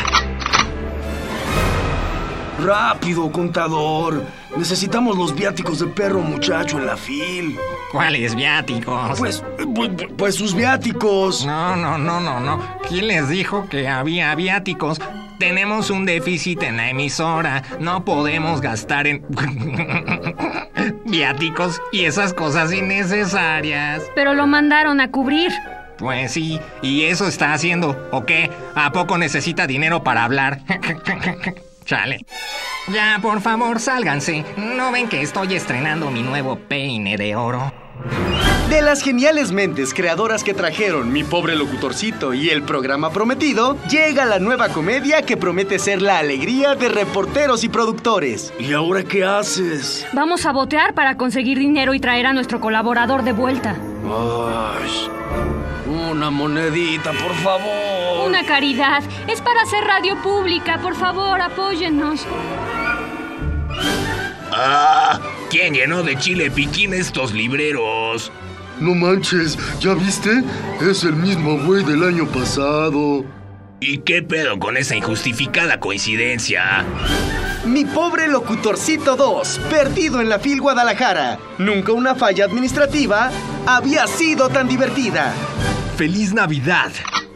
Rápido, 2.64 3.30
contador. 3.30 4.24
Necesitamos 4.56 5.18
los 5.18 5.36
viáticos 5.36 5.80
de 5.80 5.88
perro 5.88 6.22
muchacho 6.22 6.80
en 6.80 6.86
la 6.86 6.96
fil. 6.96 7.58
¿Cuáles 7.92 8.36
viáticos? 8.36 9.20
Pues, 9.20 9.44
pues, 9.76 9.90
pues 10.18 10.36
sus 10.36 10.56
viáticos. 10.56 11.46
No, 11.46 11.76
no, 11.76 11.98
no, 11.98 12.22
no, 12.22 12.40
no. 12.40 12.62
¿Quién 12.88 13.08
les 13.08 13.28
dijo 13.28 13.68
que 13.68 13.90
había 13.90 14.34
viáticos? 14.34 15.02
Tenemos 15.40 15.90
un 15.90 16.06
déficit 16.06 16.64
en 16.64 16.78
la 16.78 16.90
emisora. 16.90 17.64
No 17.82 18.06
podemos 18.06 18.62
gastar 18.62 19.08
en 19.08 19.26
viáticos 21.16 21.82
y 21.94 22.06
esas 22.06 22.34
cosas 22.34 22.74
innecesarias. 22.74 24.04
Pero 24.16 24.34
lo 24.34 24.48
mandaron 24.48 25.00
a 25.00 25.12
cubrir. 25.12 25.50
Pues 25.98 26.34
sí, 26.34 26.60
y 26.82 27.04
eso 27.04 27.28
está 27.28 27.54
haciendo. 27.54 28.10
¿O 28.12 28.26
qué? 28.26 28.52
¿A 28.76 28.92
poco 28.92 29.18
necesita 29.18 29.66
dinero 29.66 30.04
para 30.04 30.26
hablar? 30.26 30.60
Chale. 31.86 32.26
Ya, 32.90 33.20
por 33.22 33.40
favor, 33.40 33.80
sálganse. 33.80 34.44
¿No 34.58 34.92
ven 34.92 35.08
que 35.08 35.22
estoy 35.22 35.56
estrenando 35.56 36.12
mi 36.12 36.22
nuevo 36.22 36.58
peine 36.58 37.16
de 37.16 37.36
oro? 37.36 37.72
De 38.70 38.82
las 38.82 39.04
geniales 39.04 39.52
mentes 39.52 39.94
creadoras 39.94 40.44
que 40.44 40.56
trajeron 40.56 41.12
Mi 41.12 41.24
pobre 41.24 41.56
locutorcito 41.56 42.34
y 42.34 42.50
el 42.50 42.64
programa 42.64 43.12
prometido, 43.12 43.78
llega 43.90 44.26
la 44.26 44.40
nueva 44.40 44.70
comedia 44.70 45.22
que 45.22 45.38
promete 45.38 45.78
ser 45.78 46.02
la 46.02 46.18
alegría 46.18 46.74
de 46.74 46.90
reporteros 46.90 47.64
y 47.64 47.70
productores. 47.70 48.52
¿Y 48.60 48.74
ahora 48.74 49.04
qué 49.04 49.24
haces? 49.24 50.08
Vamos 50.14 50.48
a 50.48 50.52
botear 50.52 50.96
para 50.96 51.16
conseguir 51.16 51.60
dinero 51.60 51.94
y 51.94 52.00
traer 52.00 52.26
a 52.26 52.34
nuestro 52.34 52.60
colaborador 52.60 53.24
de 53.24 53.34
vuelta. 53.34 53.76
Ay, 54.04 55.10
una 55.88 56.32
monedita, 56.32 57.12
por 57.12 57.36
favor. 57.36 58.28
Una 58.28 58.44
caridad. 58.46 59.04
Es 59.28 59.42
para 59.42 59.62
hacer 59.62 59.84
radio 59.84 60.20
pública. 60.24 60.80
Por 60.82 60.96
favor, 60.96 61.40
apóyennos. 61.40 62.26
¡Ah! 64.52 65.20
¿Quién 65.52 65.74
llenó 65.74 66.02
de 66.02 66.18
chile 66.18 66.50
piquín 66.50 66.94
estos 66.94 67.32
libreros? 67.34 68.32
No 68.80 68.94
manches, 68.94 69.58
¿ya 69.80 69.94
viste? 69.94 70.44
Es 70.82 71.04
el 71.04 71.16
mismo 71.16 71.58
güey 71.64 71.84
del 71.84 72.04
año 72.04 72.28
pasado. 72.28 73.24
¿Y 73.80 74.00
qué 74.00 74.22
pedo 74.22 74.58
con 74.60 74.78
esa 74.78 74.96
injustificada 74.96 75.80
coincidencia? 75.80 76.86
Mi 77.66 77.86
pobre 77.86 78.28
locutorcito 78.28 79.16
2, 79.16 79.62
perdido 79.70 80.22
en 80.22 80.30
la 80.30 80.40
FIL 80.40 80.62
Guadalajara. 80.62 81.40
Nunca 81.58 81.92
una 81.92 82.16
falla 82.16 82.46
administrativa 82.46 83.32
había 83.66 84.08
sido 84.08 84.50
tan 84.50 84.68
divertida. 84.68 85.34
¡Feliz 85.98 86.34
Navidad! 86.34 86.92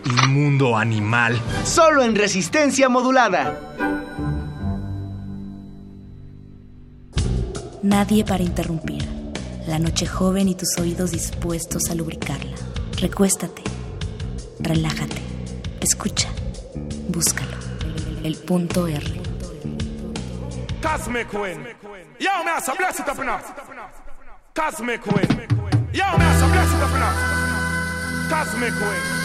Inmundo 0.06 0.78
animal. 0.78 1.40
Solo 1.64 2.04
en 2.04 2.16
resistencia 2.16 2.90
modulada. 2.90 3.60
nadie 7.84 8.24
para 8.24 8.44
interrumpir. 8.44 9.19
La 9.70 9.78
noche 9.78 10.08
joven 10.08 10.48
y 10.48 10.56
tus 10.56 10.80
oídos 10.80 11.12
dispuestos 11.12 11.92
a 11.92 11.94
lubricarla. 11.94 12.56
Recuéstate, 12.98 13.62
relájate, 14.60 15.22
escucha, 15.80 16.28
búscalo. 17.08 17.56
El 18.24 18.36
punto 18.38 18.88
R. 18.88 19.22
Cosmic 20.82 21.32
Win. 21.36 21.68
Yo, 22.20 22.44
man, 22.44 22.60
so 22.64 22.74
bless 22.78 23.00
it 23.00 23.08
up 23.08 23.20
enough. 23.20 23.44
Cosmic 24.56 25.06
Win. 25.06 25.48
Yo, 25.94 26.18
man, 26.18 26.40
so 26.40 26.48
bless 26.48 26.74
it 26.74 26.82
up 26.82 26.96
enough. 26.96 28.28
Cosmic. 28.28 29.19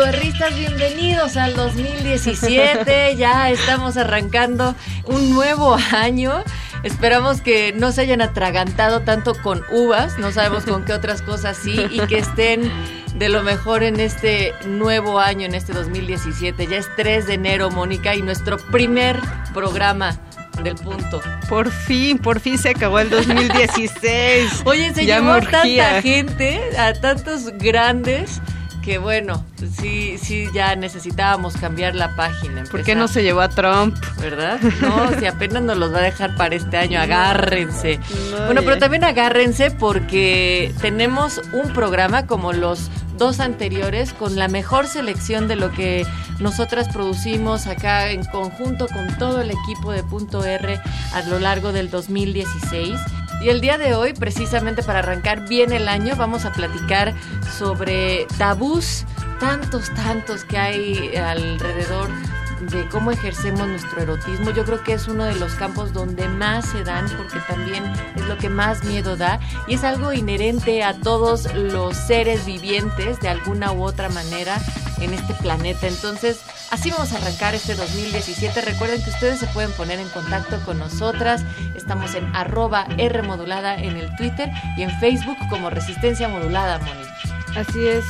Punto 0.00 0.16
de 0.16 0.18
ristas, 0.18 0.56
bienvenidos 0.56 1.36
al 1.36 1.54
2017. 1.54 3.16
ya 3.18 3.50
estamos 3.50 3.98
arrancando 3.98 4.74
un 5.04 5.34
nuevo 5.34 5.76
año. 5.92 6.42
Esperamos 6.82 7.42
que 7.42 7.74
no 7.74 7.92
se 7.92 8.00
hayan 8.00 8.22
atragantado 8.22 9.00
tanto 9.00 9.34
con 9.34 9.62
uvas, 9.70 10.18
no 10.18 10.32
sabemos 10.32 10.64
con 10.64 10.86
qué 10.86 10.94
otras 10.94 11.20
cosas 11.20 11.58
sí, 11.58 11.78
y 11.90 12.00
que 12.06 12.16
estén 12.16 12.72
de 13.14 13.28
lo 13.28 13.42
mejor 13.42 13.82
en 13.82 14.00
este 14.00 14.54
nuevo 14.64 15.20
año, 15.20 15.44
en 15.44 15.54
este 15.54 15.74
2017. 15.74 16.66
Ya 16.66 16.78
es 16.78 16.88
3 16.96 17.26
de 17.26 17.34
enero, 17.34 17.70
Mónica, 17.70 18.14
y 18.14 18.22
nuestro 18.22 18.56
primer 18.56 19.20
programa 19.52 20.18
del 20.62 20.76
punto. 20.76 21.20
Por 21.46 21.70
fin, 21.70 22.16
por 22.16 22.40
fin 22.40 22.56
se 22.56 22.70
acabó 22.70 23.00
el 23.00 23.10
2016. 23.10 24.62
Oye, 24.64 24.94
se 24.94 25.04
Ya 25.04 25.20
llevó 25.20 25.40
tanta 25.42 26.00
gente, 26.00 26.58
a 26.78 26.94
tantos 26.94 27.48
grandes, 27.58 28.40
que 28.82 28.98
bueno, 28.98 29.44
sí, 29.78 30.16
sí, 30.18 30.48
ya 30.54 30.76
necesitábamos 30.76 31.56
cambiar 31.56 31.94
la 31.94 32.16
página. 32.16 32.64
¿Por 32.64 32.82
qué 32.82 32.94
no 32.94 33.08
se 33.08 33.22
llevó 33.22 33.40
a 33.40 33.48
Trump? 33.48 33.96
¿Verdad? 34.18 34.60
No, 34.80 35.10
si 35.18 35.26
apenas 35.26 35.62
nos 35.62 35.76
los 35.76 35.92
va 35.92 35.98
a 35.98 36.02
dejar 36.02 36.36
para 36.36 36.54
este 36.54 36.76
año, 36.76 37.00
agárrense. 37.00 37.98
No, 38.30 38.46
bueno, 38.46 38.62
pero 38.62 38.78
también 38.78 39.04
agárrense 39.04 39.70
porque 39.70 40.74
tenemos 40.80 41.40
un 41.52 41.72
programa 41.72 42.26
como 42.26 42.52
los 42.52 42.90
dos 43.18 43.38
anteriores 43.38 44.14
con 44.14 44.36
la 44.36 44.48
mejor 44.48 44.86
selección 44.86 45.46
de 45.46 45.56
lo 45.56 45.70
que 45.72 46.06
nosotras 46.38 46.88
producimos 46.88 47.66
acá 47.66 48.10
en 48.10 48.24
conjunto 48.24 48.86
con 48.88 49.18
todo 49.18 49.42
el 49.42 49.50
equipo 49.50 49.92
de 49.92 50.02
Punto 50.02 50.42
R 50.42 50.80
a 51.12 51.22
lo 51.28 51.38
largo 51.38 51.72
del 51.72 51.90
2016. 51.90 52.98
Y 53.40 53.48
el 53.48 53.60
día 53.62 53.78
de 53.78 53.94
hoy, 53.94 54.12
precisamente 54.12 54.82
para 54.82 54.98
arrancar 54.98 55.48
bien 55.48 55.72
el 55.72 55.88
año, 55.88 56.14
vamos 56.14 56.44
a 56.44 56.52
platicar 56.52 57.14
sobre 57.58 58.26
tabús, 58.36 59.06
tantos, 59.38 59.92
tantos 59.94 60.44
que 60.44 60.58
hay 60.58 61.16
alrededor 61.16 62.10
de 62.60 62.88
cómo 62.88 63.10
ejercemos 63.10 63.66
nuestro 63.66 64.02
erotismo. 64.02 64.50
Yo 64.50 64.64
creo 64.64 64.82
que 64.82 64.92
es 64.92 65.08
uno 65.08 65.24
de 65.24 65.34
los 65.36 65.54
campos 65.54 65.92
donde 65.92 66.28
más 66.28 66.66
se 66.66 66.84
dan 66.84 67.08
porque 67.16 67.38
también 67.48 67.84
es 68.16 68.26
lo 68.26 68.36
que 68.36 68.48
más 68.48 68.84
miedo 68.84 69.16
da 69.16 69.40
y 69.66 69.74
es 69.74 69.84
algo 69.84 70.12
inherente 70.12 70.82
a 70.82 70.94
todos 70.94 71.52
los 71.54 71.96
seres 71.96 72.44
vivientes 72.44 73.20
de 73.20 73.28
alguna 73.28 73.72
u 73.72 73.82
otra 73.82 74.08
manera 74.10 74.58
en 75.00 75.14
este 75.14 75.34
planeta. 75.34 75.88
Entonces, 75.88 76.40
así 76.70 76.90
vamos 76.90 77.12
a 77.12 77.16
arrancar 77.16 77.54
este 77.54 77.74
2017. 77.74 78.60
Recuerden 78.60 79.02
que 79.02 79.10
ustedes 79.10 79.40
se 79.40 79.46
pueden 79.48 79.72
poner 79.72 79.98
en 79.98 80.08
contacto 80.10 80.60
con 80.64 80.78
nosotras. 80.78 81.42
Estamos 81.74 82.14
en 82.14 82.24
arroba 82.36 82.86
R 82.98 83.22
modulada 83.22 83.74
en 83.76 83.96
el 83.96 84.14
Twitter 84.16 84.50
y 84.76 84.82
en 84.82 84.90
Facebook 85.00 85.38
como 85.48 85.70
Resistencia 85.70 86.28
Modulada, 86.28 86.78
Moni. 86.78 87.04
Así 87.56 87.86
es. 87.86 88.04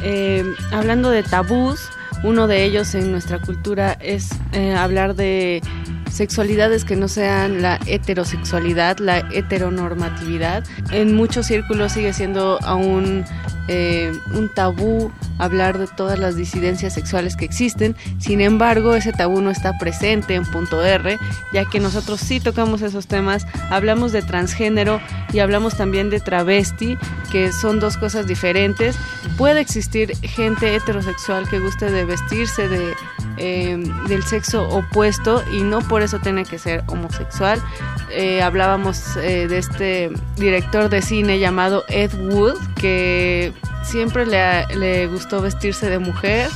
Eh, 0.00 0.44
hablando 0.70 1.10
de 1.10 1.24
tabús, 1.24 1.90
uno 2.22 2.46
de 2.46 2.64
ellos 2.64 2.94
en 2.94 3.12
nuestra 3.12 3.40
cultura 3.40 3.92
es 4.00 4.28
eh, 4.52 4.74
hablar 4.74 5.14
de 5.14 5.62
sexualidades 6.10 6.84
que 6.84 6.96
no 6.96 7.08
sean 7.08 7.62
la 7.62 7.78
heterosexualidad, 7.86 8.98
la 8.98 9.18
heteronormatividad. 9.32 10.64
En 10.90 11.14
muchos 11.14 11.46
círculos 11.46 11.92
sigue 11.92 12.12
siendo 12.12 12.58
aún 12.62 13.24
eh, 13.70 14.12
un 14.32 14.48
tabú 14.48 15.12
hablar 15.38 15.76
de 15.76 15.86
todas 15.86 16.18
las 16.18 16.36
disidencias 16.36 16.94
sexuales 16.94 17.36
que 17.36 17.44
existen. 17.44 17.94
Sin 18.18 18.40
embargo, 18.40 18.94
ese 18.94 19.12
tabú 19.12 19.42
no 19.42 19.50
está 19.50 19.76
presente 19.78 20.34
en 20.34 20.46
punto 20.46 20.82
R, 20.82 21.18
ya 21.52 21.64
que 21.66 21.78
nosotros 21.78 22.20
sí 22.20 22.40
tocamos 22.40 22.80
esos 22.80 23.06
temas, 23.06 23.46
hablamos 23.70 24.12
de 24.12 24.22
transgénero 24.22 25.00
y 25.34 25.40
hablamos 25.40 25.76
también 25.76 26.08
de 26.08 26.20
travesti, 26.20 26.96
que 27.30 27.52
son 27.52 27.78
dos 27.78 27.98
cosas 27.98 28.26
diferentes. 28.26 28.96
Puede 29.36 29.60
existir 29.60 30.16
gente 30.22 30.74
heterosexual 30.74 31.48
que 31.48 31.58
guste 31.58 31.90
de 31.90 32.06
vestirse 32.06 32.68
de, 32.68 32.94
eh, 33.36 33.76
del 34.08 34.22
sexo 34.24 34.66
opuesto 34.68 35.44
y 35.52 35.62
no 35.62 35.80
por 35.80 35.97
eso 36.02 36.18
tiene 36.18 36.44
que 36.44 36.58
ser 36.58 36.82
homosexual. 36.86 37.62
Eh, 38.10 38.42
hablábamos 38.42 39.16
eh, 39.16 39.48
de 39.48 39.58
este 39.58 40.10
director 40.36 40.88
de 40.88 41.02
cine 41.02 41.38
llamado 41.38 41.84
Ed 41.88 42.12
Wood, 42.14 42.56
que 42.76 43.52
siempre 43.82 44.26
le, 44.26 44.66
le 44.76 45.06
gustó 45.06 45.40
vestirse 45.40 45.88
de 45.88 45.98
mujer, 45.98 46.50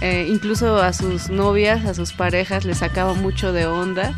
eh, 0.00 0.28
incluso 0.30 0.76
a 0.76 0.92
sus 0.92 1.30
novias, 1.30 1.84
a 1.86 1.94
sus 1.94 2.12
parejas, 2.12 2.64
le 2.64 2.74
sacaba 2.74 3.14
mucho 3.14 3.52
de 3.52 3.66
onda. 3.66 4.12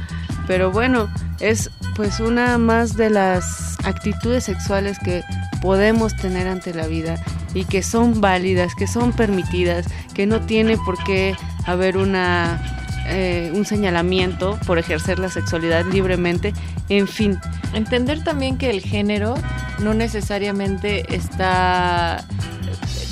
Pero 0.47 0.71
bueno, 0.71 1.09
es 1.41 1.71
pues 1.97 2.21
una 2.21 2.59
más 2.59 2.97
de 2.97 3.11
las 3.11 3.77
actitudes 3.85 4.45
sexuales 4.45 4.99
que 5.05 5.23
podemos 5.61 6.15
tener 6.17 6.47
ante 6.47 6.73
la 6.75 6.87
vida 6.87 7.17
y 7.55 7.65
que 7.65 7.83
son 7.83 8.21
válidas, 8.21 8.75
que 8.75 8.87
son 8.87 9.13
permitidas, 9.13 9.87
que 10.15 10.27
no 10.27 10.41
tiene 10.41 10.77
por 10.77 11.03
qué 11.05 11.35
haber 11.67 11.97
una 11.97 12.86
eh, 13.09 13.53
un 13.55 13.65
señalamiento 13.65 14.59
por 14.67 14.79
ejercer 14.79 15.19
la 15.19 15.29
sexualidad 15.29 15.85
libremente, 15.87 16.53
en 16.89 17.09
fin. 17.09 17.39
Entender 17.73 18.23
también 18.23 18.59
que 18.59 18.71
el 18.71 18.81
género 18.81 19.35
no 19.81 19.95
necesariamente 19.95 21.15
está 21.15 22.25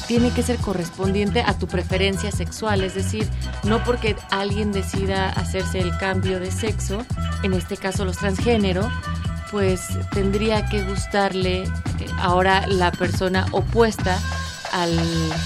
tiene 0.07 0.31
que 0.33 0.43
ser 0.43 0.59
correspondiente 0.59 1.43
a 1.47 1.59
tu 1.59 1.67
preferencia 1.67 2.31
sexual, 2.31 2.83
es 2.83 2.95
decir, 2.95 3.27
no 3.63 3.83
porque 3.85 4.17
alguien 4.31 4.71
decida 4.71 5.31
hacerse 5.31 5.79
el 5.79 5.97
cambio 5.97 6.41
de 6.41 6.51
sexo, 6.51 7.05
en 7.43 7.55
este 7.55 7.77
caso 7.77 8.05
los 8.05 8.19
transgénero, 8.19 8.91
pues 9.51 9.81
tendría 10.13 10.67
que 10.67 10.83
gustarle 10.83 11.63
eh, 11.63 11.69
ahora 12.19 12.67
la 12.67 12.93
persona 12.93 13.47
opuesta 13.53 14.19
al 14.73 14.93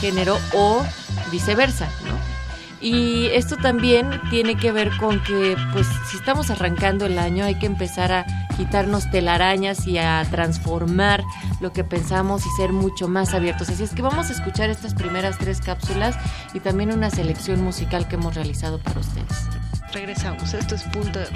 género 0.00 0.38
o 0.54 0.84
viceversa, 1.30 1.88
¿no? 2.06 2.37
Y 2.80 3.26
esto 3.32 3.56
también 3.56 4.08
tiene 4.30 4.56
que 4.56 4.70
ver 4.70 4.96
con 4.98 5.22
que, 5.24 5.56
pues, 5.72 5.86
si 6.10 6.16
estamos 6.16 6.50
arrancando 6.50 7.06
el 7.06 7.18
año, 7.18 7.44
hay 7.44 7.56
que 7.56 7.66
empezar 7.66 8.12
a 8.12 8.26
quitarnos 8.56 9.10
telarañas 9.10 9.86
y 9.86 9.98
a 9.98 10.24
transformar 10.30 11.24
lo 11.60 11.72
que 11.72 11.82
pensamos 11.82 12.46
y 12.46 12.50
ser 12.56 12.72
mucho 12.72 13.08
más 13.08 13.34
abiertos. 13.34 13.68
Así 13.68 13.82
es 13.82 13.90
que 13.90 14.02
vamos 14.02 14.30
a 14.30 14.32
escuchar 14.32 14.70
estas 14.70 14.94
primeras 14.94 15.38
tres 15.38 15.60
cápsulas 15.60 16.16
y 16.54 16.60
también 16.60 16.92
una 16.92 17.10
selección 17.10 17.62
musical 17.62 18.06
que 18.06 18.14
hemos 18.14 18.34
realizado 18.34 18.78
para 18.78 19.00
ustedes. 19.00 19.48
Regresamos, 19.92 20.54
esto 20.54 20.74
es 20.74 20.82
punto 20.84 21.18
R. 21.18 21.28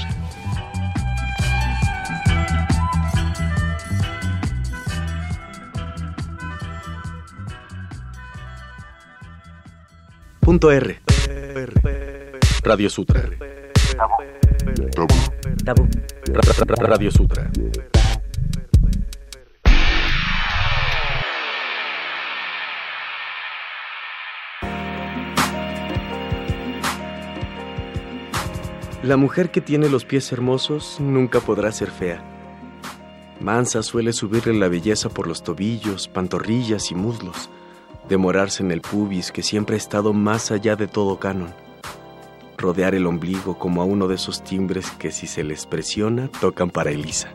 Punto 10.40 10.70
R. 10.72 11.11
Radio 12.62 12.88
Sutra. 12.88 13.28
Tabú. 14.94 15.88
Radio 16.78 17.10
Sutra. 17.10 17.50
La 29.02 29.16
mujer 29.16 29.50
que 29.50 29.60
tiene 29.60 29.88
los 29.88 30.04
pies 30.04 30.30
hermosos 30.30 31.00
nunca 31.00 31.40
podrá 31.40 31.72
ser 31.72 31.90
fea. 31.90 32.22
Mansa 33.40 33.82
suele 33.82 34.12
subirle 34.12 34.54
la 34.54 34.68
belleza 34.68 35.08
por 35.08 35.26
los 35.26 35.42
tobillos, 35.42 36.06
pantorrillas 36.06 36.92
y 36.92 36.94
muslos, 36.94 37.50
demorarse 38.08 38.62
en 38.62 38.70
el 38.70 38.80
pubis 38.80 39.32
que 39.32 39.42
siempre 39.42 39.76
ha 39.76 39.78
estado 39.78 40.12
más 40.12 40.50
allá 40.50 40.76
de 40.76 40.86
todo 40.86 41.18
canon, 41.18 41.52
rodear 42.56 42.94
el 42.94 43.06
ombligo 43.06 43.58
como 43.58 43.82
a 43.82 43.84
uno 43.84 44.08
de 44.08 44.14
esos 44.14 44.42
timbres 44.42 44.90
que 44.92 45.10
si 45.10 45.26
se 45.26 45.44
les 45.44 45.66
presiona 45.66 46.28
tocan 46.28 46.70
para 46.70 46.90
Elisa, 46.90 47.28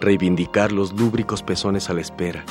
reivindicar 0.00 0.72
los 0.72 0.92
lúbricos 0.92 1.42
pezones 1.42 1.90
a 1.90 1.94
la 1.94 2.00
espera, 2.00 2.44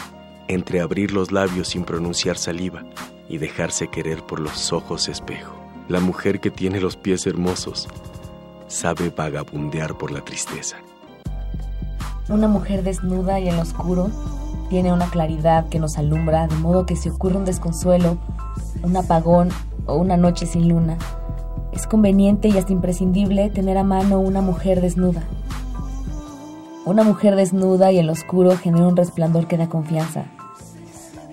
entreabrir 0.47 1.11
los 1.11 1.31
labios 1.31 1.69
sin 1.69 1.83
pronunciar 1.83 2.37
saliva 2.37 2.83
y 3.27 3.37
dejarse 3.37 3.87
querer 3.87 4.23
por 4.23 4.39
los 4.39 4.71
ojos 4.71 5.07
espejo. 5.07 5.55
La 5.87 5.99
mujer 5.99 6.39
que 6.39 6.49
tiene 6.49 6.79
los 6.79 6.97
pies 6.97 7.27
hermosos 7.27 7.87
sabe 8.67 9.09
vagabundear 9.09 9.97
por 9.97 10.11
la 10.11 10.21
tristeza. 10.21 10.77
Una 12.27 12.47
mujer 12.47 12.83
desnuda 12.83 13.39
y 13.39 13.49
en 13.49 13.59
oscuro 13.59 14.09
tiene 14.69 14.91
una 14.91 15.07
claridad 15.07 15.67
que 15.69 15.79
nos 15.79 15.97
alumbra, 15.97 16.47
de 16.47 16.55
modo 16.55 16.85
que 16.85 16.95
si 16.95 17.09
ocurre 17.09 17.37
un 17.37 17.45
desconsuelo, 17.45 18.17
un 18.83 18.97
apagón 18.97 19.49
o 19.85 19.95
una 19.95 20.17
noche 20.17 20.45
sin 20.45 20.67
luna, 20.67 20.97
es 21.71 21.87
conveniente 21.87 22.47
y 22.47 22.57
hasta 22.57 22.71
imprescindible 22.71 23.49
tener 23.49 23.77
a 23.77 23.83
mano 23.83 24.19
una 24.19 24.41
mujer 24.41 24.81
desnuda. 24.81 25.23
Una 26.85 27.03
mujer 27.03 27.35
desnuda 27.35 27.91
y 27.91 27.99
en 27.99 28.07
lo 28.07 28.13
oscuro 28.13 28.55
genera 28.57 28.87
un 28.87 28.95
resplandor 28.95 29.47
que 29.47 29.57
da 29.57 29.67
confianza. 29.67 30.25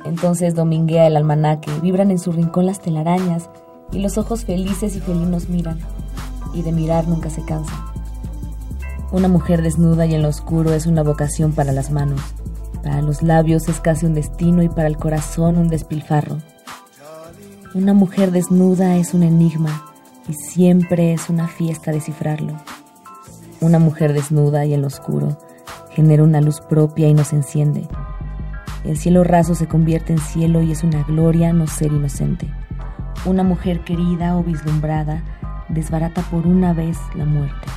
Entonces 0.05 0.55
dominguea 0.55 1.07
el 1.07 1.17
almanaque, 1.17 1.71
vibran 1.81 2.11
en 2.11 2.19
su 2.19 2.33
rincón 2.33 2.67
las 2.67 2.81
telarañas 2.81 3.49
y 3.93 4.01
los 4.01 4.19
ojos 4.19 4.45
felices 4.45 4.97
y 4.97 5.01
felinos 5.01 5.49
miran, 5.49 5.79
y 6.55 6.63
de 6.63 6.73
mirar 6.73 7.07
nunca 7.07 7.31
se 7.31 7.45
cansan. 7.45 7.79
Una 9.13 9.29
mujer 9.29 9.63
desnuda 9.63 10.07
y 10.07 10.15
en 10.15 10.23
lo 10.23 10.29
oscuro 10.29 10.73
es 10.73 10.87
una 10.87 11.03
vocación 11.03 11.53
para 11.53 11.73
las 11.73 11.91
manos. 11.91 12.21
Para 12.83 13.03
los 13.03 13.23
labios 13.23 13.69
es 13.69 13.81
casi 13.81 14.07
un 14.07 14.15
destino 14.15 14.63
y 14.63 14.69
para 14.69 14.89
el 14.89 14.97
corazón 14.97 15.57
un 15.57 15.69
despilfarro. 15.69 16.39
Una 17.75 17.95
mujer 17.95 18.33
desnuda 18.33 18.97
es 18.97 19.15
un 19.15 19.23
enigma 19.23 19.85
y 20.29 20.35
siempre 20.35 21.13
es 21.13 21.31
una 21.31 21.49
fiesta 21.49 21.93
descifrarlo. 21.93 22.57
Una 23.61 23.79
mujer 23.79 24.13
desnuda 24.13 24.65
y 24.67 24.75
en 24.75 24.83
lo 24.83 24.89
oscuro 24.89 25.39
genera 25.91 26.23
una 26.23 26.41
luz 26.41 26.61
propia 26.61 27.09
y 27.09 27.15
nos 27.15 27.33
enciende. 27.33 27.87
El 28.85 28.99
cielo 28.99 29.23
raso 29.25 29.55
se 29.55 29.69
convierte 29.69 30.13
en 30.13 30.19
cielo 30.19 30.63
y 30.63 30.73
es 30.73 30.83
una 30.83 31.03
gloria 31.05 31.53
no 31.53 31.67
ser 31.67 31.93
inocente. 31.93 32.53
Una 33.25 33.45
mujer 33.45 33.85
querida 33.85 34.37
o 34.37 34.43
vislumbrada 34.43 35.23
desbarata 35.69 36.23
por 36.23 36.47
una 36.47 36.73
vez 36.73 36.99
la 37.15 37.25
muerte. 37.25 37.69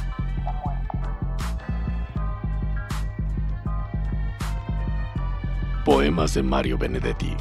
Poemas 5.85 6.33
de 6.33 6.41
Mario 6.41 6.79
Benedetti. 6.79 7.37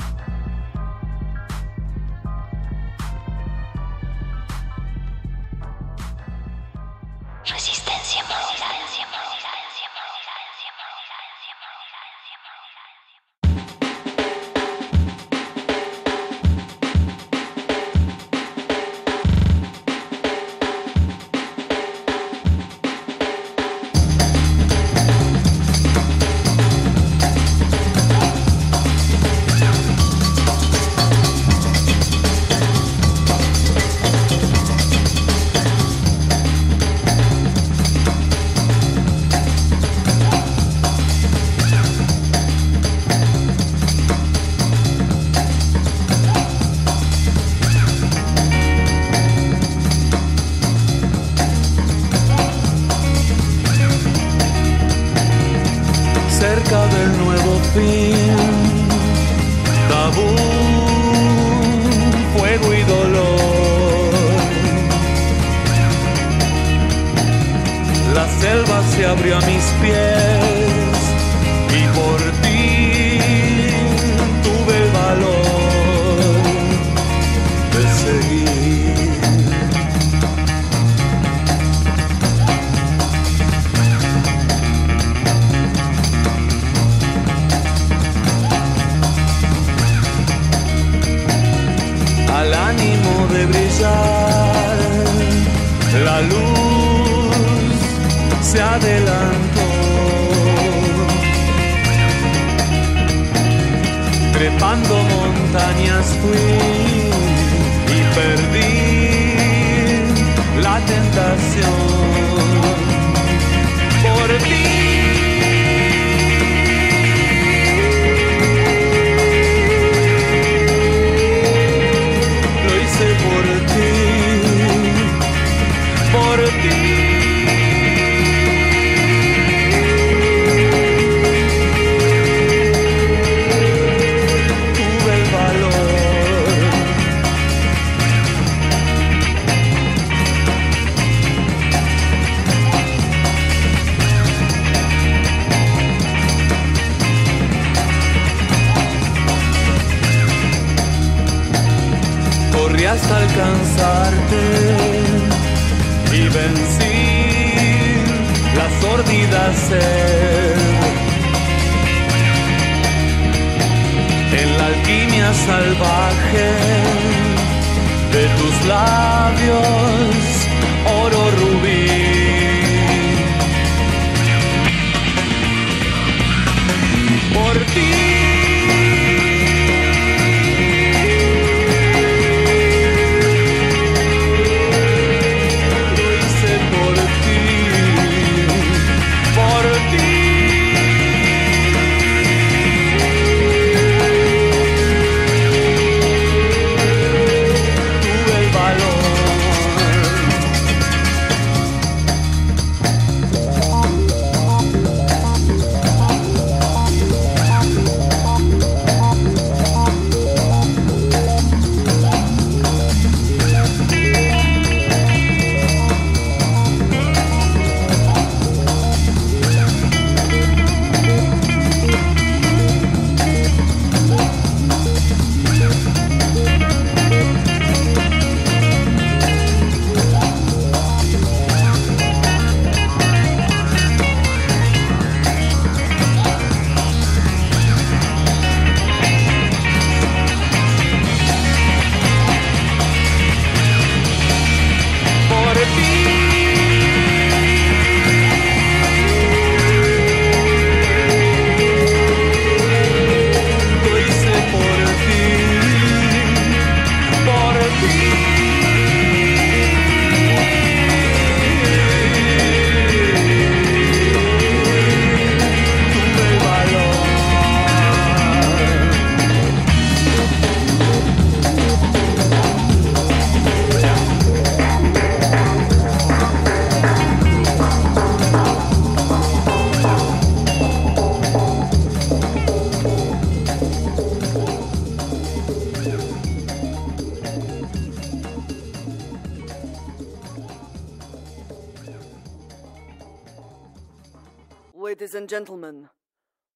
And 295.25 295.31
gentlemen, 295.31 295.89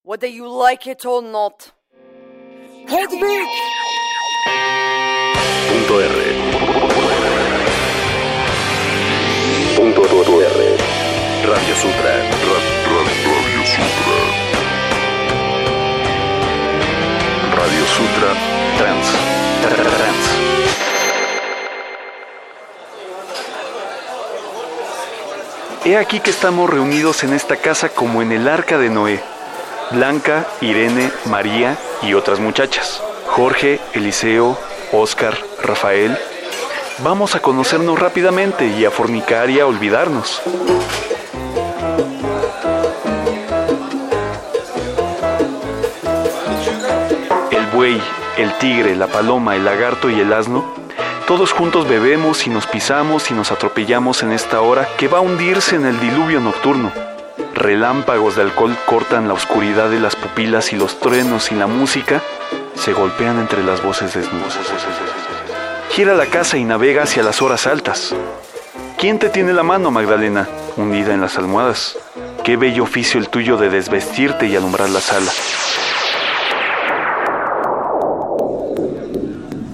whether 0.03 0.27
you 0.27 0.47
like 0.47 0.86
it 0.86 1.07
or 1.07 1.23
not, 1.23 1.73
Hedwig! 2.86 3.49
Punto 5.69 5.95
R. 6.05 6.19
Punto 9.74 10.03
R. 10.05 10.40
Radio 11.49 11.74
Sutra. 11.81 12.12
Radio 13.32 13.62
Sutra. 13.73 14.20
Radio 17.57 17.85
Sutra 17.97 18.31
Trans. 18.77 19.09
Trans. 19.62 20.57
He 25.89 25.97
aquí 25.97 26.20
que 26.20 26.28
estamos 26.28 26.69
reunidos 26.69 27.24
en 27.24 27.32
esta 27.32 27.56
casa 27.56 27.89
como 27.89 28.20
en 28.20 28.31
el 28.31 28.47
arca 28.47 28.77
de 28.77 28.90
Noé. 28.90 29.23
Blanca, 29.90 30.47
Irene, 30.60 31.10
María 31.24 31.78
y 32.02 32.12
otras 32.12 32.40
muchachas. 32.40 33.02
Jorge, 33.28 33.81
Eliseo, 33.94 34.59
Oscar, 34.93 35.39
Rafael. 35.62 36.15
Vamos 36.98 37.36
a 37.36 37.40
conocernos 37.40 37.98
rápidamente 37.98 38.66
y 38.66 38.85
a 38.85 38.90
fornicar 38.90 39.48
y 39.48 39.60
a 39.60 39.66
olvidarnos. 39.66 40.43
El 47.51 47.66
buey, 47.69 47.98
el 48.36 48.52
tigre, 48.59 48.94
la 48.94 49.06
paloma, 49.06 49.56
el 49.56 49.65
lagarto 49.65 50.10
y 50.10 50.20
el 50.20 50.35
asno, 50.35 50.70
todos 51.28 51.52
juntos 51.52 51.86
bebemos 51.86 52.46
y 52.46 52.50
nos 52.50 52.66
pisamos 52.66 53.30
y 53.30 53.34
nos 53.34 53.52
atropellamos 53.52 54.22
en 54.22 54.32
esta 54.32 54.62
hora 54.62 54.88
que 54.96 55.09
va 55.09 55.18
a 55.18 55.20
hundirse 55.20 55.76
en 55.76 55.84
el 55.84 56.00
diluvio 56.00 56.40
nocturno. 56.40 56.90
Relámpagos 57.52 58.34
de 58.34 58.40
alcohol 58.40 58.74
cortan 58.86 59.28
la 59.28 59.34
oscuridad 59.34 59.90
de 59.90 60.00
las 60.00 60.16
pupilas 60.16 60.72
y 60.72 60.76
los 60.76 60.98
truenos 61.00 61.52
y 61.52 61.55
la 61.55 61.66
música 61.66 62.22
se 62.74 62.94
golpean 62.94 63.38
entre 63.38 63.62
las 63.62 63.82
voces 63.82 64.14
desnudas. 64.14 64.59
Gira 65.90 66.14
la 66.14 66.24
casa 66.24 66.56
y 66.56 66.64
navega 66.64 67.02
hacia 67.02 67.22
las 67.22 67.42
horas 67.42 67.66
altas. 67.66 68.14
¿Quién 68.96 69.18
te 69.18 69.28
tiene 69.28 69.52
la 69.52 69.62
mano, 69.62 69.90
Magdalena? 69.90 70.48
Hundida 70.78 71.12
en 71.12 71.20
las 71.20 71.36
almohadas. 71.36 71.98
Qué 72.42 72.56
bello 72.56 72.84
oficio 72.84 73.20
el 73.20 73.28
tuyo 73.28 73.59
de 73.59 73.68
desvestirte 73.68 74.46
y 74.46 74.56
alumbrar 74.56 74.88
la 74.88 75.00
sala. 75.00 75.30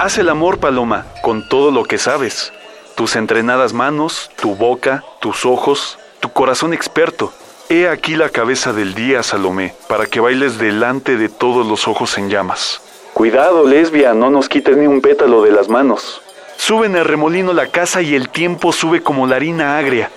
Haz 0.05 0.19
el 0.19 0.29
amor, 0.29 0.59
Paloma, 0.59 1.07
con 1.23 1.49
todo 1.49 1.71
lo 1.71 1.85
que 1.85 1.97
sabes. 1.97 2.53
Tus 2.95 3.17
entrenadas 3.17 3.73
manos, 3.73 4.31
tu 4.39 4.55
boca, 4.55 5.03
tus 5.19 5.47
ojos, 5.47 5.99
tu 6.21 6.31
corazón 6.31 6.75
experto. 6.75 7.33
He 7.71 7.89
aquí 7.89 8.15
la 8.15 8.29
cabeza 8.29 8.75
del 8.75 8.93
día, 8.93 9.23
Salomé, 9.23 9.75
para 9.89 10.05
que 10.05 10.21
bailes 10.21 10.59
delante 10.59 11.17
de 11.17 11.31
todos 11.31 11.67
los 11.67 11.89
ojos 11.89 12.19
en 12.19 12.29
llamas. 12.29 12.83
Cuidado, 13.15 13.65
lesbia, 13.67 14.13
no 14.13 14.29
nos 14.29 14.51
quites 14.51 14.77
ni 14.77 14.87
un 14.87 15.01
pétalo 15.01 15.41
de 15.41 15.53
las 15.53 15.71
manos. 15.71 16.21
Sube 16.59 16.85
en 16.85 16.97
el 16.97 17.07
remolino 17.07 17.55
la 17.55 17.69
casa 17.69 18.03
y 18.03 18.15
el 18.15 18.29
tiempo 18.29 18.73
sube 18.73 19.03
como 19.03 19.27
la 19.27 19.37
harina 19.37 19.79
agria. 19.79 20.11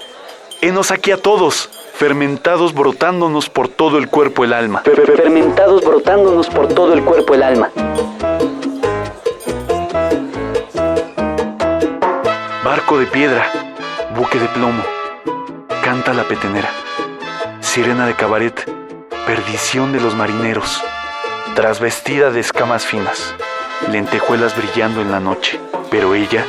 Henos 0.59 0.91
aquí 0.91 1.11
a 1.11 1.17
todos, 1.17 1.69
fermentados 1.93 2.73
brotándonos 2.73 3.49
por 3.49 3.69
todo 3.69 3.99
el 3.99 4.09
cuerpo 4.09 4.43
el 4.43 4.51
alma. 4.51 4.81
Fermentados 4.81 5.81
brotándonos 5.81 6.49
por 6.49 6.67
todo 6.67 6.93
el 6.93 7.05
cuerpo 7.05 7.35
el 7.35 7.43
alma. 7.43 7.71
Barco 12.67 12.99
de 12.99 13.05
piedra, 13.05 13.49
buque 14.13 14.37
de 14.37 14.47
plomo, 14.49 14.83
canta 15.85 16.13
la 16.13 16.25
petenera. 16.25 16.69
Sirena 17.61 18.05
de 18.05 18.13
cabaret, 18.13 18.69
perdición 19.25 19.93
de 19.93 20.01
los 20.01 20.15
marineros, 20.15 20.83
trasvestida 21.55 22.29
de 22.29 22.41
escamas 22.41 22.85
finas, 22.85 23.33
lentejuelas 23.89 24.53
brillando 24.57 24.99
en 24.99 25.11
la 25.11 25.21
noche. 25.21 25.61
Pero 25.89 26.13
ella, 26.13 26.43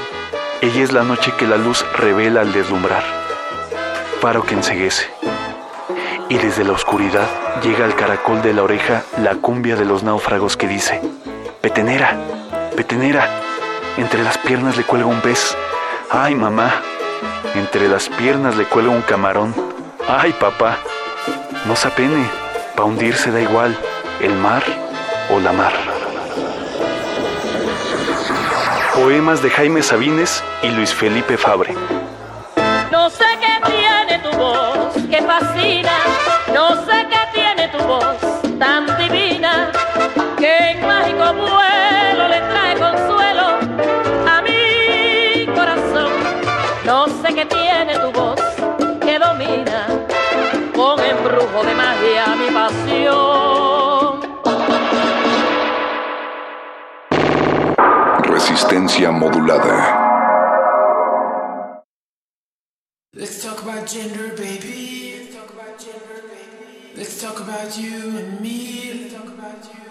ella 0.60 0.82
es 0.82 0.90
la 0.90 1.04
noche 1.04 1.32
que 1.38 1.46
la 1.46 1.56
luz 1.56 1.86
revela 1.96 2.40
al 2.40 2.52
deslumbrar, 2.52 3.04
faro 4.20 4.42
que 4.42 4.54
enceguece. 4.54 5.08
Y 6.28 6.38
desde 6.38 6.64
la 6.64 6.72
oscuridad 6.72 7.28
llega 7.62 7.84
al 7.84 7.94
caracol 7.94 8.42
de 8.42 8.54
la 8.54 8.64
oreja 8.64 9.04
la 9.22 9.36
cumbia 9.36 9.76
de 9.76 9.84
los 9.84 10.02
náufragos 10.02 10.56
que 10.56 10.66
dice, 10.66 11.00
petenera, 11.60 12.16
petenera, 12.74 13.28
entre 13.96 14.24
las 14.24 14.36
piernas 14.36 14.76
le 14.76 14.82
cuelga 14.82 15.06
un 15.06 15.20
pez. 15.20 15.56
Ay, 16.10 16.34
mamá, 16.34 16.72
entre 17.54 17.86
las 17.86 18.08
piernas 18.08 18.56
le 18.56 18.64
cuelga 18.64 18.90
un 18.90 19.02
camarón. 19.02 19.54
Ay, 20.08 20.32
papá, 20.32 20.78
no 21.66 21.76
se 21.76 21.88
apene, 21.88 22.26
pa' 22.74 22.84
hundirse 22.84 23.30
da 23.30 23.42
igual, 23.42 23.76
el 24.20 24.34
mar 24.34 24.62
o 25.30 25.38
la 25.38 25.52
mar. 25.52 25.72
Poemas 28.94 29.42
de 29.42 29.50
Jaime 29.50 29.82
Sabines 29.82 30.42
y 30.62 30.68
Luis 30.68 30.94
Felipe 30.94 31.36
Fabre. 31.36 31.74
No 32.90 33.10
sé 33.10 33.26
qué 33.40 33.70
tiene 33.70 34.18
tu 34.20 34.36
voz 34.38 34.94
que 35.10 35.22
fascina, 35.22 35.98
no 36.54 36.86
sé 36.86 37.06
qué 37.10 37.20
tiene 37.34 37.68
tu 37.68 37.78
voz 37.84 38.27
con 51.38 51.46
embrujo 51.46 51.64
de 51.64 51.74
magia 51.74 52.36
mi 52.36 52.50
pasión. 52.50 54.20
Resistencia 58.22 59.10
modulada. 59.10 60.06
Let's 63.12 63.42
talk 63.42 63.62
about 63.62 63.86
gender, 63.86 64.34
baby. 64.36 65.28
Let's 65.28 65.34
talk 65.34 65.50
about 65.50 65.78
gender, 65.78 66.22
baby. 66.28 66.96
Let's 66.96 67.20
talk 67.20 67.40
about 67.40 67.78
you 67.78 68.18
and 68.18 68.40
me. 68.40 68.92
Let's 68.94 69.14
talk 69.14 69.28
about 69.28 69.64
you 69.74 69.87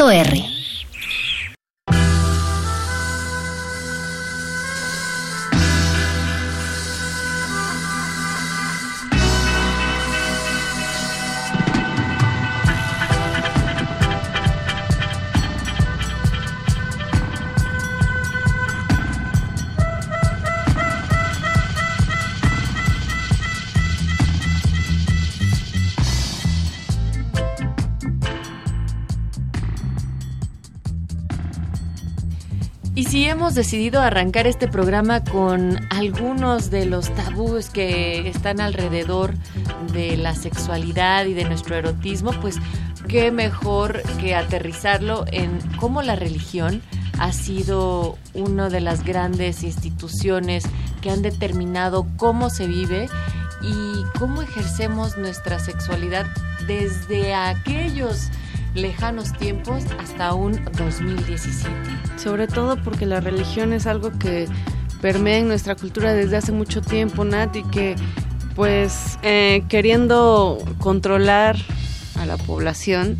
R. 0.00 0.59
Hemos 33.40 33.54
decidido 33.54 34.02
arrancar 34.02 34.46
este 34.46 34.68
programa 34.68 35.24
con 35.24 35.78
algunos 35.88 36.70
de 36.70 36.84
los 36.84 37.08
tabúes 37.14 37.70
que 37.70 38.28
están 38.28 38.60
alrededor 38.60 39.32
de 39.94 40.18
la 40.18 40.34
sexualidad 40.34 41.24
y 41.24 41.32
de 41.32 41.46
nuestro 41.46 41.74
erotismo, 41.74 42.32
pues 42.42 42.56
qué 43.08 43.32
mejor 43.32 44.02
que 44.20 44.34
aterrizarlo 44.34 45.24
en 45.32 45.58
cómo 45.78 46.02
la 46.02 46.16
religión 46.16 46.82
ha 47.18 47.32
sido 47.32 48.18
una 48.34 48.68
de 48.68 48.82
las 48.82 49.04
grandes 49.04 49.62
instituciones 49.62 50.64
que 51.00 51.08
han 51.08 51.22
determinado 51.22 52.06
cómo 52.18 52.50
se 52.50 52.66
vive 52.66 53.08
y 53.62 54.18
cómo 54.18 54.42
ejercemos 54.42 55.16
nuestra 55.16 55.58
sexualidad 55.58 56.26
desde 56.66 57.32
aquellos 57.32 58.28
lejanos 58.74 59.32
tiempos 59.36 59.84
hasta 59.98 60.34
un 60.34 60.62
2017. 60.76 61.70
Sobre 62.16 62.46
todo 62.46 62.76
porque 62.82 63.06
la 63.06 63.20
religión 63.20 63.72
es 63.72 63.86
algo 63.86 64.10
que 64.18 64.46
permea 65.00 65.38
en 65.38 65.48
nuestra 65.48 65.74
cultura 65.74 66.12
desde 66.12 66.36
hace 66.36 66.52
mucho 66.52 66.82
tiempo, 66.82 67.24
Nat, 67.24 67.56
y 67.56 67.62
que 67.64 67.96
pues 68.54 69.18
eh, 69.22 69.64
queriendo 69.68 70.58
controlar 70.78 71.56
a 72.18 72.26
la 72.26 72.36
población, 72.36 73.16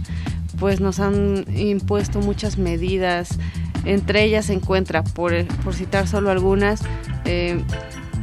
pues 0.59 0.81
nos 0.81 1.01
han 1.01 1.47
impuesto 1.57 2.21
muchas 2.21 2.59
medidas. 2.59 3.39
Entre 3.85 4.25
ellas 4.25 4.47
se 4.47 4.53
encuentra, 4.53 5.03
por, 5.03 5.47
por 5.65 5.75
citar 5.75 6.07
solo 6.07 6.31
algunas, 6.31 6.83
eh, 7.25 7.65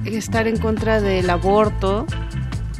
estar 0.06 0.48
en 0.48 0.58
contra 0.58 1.02
del 1.02 1.30
aborto, 1.30 2.06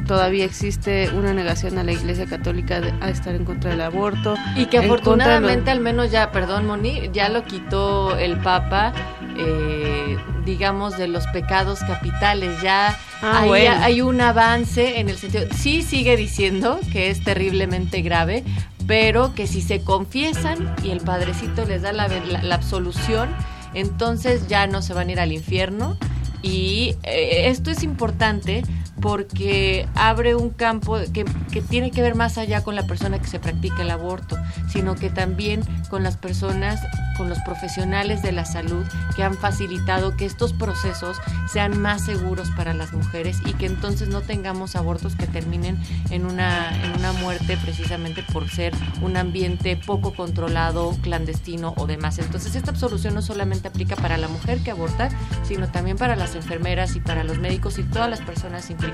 todavía 0.08 0.44
existe 0.44 1.08
una 1.10 1.32
negación 1.32 1.78
a 1.78 1.84
la 1.84 1.92
Iglesia 1.92 2.26
Católica 2.26 2.80
de- 2.80 2.92
a 3.00 3.10
estar 3.10 3.34
en 3.36 3.44
contra 3.44 3.70
del 3.70 3.80
aborto. 3.82 4.34
Y 4.56 4.66
que 4.66 4.78
los- 4.78 4.86
afortunadamente 4.86 5.70
al 5.70 5.78
menos 5.78 6.10
ya, 6.10 6.32
perdón 6.32 6.66
Moni, 6.66 7.10
ya 7.12 7.28
lo 7.28 7.44
quitó 7.44 8.16
el 8.18 8.38
Papa, 8.38 8.92
eh, 9.38 10.16
digamos, 10.44 10.96
de 10.98 11.06
los 11.08 11.26
pecados 11.28 11.80
capitales. 11.80 12.60
Ya 12.62 12.96
Ah, 13.22 13.40
ahí 13.42 13.48
bueno. 13.48 13.76
hay 13.82 14.00
un 14.00 14.20
avance 14.20 14.98
en 14.98 15.08
el 15.08 15.16
sentido, 15.18 15.44
sí 15.54 15.82
sigue 15.82 16.16
diciendo 16.16 16.80
que 16.92 17.10
es 17.10 17.22
terriblemente 17.22 18.00
grave, 18.02 18.42
pero 18.86 19.34
que 19.34 19.46
si 19.46 19.60
se 19.60 19.82
confiesan 19.82 20.74
y 20.82 20.90
el 20.90 21.00
Padrecito 21.00 21.64
les 21.66 21.82
da 21.82 21.92
la, 21.92 22.08
la- 22.08 22.42
la 22.42 22.54
absolución, 22.54 23.28
entonces 23.74 24.48
ya 24.48 24.66
no 24.66 24.80
se 24.82 24.94
van 24.94 25.08
a 25.08 25.12
ir 25.12 25.20
al 25.20 25.32
infierno. 25.32 25.96
Y 26.40 26.94
eh, 27.02 27.48
esto 27.50 27.70
es 27.70 27.82
importante 27.82 28.62
porque 29.00 29.88
abre 29.94 30.34
un 30.34 30.50
campo 30.50 30.98
que, 31.12 31.24
que 31.52 31.62
tiene 31.62 31.90
que 31.90 32.02
ver 32.02 32.14
más 32.14 32.38
allá 32.38 32.62
con 32.62 32.74
la 32.74 32.86
persona 32.86 33.18
que 33.18 33.26
se 33.26 33.38
practica 33.38 33.82
el 33.82 33.90
aborto, 33.90 34.36
sino 34.68 34.94
que 34.94 35.10
también 35.10 35.62
con 35.88 36.02
las 36.02 36.16
personas, 36.16 36.80
con 37.16 37.28
los 37.28 37.38
profesionales 37.40 38.22
de 38.22 38.32
la 38.32 38.44
salud 38.44 38.84
que 39.16 39.22
han 39.22 39.34
facilitado 39.34 40.16
que 40.16 40.24
estos 40.26 40.52
procesos 40.52 41.18
sean 41.50 41.80
más 41.80 42.04
seguros 42.04 42.50
para 42.56 42.74
las 42.74 42.92
mujeres 42.92 43.38
y 43.44 43.52
que 43.54 43.66
entonces 43.66 44.08
no 44.08 44.20
tengamos 44.20 44.76
abortos 44.76 45.16
que 45.16 45.26
terminen 45.26 45.78
en 46.10 46.26
una, 46.26 46.70
en 46.84 46.98
una 46.98 47.12
muerte 47.12 47.58
precisamente 47.62 48.22
por 48.32 48.48
ser 48.48 48.72
un 49.02 49.16
ambiente 49.16 49.76
poco 49.76 50.14
controlado, 50.14 50.96
clandestino 51.02 51.74
o 51.76 51.86
demás. 51.86 52.18
Entonces 52.18 52.54
esta 52.54 52.70
absolución 52.70 53.14
no 53.14 53.22
solamente 53.22 53.68
aplica 53.68 53.96
para 53.96 54.16
la 54.16 54.28
mujer 54.28 54.58
que 54.62 54.70
aborta, 54.70 55.08
sino 55.42 55.68
también 55.68 55.96
para 55.96 56.16
las 56.16 56.34
enfermeras 56.34 56.96
y 56.96 57.00
para 57.00 57.24
los 57.24 57.38
médicos 57.38 57.78
y 57.78 57.82
todas 57.84 58.10
las 58.10 58.20
personas 58.20 58.70
implicadas 58.70 58.87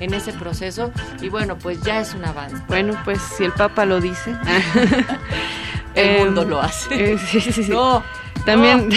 en 0.00 0.14
ese 0.14 0.32
proceso. 0.32 0.92
Y 1.20 1.28
bueno, 1.28 1.56
pues 1.58 1.80
ya 1.82 2.00
es 2.00 2.14
un 2.14 2.24
avance. 2.24 2.56
Bueno, 2.68 2.98
pues 3.04 3.18
si 3.36 3.44
el 3.44 3.52
Papa 3.52 3.84
lo 3.84 4.00
dice. 4.00 4.34
El 5.94 6.24
mundo 6.26 6.44
lo 6.44 6.60
hace. 6.62 7.12
eh, 7.14 7.18
sí, 7.18 7.40
sí, 7.40 7.52
sí. 7.64 7.70
No, 7.70 8.02
También, 8.46 8.90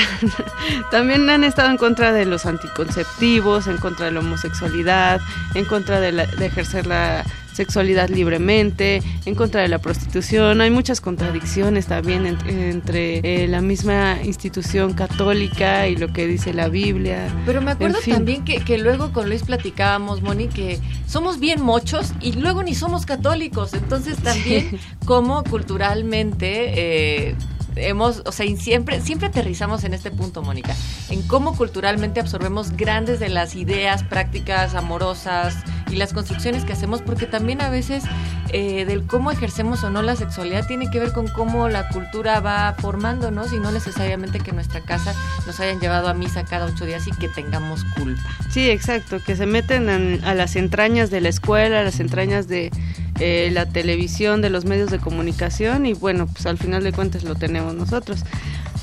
también 0.91 1.29
han 1.29 1.43
estado 1.43 1.69
en 1.71 1.77
contra 1.77 2.11
de 2.13 2.25
los 2.25 2.45
anticonceptivos, 2.45 3.67
en 3.67 3.77
contra 3.77 4.05
de 4.05 4.11
la 4.11 4.19
homosexualidad, 4.19 5.19
en 5.55 5.65
contra 5.65 5.99
de, 5.99 6.11
la- 6.11 6.25
de 6.27 6.45
ejercer 6.45 6.85
la 6.85 7.23
sexualidad 7.53 8.09
libremente, 8.09 9.01
en 9.25 9.35
contra 9.35 9.61
de 9.61 9.67
la 9.67 9.79
prostitución. 9.79 10.61
Hay 10.61 10.69
muchas 10.71 11.01
contradicciones 11.01 11.85
también 11.87 12.25
en- 12.25 12.37
entre 12.49 13.43
eh, 13.43 13.47
la 13.47 13.61
misma 13.61 14.17
institución 14.23 14.93
católica 14.93 15.87
y 15.87 15.95
lo 15.95 16.11
que 16.11 16.27
dice 16.27 16.53
la 16.53 16.67
Biblia. 16.69 17.27
Pero 17.45 17.61
me 17.61 17.71
acuerdo 17.71 17.97
En 17.97 18.03
fin. 18.03 18.13
también 18.15 18.43
que, 18.43 18.57
que 18.63 18.77
luego 18.77 19.11
con 19.11 19.29
Luis 19.29 19.43
platicábamos, 19.43 20.21
Moni, 20.21 20.47
que 20.47 20.79
somos 21.07 21.39
bien 21.39 21.61
mochos 21.61 22.13
y 22.21 22.33
luego 22.33 22.63
ni 22.63 22.75
somos 22.75 23.05
católicos. 23.05 23.73
Entonces 23.73 24.17
también 24.17 24.79
como 25.05 25.43
culturalmente 25.43 27.27
eh, 27.29 27.35
hemos, 27.75 28.21
o 28.25 28.31
sea, 28.31 28.45
siempre, 28.57 29.01
siempre 29.01 29.27
aterrizamos 29.27 29.83
en 29.83 29.93
este 29.93 30.11
punto, 30.11 30.41
Mónica, 30.41 30.75
en 31.09 31.21
cómo 31.23 31.55
culturalmente 31.55 32.19
absorbemos 32.19 32.71
grandes 32.75 33.19
de 33.19 33.29
las 33.29 33.55
ideas, 33.55 34.03
prácticas 34.03 34.75
amorosas 34.75 35.55
y 35.91 35.95
las 35.95 36.13
construcciones 36.13 36.65
que 36.65 36.73
hacemos, 36.73 37.01
porque 37.01 37.25
también 37.25 37.61
a 37.61 37.69
veces 37.69 38.03
eh, 38.49 38.85
del 38.85 39.05
cómo 39.05 39.31
ejercemos 39.31 39.83
o 39.83 39.89
no 39.89 40.01
la 40.01 40.15
sexualidad 40.15 40.65
tiene 40.67 40.89
que 40.89 40.99
ver 40.99 41.11
con 41.13 41.27
cómo 41.27 41.69
la 41.69 41.87
cultura 41.89 42.39
va 42.39 42.75
formándonos 42.79 43.53
y 43.53 43.59
no 43.59 43.71
necesariamente 43.71 44.39
que 44.39 44.51
nuestra 44.51 44.81
casa 44.81 45.13
nos 45.45 45.59
hayan 45.59 45.79
llevado 45.79 46.07
a 46.07 46.13
misa 46.13 46.43
cada 46.45 46.65
ocho 46.65 46.85
días 46.85 47.07
y 47.07 47.11
que 47.11 47.27
tengamos 47.29 47.83
culpa. 47.97 48.21
Sí, 48.49 48.69
exacto, 48.69 49.17
que 49.23 49.35
se 49.35 49.45
meten 49.45 49.89
en- 49.89 50.23
a 50.23 50.33
las 50.33 50.55
entrañas 50.55 51.09
de 51.11 51.21
la 51.21 51.29
escuela, 51.29 51.79
a 51.81 51.83
las 51.83 51.99
entrañas 51.99 52.47
de 52.47 52.71
eh, 53.19 53.49
la 53.53 53.67
televisión, 53.67 54.41
de 54.41 54.49
los 54.49 54.65
medios 54.65 54.89
de 54.89 54.97
comunicación 54.97 55.85
y 55.85 55.93
bueno, 55.93 56.25
pues 56.25 56.47
al 56.47 56.57
final 56.57 56.83
de 56.83 56.91
cuentas 56.91 57.23
lo 57.23 57.35
tenemos 57.35 57.62
nosotros. 57.71 58.23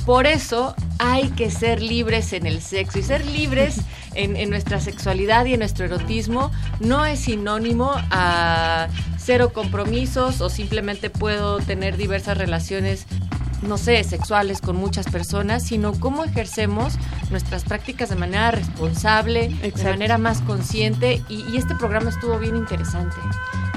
Por 0.06 0.26
eso 0.26 0.74
hay 0.98 1.28
que 1.30 1.50
ser 1.50 1.82
libres 1.82 2.32
en 2.32 2.46
el 2.46 2.62
sexo 2.62 2.98
y 2.98 3.02
ser 3.02 3.26
libres 3.26 3.80
en, 4.14 4.36
en 4.36 4.48
nuestra 4.48 4.80
sexualidad 4.80 5.44
y 5.44 5.54
en 5.54 5.58
nuestro 5.58 5.84
erotismo 5.84 6.50
no 6.80 7.04
es 7.04 7.20
sinónimo 7.20 7.92
a 8.10 8.88
cero 9.18 9.52
compromisos 9.52 10.40
o 10.40 10.48
simplemente 10.48 11.10
puedo 11.10 11.58
tener 11.58 11.96
diversas 11.96 12.38
relaciones 12.38 13.06
no 13.62 13.76
sé, 13.76 14.02
sexuales 14.04 14.60
con 14.60 14.76
muchas 14.76 15.06
personas, 15.06 15.66
sino 15.66 15.92
cómo 15.92 16.24
ejercemos 16.24 16.94
nuestras 17.30 17.64
prácticas 17.64 18.08
de 18.08 18.16
manera 18.16 18.50
responsable, 18.52 19.48
de 19.48 19.84
manera 19.84 20.18
más 20.18 20.40
consciente 20.42 21.22
y, 21.28 21.44
y 21.50 21.56
este 21.56 21.74
programa 21.74 22.10
estuvo 22.10 22.38
bien 22.38 22.56
interesante. 22.56 23.16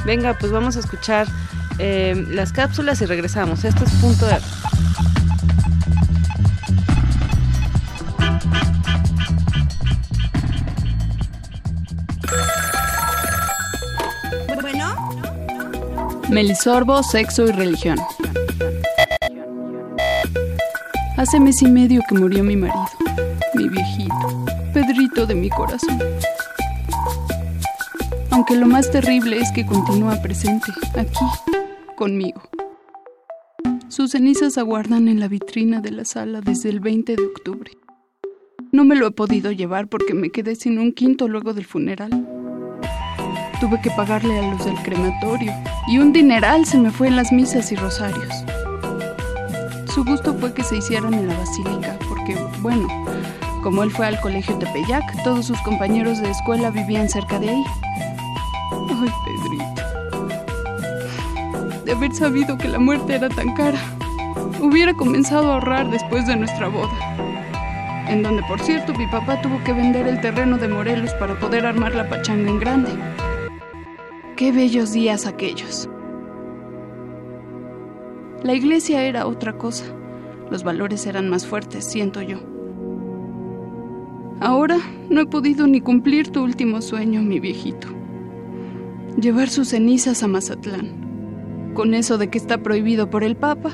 Venga, 0.06 0.38
pues 0.38 0.52
vamos 0.52 0.78
a 0.78 0.80
escuchar 0.80 1.28
eh, 1.80 2.26
las 2.30 2.52
cápsulas 2.54 3.02
y 3.02 3.06
regresamos. 3.06 3.64
Esto 3.64 3.84
es 3.84 3.92
punto 3.94 4.30
R. 4.30 4.42
Melisorbo, 16.30 17.04
sexo 17.04 17.46
y 17.46 17.52
religión. 17.52 18.00
Hace 21.16 21.40
mes 21.40 21.62
y 21.62 21.68
medio 21.68 22.02
que 22.10 22.16
murió 22.16 22.44
mi 22.44 22.56
marido, 22.56 22.90
mi 23.54 23.70
viejito, 23.70 24.46
Pedrito 24.74 25.28
de 25.28 25.36
mi 25.36 25.50
corazón. 25.52 26.02
Aunque 28.32 28.56
lo 28.56 28.66
más 28.66 28.90
terrible 28.90 29.38
es 29.38 29.52
que 29.52 29.64
continúa 29.64 30.16
presente, 30.24 30.72
aquí, 30.98 31.53
conmigo. 31.96 32.42
Sus 33.88 34.12
cenizas 34.12 34.58
aguardan 34.58 35.08
en 35.08 35.20
la 35.20 35.28
vitrina 35.28 35.82
de 35.82 35.92
la 35.92 36.06
sala 36.06 36.42
desde 36.42 36.70
el 36.70 36.80
20 36.80 37.16
de 37.16 37.26
octubre. 37.26 37.72
No 38.72 38.86
me 38.86 38.96
lo 38.96 39.06
he 39.06 39.12
podido 39.12 39.52
llevar 39.52 39.88
porque 39.88 40.14
me 40.16 40.32
quedé 40.32 40.56
sin 40.56 40.80
un 40.80 40.94
quinto 40.94 41.28
luego 41.28 41.54
del 41.54 41.66
funeral. 41.66 42.10
Tuve 43.62 43.80
que 43.82 43.92
pagarle 43.92 44.40
a 44.40 44.52
los 44.52 44.66
del 44.66 44.76
crematorio 44.78 45.54
y 45.88 46.00
un 46.00 46.12
dineral 46.12 46.66
se 46.66 46.80
me 46.80 46.90
fue 46.90 47.08
en 47.08 47.16
las 47.16 47.32
misas 47.32 47.72
y 47.72 47.76
rosarios. 47.76 48.34
Su 49.94 50.04
gusto 50.04 50.34
fue 50.34 50.54
que 50.56 50.64
se 50.64 50.78
hicieran 50.78 51.14
en 51.14 51.28
la 51.28 51.38
basílica 51.38 52.00
porque, 52.10 52.36
bueno, 52.62 52.88
como 53.62 53.84
él 53.84 53.92
fue 53.92 54.08
al 54.08 54.20
colegio 54.22 54.58
Tepeyac, 54.58 55.24
todos 55.24 55.46
sus 55.46 55.62
compañeros 55.62 56.20
de 56.20 56.32
escuela 56.32 56.72
vivían 56.72 57.08
cerca 57.10 57.40
de 57.40 57.50
ahí. 57.50 57.64
Ay, 58.72 59.10
Pedrito. 59.24 59.53
Haber 61.94 62.16
sabido 62.16 62.58
que 62.58 62.68
la 62.68 62.80
muerte 62.80 63.14
era 63.14 63.30
tan 63.30 63.54
cara, 63.54 63.78
hubiera 64.60 64.96
comenzado 64.96 65.52
a 65.52 65.54
ahorrar 65.54 65.92
después 65.92 66.26
de 66.26 66.36
nuestra 66.36 66.68
boda. 66.68 66.92
En 68.10 68.24
donde, 68.24 68.42
por 68.48 68.60
cierto, 68.60 68.96
mi 68.96 69.06
papá 69.06 69.40
tuvo 69.44 69.64
que 69.64 69.74
vender 69.74 70.08
el 70.08 70.20
terreno 70.20 70.58
de 70.58 70.68
Morelos 70.70 71.14
para 71.14 71.40
poder 71.40 71.68
armar 71.68 71.94
la 71.94 72.10
pachanga 72.10 72.50
en 72.50 72.60
grande. 72.60 72.90
Qué 74.36 74.52
bellos 74.52 74.92
días 74.92 75.28
aquellos. 75.28 75.88
La 78.42 78.56
iglesia 78.56 79.04
era 79.04 79.28
otra 79.28 79.54
cosa. 79.54 79.86
Los 80.50 80.64
valores 80.64 81.06
eran 81.06 81.30
más 81.30 81.46
fuertes, 81.46 81.86
siento 81.86 82.24
yo. 82.24 82.40
Ahora 84.42 84.80
no 85.12 85.22
he 85.22 85.26
podido 85.28 85.68
ni 85.68 85.80
cumplir 85.80 86.32
tu 86.32 86.44
último 86.44 86.82
sueño, 86.82 87.22
mi 87.22 87.40
viejito. 87.40 87.88
Llevar 89.16 89.48
sus 89.48 89.70
cenizas 89.70 90.24
a 90.24 90.28
Mazatlán. 90.28 91.03
Con 91.74 91.96
eso 91.96 92.18
de 92.18 92.30
que 92.30 92.38
está 92.38 92.60
prohibido 92.60 93.10
por 93.10 93.24
el 93.24 93.36
Papa, 93.36 93.72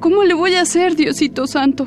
¿cómo 0.00 0.24
le 0.24 0.34
voy 0.34 0.54
a 0.54 0.62
hacer, 0.62 0.96
Diosito 0.96 1.46
Santo? 1.46 1.86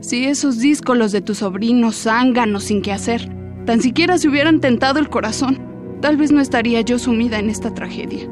Si 0.00 0.24
esos 0.24 0.58
díscolos 0.58 1.12
de 1.12 1.20
tu 1.20 1.36
sobrino 1.36 1.92
zánganos 1.92 2.64
sin 2.64 2.82
qué 2.82 2.90
hacer, 2.90 3.28
tan 3.64 3.80
siquiera 3.80 4.18
se 4.18 4.28
hubieran 4.28 4.60
tentado 4.60 4.98
el 4.98 5.08
corazón, 5.08 5.60
tal 6.00 6.16
vez 6.16 6.32
no 6.32 6.40
estaría 6.40 6.80
yo 6.80 6.98
sumida 6.98 7.38
en 7.38 7.48
esta 7.48 7.72
tragedia. 7.72 8.28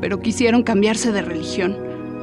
Pero 0.00 0.20
quisieron 0.20 0.62
cambiarse 0.62 1.10
de 1.10 1.22
religión. 1.22 1.76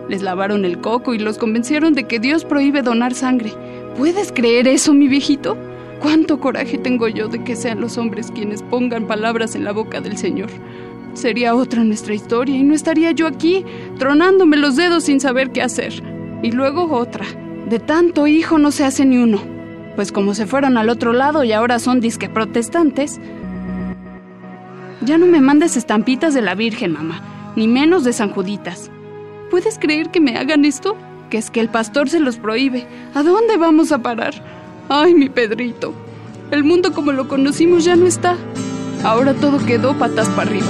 Les 0.08 0.22
lavaron 0.22 0.64
el 0.64 0.80
coco 0.80 1.14
y 1.14 1.20
los 1.20 1.38
convencieron 1.38 1.94
de 1.94 2.06
que 2.06 2.20
Dios 2.20 2.46
prohíbe 2.46 2.82
donar 2.82 3.14
sangre. 3.14 3.52
¿Puedes 3.98 4.32
creer 4.32 4.70
eso, 4.70 4.94
mi 4.94 5.10
viejito? 5.10 5.58
¿Cuánto 6.02 6.40
coraje 6.40 6.78
tengo 6.78 7.10
yo 7.10 7.28
de 7.28 7.44
que 7.44 7.58
sean 7.58 7.82
los 7.82 7.98
hombres 7.98 8.32
quienes 8.32 8.64
pongan 8.64 9.08
palabras 9.08 9.56
en 9.56 9.66
la 9.66 9.74
boca 9.74 10.00
del 10.00 10.18
Señor? 10.18 10.50
Sería 11.14 11.56
otra 11.56 11.84
nuestra 11.84 12.14
historia 12.14 12.58
y 12.58 12.64
no 12.64 12.74
estaría 12.74 13.12
yo 13.12 13.28
aquí, 13.28 13.66
tronándome 14.00 14.58
los 14.58 14.76
dedos 14.76 15.04
sin 15.04 15.20
saber 15.20 15.52
qué 15.52 15.62
hacer. 15.62 15.94
Y 16.42 16.52
luego 16.52 16.86
otra. 16.92 17.26
De 17.70 17.80
tanto 17.80 18.28
hijo 18.28 18.58
no 18.58 18.72
se 18.72 18.84
hace 18.84 19.06
ni 19.06 19.18
uno. 19.18 19.40
Pues 19.96 20.12
como 20.12 20.34
se 20.34 20.48
fueron 20.48 20.78
al 20.78 20.90
otro 20.90 21.14
lado 21.14 21.44
y 21.44 21.52
ahora 21.52 21.80
son 21.80 22.00
disque 22.00 22.30
protestantes. 22.30 23.22
Ya 25.02 25.18
no 25.18 25.28
me 25.28 25.40
mandes 25.40 25.78
estampitas 25.78 26.34
de 26.34 26.42
la 26.42 26.56
Virgen, 26.56 26.94
mamá, 26.94 27.22
ni 27.56 27.68
menos 27.68 28.04
de 28.04 28.14
San 28.14 28.30
Juditas. 28.32 28.90
¿Puedes 29.52 29.78
creer 29.78 30.10
que 30.10 30.20
me 30.20 30.38
hagan 30.38 30.66
esto? 30.66 30.98
Que 31.30 31.38
es 31.38 31.52
que 31.52 31.60
el 31.60 31.70
pastor 31.70 32.10
se 32.10 32.20
los 32.20 32.38
prohíbe. 32.38 32.88
¿A 33.14 33.22
dónde 33.22 33.58
vamos 33.58 33.92
a 33.92 34.02
parar? 34.02 34.34
Ay, 34.90 35.14
mi 35.14 35.30
Pedrito. 35.30 35.94
El 36.52 36.64
mundo 36.64 36.92
como 36.94 37.12
lo 37.12 37.28
conocimos 37.28 37.84
ya 37.84 37.96
no 37.96 38.08
está. 38.08 38.36
Ahora 39.04 39.34
todo 39.34 39.58
quedó 39.66 39.94
patas 39.98 40.30
para 40.30 40.50
arriba. 40.50 40.68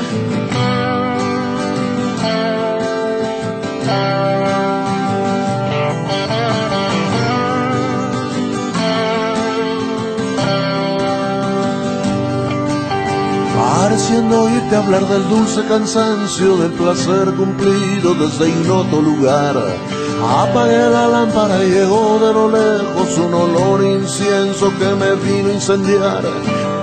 Pareciendo 13.56 14.42
oírte 14.42 14.76
hablar 14.76 15.08
del 15.08 15.30
dulce 15.30 15.64
cansancio, 15.68 16.58
del 16.58 16.72
placer 16.72 17.32
cumplido 17.36 18.16
desde 18.16 18.50
ignoto 18.50 19.00
lugar. 19.00 19.56
Apagué 20.28 20.90
la 20.90 21.08
lámpara 21.08 21.64
y 21.64 21.70
llegó 21.70 22.18
de 22.20 22.34
lo 22.34 22.50
lejos 22.50 23.18
un 23.20 23.34
olor 23.34 23.84
incienso 23.84 24.72
que 24.80 24.96
me 24.96 25.14
vino 25.16 25.50
a 25.50 25.54
incendiar. 25.54 26.24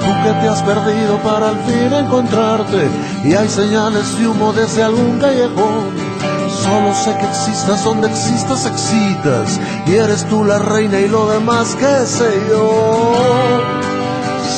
Tú 0.00 0.06
que 0.24 0.32
te 0.40 0.48
has 0.48 0.62
perdido 0.62 1.18
para 1.18 1.50
al 1.50 1.58
fin 1.64 1.92
encontrarte 1.92 2.88
y 3.24 3.34
hay 3.34 3.48
señales 3.48 4.18
de 4.18 4.28
humo 4.28 4.52
desde 4.52 4.82
algún 4.82 5.18
callejón. 5.18 6.10
Solo 6.48 6.94
sé 6.94 7.16
que 7.18 7.26
existas 7.26 7.84
donde 7.84 8.08
existas, 8.08 8.66
excitas 8.66 9.60
y 9.86 9.94
eres 9.94 10.24
tú 10.24 10.44
la 10.44 10.58
reina 10.58 10.98
y 10.98 11.08
lo 11.08 11.28
demás 11.30 11.74
que 11.74 12.06
sé 12.06 12.30
yo. 12.48 13.60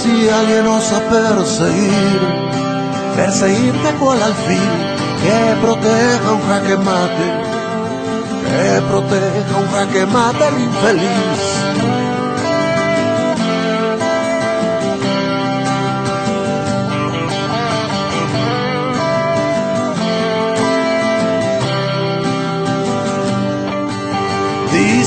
Si 0.03 0.29
alguien 0.29 0.67
osa 0.67 1.01
perseguir, 1.11 2.21
perseguirte 3.17 3.95
cual 4.01 4.23
al 4.23 4.35
fin, 4.35 4.71
que 5.23 5.57
proteja 5.61 6.33
un 6.33 6.43
jaque 6.49 6.77
mate, 6.77 7.29
que 8.49 8.83
proteja 8.83 9.59
un 9.59 9.69
jaque 9.71 10.07
mate 10.07 10.45
al 10.45 10.61
infeliz. 10.61 11.82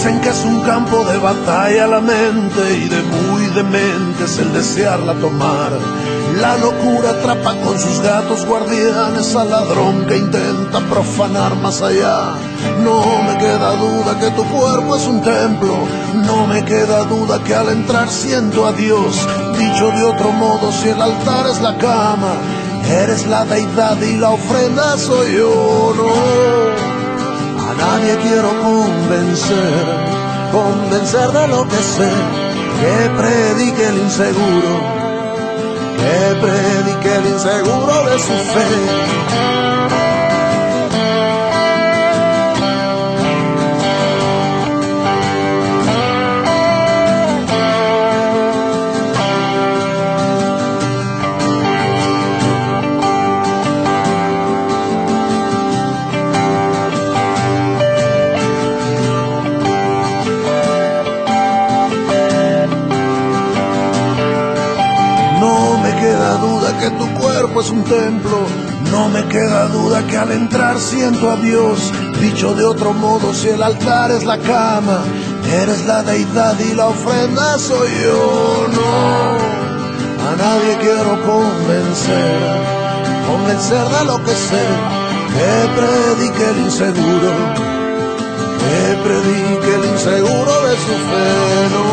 Dicen 0.06 0.22
que 0.22 0.30
es 0.30 0.46
un 0.46 0.62
campo 0.62 1.04
de 1.06 1.18
batalla 1.18 1.88
la 1.88 2.00
mente 2.00 2.78
y 2.78 2.88
de 2.90 3.02
muy 3.02 3.44
dementes 3.56 4.38
el 4.38 4.54
desearla 4.54 5.16
tomar. 5.16 5.72
La 6.40 6.58
locura 6.58 7.10
atrapa 7.10 7.56
con 7.62 7.80
sus 7.80 8.02
gatos 8.02 8.46
guardianes 8.46 9.36
al 9.36 9.50
ladrón 9.50 10.06
que 10.06 10.18
intenta 10.18 10.80
profanar 10.92 11.56
más 11.56 11.82
allá. 11.82 12.36
No 12.84 13.02
me 13.24 13.36
queda 13.40 13.72
duda 13.78 14.20
que 14.20 14.30
tu 14.30 14.44
cuerpo 14.44 14.96
es 14.96 15.08
un 15.08 15.24
templo, 15.24 15.76
no 16.14 16.46
me 16.46 16.64
queda 16.64 17.06
duda 17.06 17.44
que 17.44 17.56
al 17.56 17.70
entrar 17.70 18.08
siento 18.08 18.68
a 18.68 18.74
Dios. 18.74 19.28
Dicho 19.58 19.90
de 19.90 20.04
otro 20.04 20.32
modo, 20.34 20.72
si 20.72 20.90
el 20.90 21.02
altar 21.02 21.48
es 21.48 21.60
la 21.62 21.76
cama, 21.80 22.36
eres 22.88 23.26
la 23.26 23.44
deidad 23.46 24.00
y 24.04 24.18
la 24.18 24.30
ofrenda 24.30 25.00
soy 25.00 25.38
yo. 25.38 26.85
Nadie 27.78 28.18
quiero 28.24 28.50
convencer, 28.62 29.86
convencer 30.52 31.32
de 31.32 31.48
lo 31.48 31.68
que 31.68 31.78
sé, 31.78 32.12
que 32.80 33.10
predique 33.18 33.88
el 33.88 33.98
inseguro, 33.98 34.72
que 35.98 36.36
predique 36.42 37.16
el 37.16 37.26
inseguro 37.28 38.06
de 38.10 38.20
su 38.20 38.34
fe. 38.54 40.05
Es 67.62 67.70
un 67.70 67.84
templo. 67.84 68.38
No 68.92 69.10
me 69.10 69.26
queda 69.28 69.68
duda 69.68 70.06
que 70.08 70.18
al 70.18 70.32
entrar 70.32 70.80
siento 70.80 71.30
a 71.30 71.36
Dios. 71.38 71.92
Dicho 72.20 72.54
de 72.54 72.66
otro 72.66 72.94
modo, 72.94 73.34
si 73.34 73.50
el 73.50 73.62
altar 73.62 74.12
es 74.12 74.24
la 74.26 74.38
cama, 74.38 75.04
eres 75.62 75.86
la 75.86 76.04
deidad 76.04 76.58
y 76.60 76.74
la 76.74 76.88
ofrenda 76.88 77.58
soy 77.60 77.90
yo. 78.04 78.68
No, 78.74 79.38
a 80.28 80.36
nadie 80.36 80.78
quiero 80.82 81.22
convencer, 81.24 82.40
convencer 83.28 83.86
de 83.90 84.06
lo 84.06 84.18
que 84.24 84.32
sé. 84.32 84.66
Que 85.36 85.68
predique 85.76 86.50
el 86.50 86.58
inseguro, 86.60 87.32
que 88.62 88.96
predique 89.04 89.76
el 89.76 89.86
inseguro 89.92 90.54
de 90.68 90.76
su 90.86 90.96
fe. 91.10 91.30
No, 91.74 91.86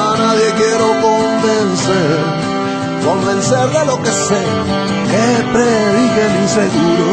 a 0.00 0.16
nadie 0.16 0.48
quiero 0.56 0.86
convencer, 1.02 2.47
convencer 3.04 3.68
de 3.70 3.84
lo 3.86 4.02
que 4.02 4.10
sé, 4.10 4.42
que 5.10 5.44
predique 5.52 6.26
el 6.26 6.42
inseguro, 6.42 7.08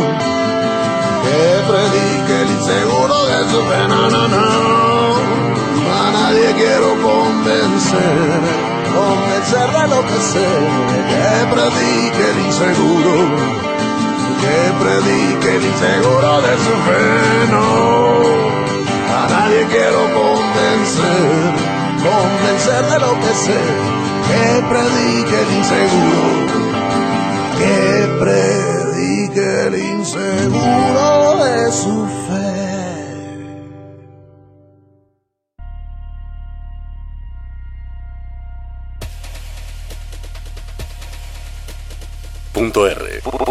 que 1.23 1.41
predique 1.69 2.41
el 2.41 2.49
inseguro 2.51 3.25
de 3.25 3.49
su 3.49 3.59
fe, 3.69 3.87
no, 3.87 4.09
no, 4.09 4.27
no. 4.27 4.45
A 5.97 6.11
nadie 6.11 6.53
quiero 6.53 6.89
convencer, 7.01 8.41
convencer 8.93 9.67
de 9.79 9.87
lo 9.87 10.01
que 10.07 10.19
sé, 10.31 10.47
que 11.11 11.27
predique 11.53 12.23
el 12.31 12.39
inseguro, 12.45 13.13
que 14.41 14.57
predique 14.83 15.55
el 15.57 15.65
inseguro 15.65 16.41
de 16.41 16.53
su 16.65 16.73
fe, 16.87 17.03
no. 17.51 17.65
A 19.17 19.27
nadie 19.29 19.65
quiero 19.67 20.01
convencer 20.13 21.75
convencer 22.05 22.85
de 22.85 22.99
lo 22.99 23.19
que 23.19 23.33
sé, 23.33 23.59
que 24.27 24.63
predique 24.69 25.37
el 25.41 25.51
inseguro, 25.57 26.57
que 27.57 27.79
predique 28.19 29.67
el 29.67 29.75
inseguro 29.75 31.45
de 31.45 31.71
su 31.71 32.07
fe. 32.27 32.43
Punto 42.53 42.87
R. 42.87 43.21
Punto 43.21 43.43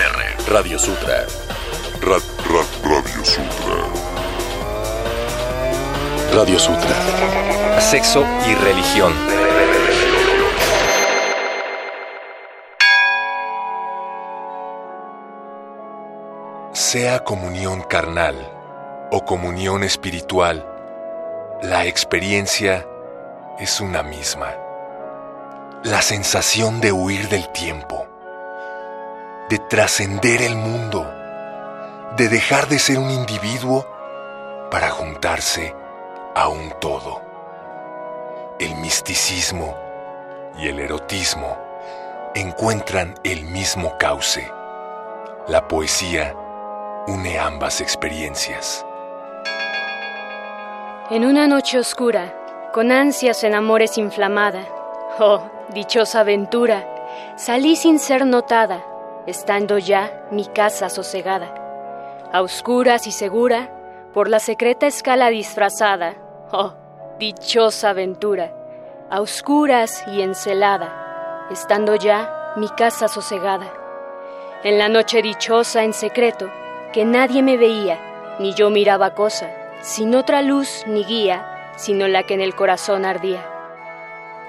R. 0.00 0.36
Radio 0.48 0.78
Sutra. 0.78 1.26
Ra- 2.00 2.31
Radio 6.42 6.58
Sutra. 6.58 7.80
Sexo 7.80 8.26
y 8.48 8.54
religión. 8.56 9.14
Sea 16.72 17.20
comunión 17.20 17.82
carnal 17.82 18.34
o 19.12 19.24
comunión 19.24 19.84
espiritual, 19.84 20.66
la 21.62 21.86
experiencia 21.86 22.88
es 23.60 23.80
una 23.80 24.02
misma. 24.02 24.52
La 25.84 26.02
sensación 26.02 26.80
de 26.80 26.90
huir 26.90 27.28
del 27.28 27.48
tiempo, 27.52 28.04
de 29.48 29.60
trascender 29.70 30.42
el 30.42 30.56
mundo, 30.56 31.08
de 32.16 32.28
dejar 32.28 32.66
de 32.66 32.80
ser 32.80 32.98
un 32.98 33.12
individuo 33.12 33.86
para 34.72 34.90
juntarse 34.90 35.80
a 36.34 36.48
un 36.48 36.70
todo. 36.80 37.20
El 38.58 38.74
misticismo 38.76 39.76
y 40.58 40.68
el 40.68 40.80
erotismo 40.80 41.56
encuentran 42.34 43.14
el 43.24 43.44
mismo 43.44 43.96
cauce. 43.98 44.50
La 45.48 45.66
poesía 45.68 46.34
une 47.06 47.38
ambas 47.38 47.80
experiencias. 47.80 48.86
En 51.10 51.24
una 51.24 51.46
noche 51.46 51.78
oscura, 51.78 52.70
con 52.72 52.92
ansias 52.92 53.44
en 53.44 53.54
amores 53.54 53.98
inflamada, 53.98 54.64
oh, 55.18 55.42
dichosa 55.74 56.20
aventura, 56.20 56.86
salí 57.36 57.76
sin 57.76 57.98
ser 57.98 58.24
notada, 58.24 58.82
estando 59.26 59.78
ya 59.78 60.26
mi 60.30 60.46
casa 60.46 60.88
sosegada. 60.88 61.54
A 62.32 62.40
oscuras 62.40 63.06
y 63.06 63.12
segura, 63.12 63.68
por 64.14 64.28
la 64.28 64.38
secreta 64.38 64.86
escala 64.86 65.28
disfrazada, 65.28 66.14
oh, 66.52 66.74
dichosa 67.18 67.90
aventura, 67.90 68.52
a 69.10 69.20
oscuras 69.20 70.04
y 70.06 70.22
encelada, 70.22 71.46
estando 71.50 71.96
ya 71.96 72.52
mi 72.56 72.68
casa 72.68 73.08
sosegada. 73.08 73.72
En 74.62 74.78
la 74.78 74.88
noche 74.88 75.22
dichosa 75.22 75.82
en 75.82 75.92
secreto, 75.92 76.50
que 76.92 77.04
nadie 77.04 77.42
me 77.42 77.56
veía, 77.56 77.98
ni 78.38 78.54
yo 78.54 78.70
miraba 78.70 79.14
cosa, 79.14 79.50
sin 79.80 80.14
otra 80.14 80.42
luz 80.42 80.84
ni 80.86 81.04
guía, 81.04 81.72
sino 81.76 82.06
la 82.06 82.22
que 82.22 82.34
en 82.34 82.40
el 82.40 82.54
corazón 82.54 83.04
ardía. 83.04 83.48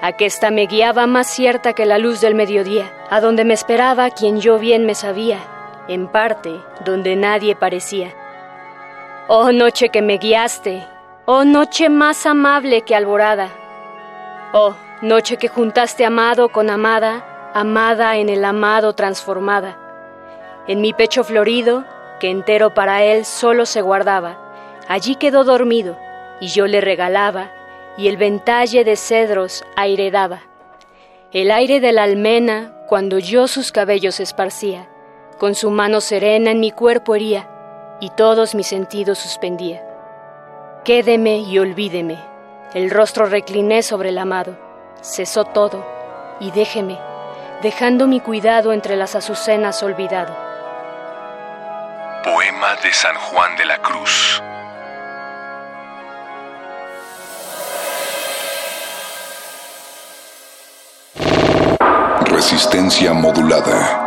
Aquesta 0.01 0.51
me 0.51 0.67
guiaba 0.67 1.07
más 1.07 1.27
cierta 1.27 1.71
que 1.73 1.85
la 1.85 1.97
luz 1.97 2.19
del 2.19 2.35
mediodía, 2.35 2.91
a 3.09 3.21
donde 3.21 3.45
me 3.45 3.53
esperaba 3.53 4.09
quien 4.09 4.41
yo 4.41 4.59
bien 4.59 4.85
me 4.85 4.95
sabía, 4.95 5.39
en 5.87 6.07
parte 6.07 6.59
donde 6.83 7.15
nadie 7.15 7.55
parecía. 7.55 8.13
Oh 9.27 9.53
noche 9.53 9.87
que 9.87 10.01
me 10.01 10.17
guiaste, 10.17 10.85
oh 11.25 11.45
noche 11.45 11.87
más 11.87 12.25
amable 12.25 12.81
que 12.81 12.95
alborada, 12.95 13.49
oh 14.51 14.75
noche 15.01 15.37
que 15.37 15.47
juntaste 15.47 16.05
amado 16.05 16.49
con 16.49 16.69
amada, 16.69 17.51
amada 17.53 18.17
en 18.17 18.27
el 18.27 18.43
amado 18.43 18.93
transformada. 18.93 19.77
En 20.67 20.81
mi 20.81 20.91
pecho 20.91 21.23
florido, 21.23 21.85
que 22.19 22.29
entero 22.29 22.73
para 22.73 23.03
él 23.03 23.23
solo 23.23 23.65
se 23.65 23.81
guardaba, 23.81 24.37
allí 24.89 25.15
quedó 25.15 25.45
dormido, 25.45 25.97
y 26.41 26.47
yo 26.47 26.67
le 26.67 26.81
regalaba, 26.81 27.51
y 27.97 28.09
el 28.09 28.17
ventalle 28.17 28.83
de 28.83 28.97
cedros 28.97 29.63
aire 29.77 30.11
daba. 30.11 30.41
El 31.31 31.51
aire 31.51 31.79
de 31.79 31.93
la 31.93 32.03
almena, 32.03 32.73
cuando 32.87 33.17
yo 33.17 33.47
sus 33.47 33.71
cabellos 33.71 34.19
esparcía, 34.19 34.89
con 35.39 35.55
su 35.55 35.69
mano 35.69 36.01
serena 36.01 36.51
en 36.51 36.59
mi 36.59 36.71
cuerpo 36.71 37.15
hería, 37.15 37.49
y 38.01 38.09
todos 38.09 38.55
mis 38.55 38.67
sentidos 38.67 39.19
suspendía. 39.19 39.92
Quédeme 40.83 41.37
y 41.37 41.59
olvídeme, 41.59 42.19
el 42.73 42.91
rostro 42.91 43.25
recliné 43.25 43.83
sobre 43.83 44.09
el 44.09 44.17
amado, 44.17 44.57
cesó 45.01 45.45
todo, 45.45 45.81
y 46.41 46.51
déjeme, 46.51 46.99
dejando 47.61 48.05
mi 48.05 48.19
cuidado 48.19 48.73
entre 48.73 48.97
las 48.97 49.15
azucenas 49.15 49.81
olvidado. 49.81 50.35
Poema 52.21 52.75
de 52.83 52.91
San 52.91 53.15
Juan 53.15 53.55
de 53.55 53.65
la 53.65 53.77
Cruz. 53.77 54.43
Resistencia 62.25 63.13
modulada. 63.13 64.02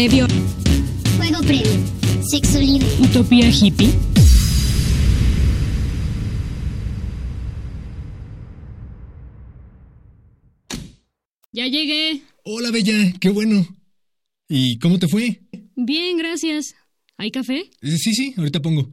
Previo. 0.00 0.26
Juego 1.18 1.40
previo. 1.42 1.72
Sexo 2.30 2.58
libre. 2.58 2.86
Utopía 3.02 3.50
hippie. 3.50 3.90
Ya 11.52 11.66
llegué. 11.66 12.22
Hola, 12.44 12.70
Bella, 12.70 13.12
qué 13.20 13.28
bueno. 13.28 13.66
¿Y 14.48 14.78
cómo 14.78 14.98
te 14.98 15.06
fue? 15.06 15.42
Bien, 15.76 16.16
gracias. 16.16 16.74
¿Hay 17.18 17.30
café? 17.30 17.68
Eh, 17.82 17.98
Sí, 17.98 18.14
sí, 18.14 18.34
ahorita 18.38 18.62
pongo. 18.62 18.88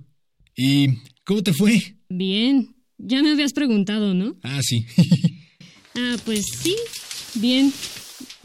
¿Y 0.57 0.97
cómo 1.23 1.41
te 1.41 1.53
fue? 1.53 1.95
Bien. 2.09 2.75
Ya 2.97 3.23
me 3.23 3.31
habías 3.31 3.53
preguntado, 3.53 4.13
¿no? 4.13 4.35
Ah, 4.43 4.59
sí. 4.61 4.85
Ah, 5.99 6.15
pues 6.25 6.45
sí. 6.61 6.75
Bien. 7.33 7.73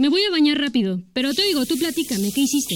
Me 0.03 0.09
voy 0.09 0.23
a 0.25 0.33
bañar 0.33 0.59
rápido, 0.59 1.01
pero 1.13 1.33
te 1.33 1.43
oigo, 1.43 1.65
tú 1.65 1.79
platícame, 1.79 2.33
¿qué 2.33 2.41
hiciste? 2.41 2.75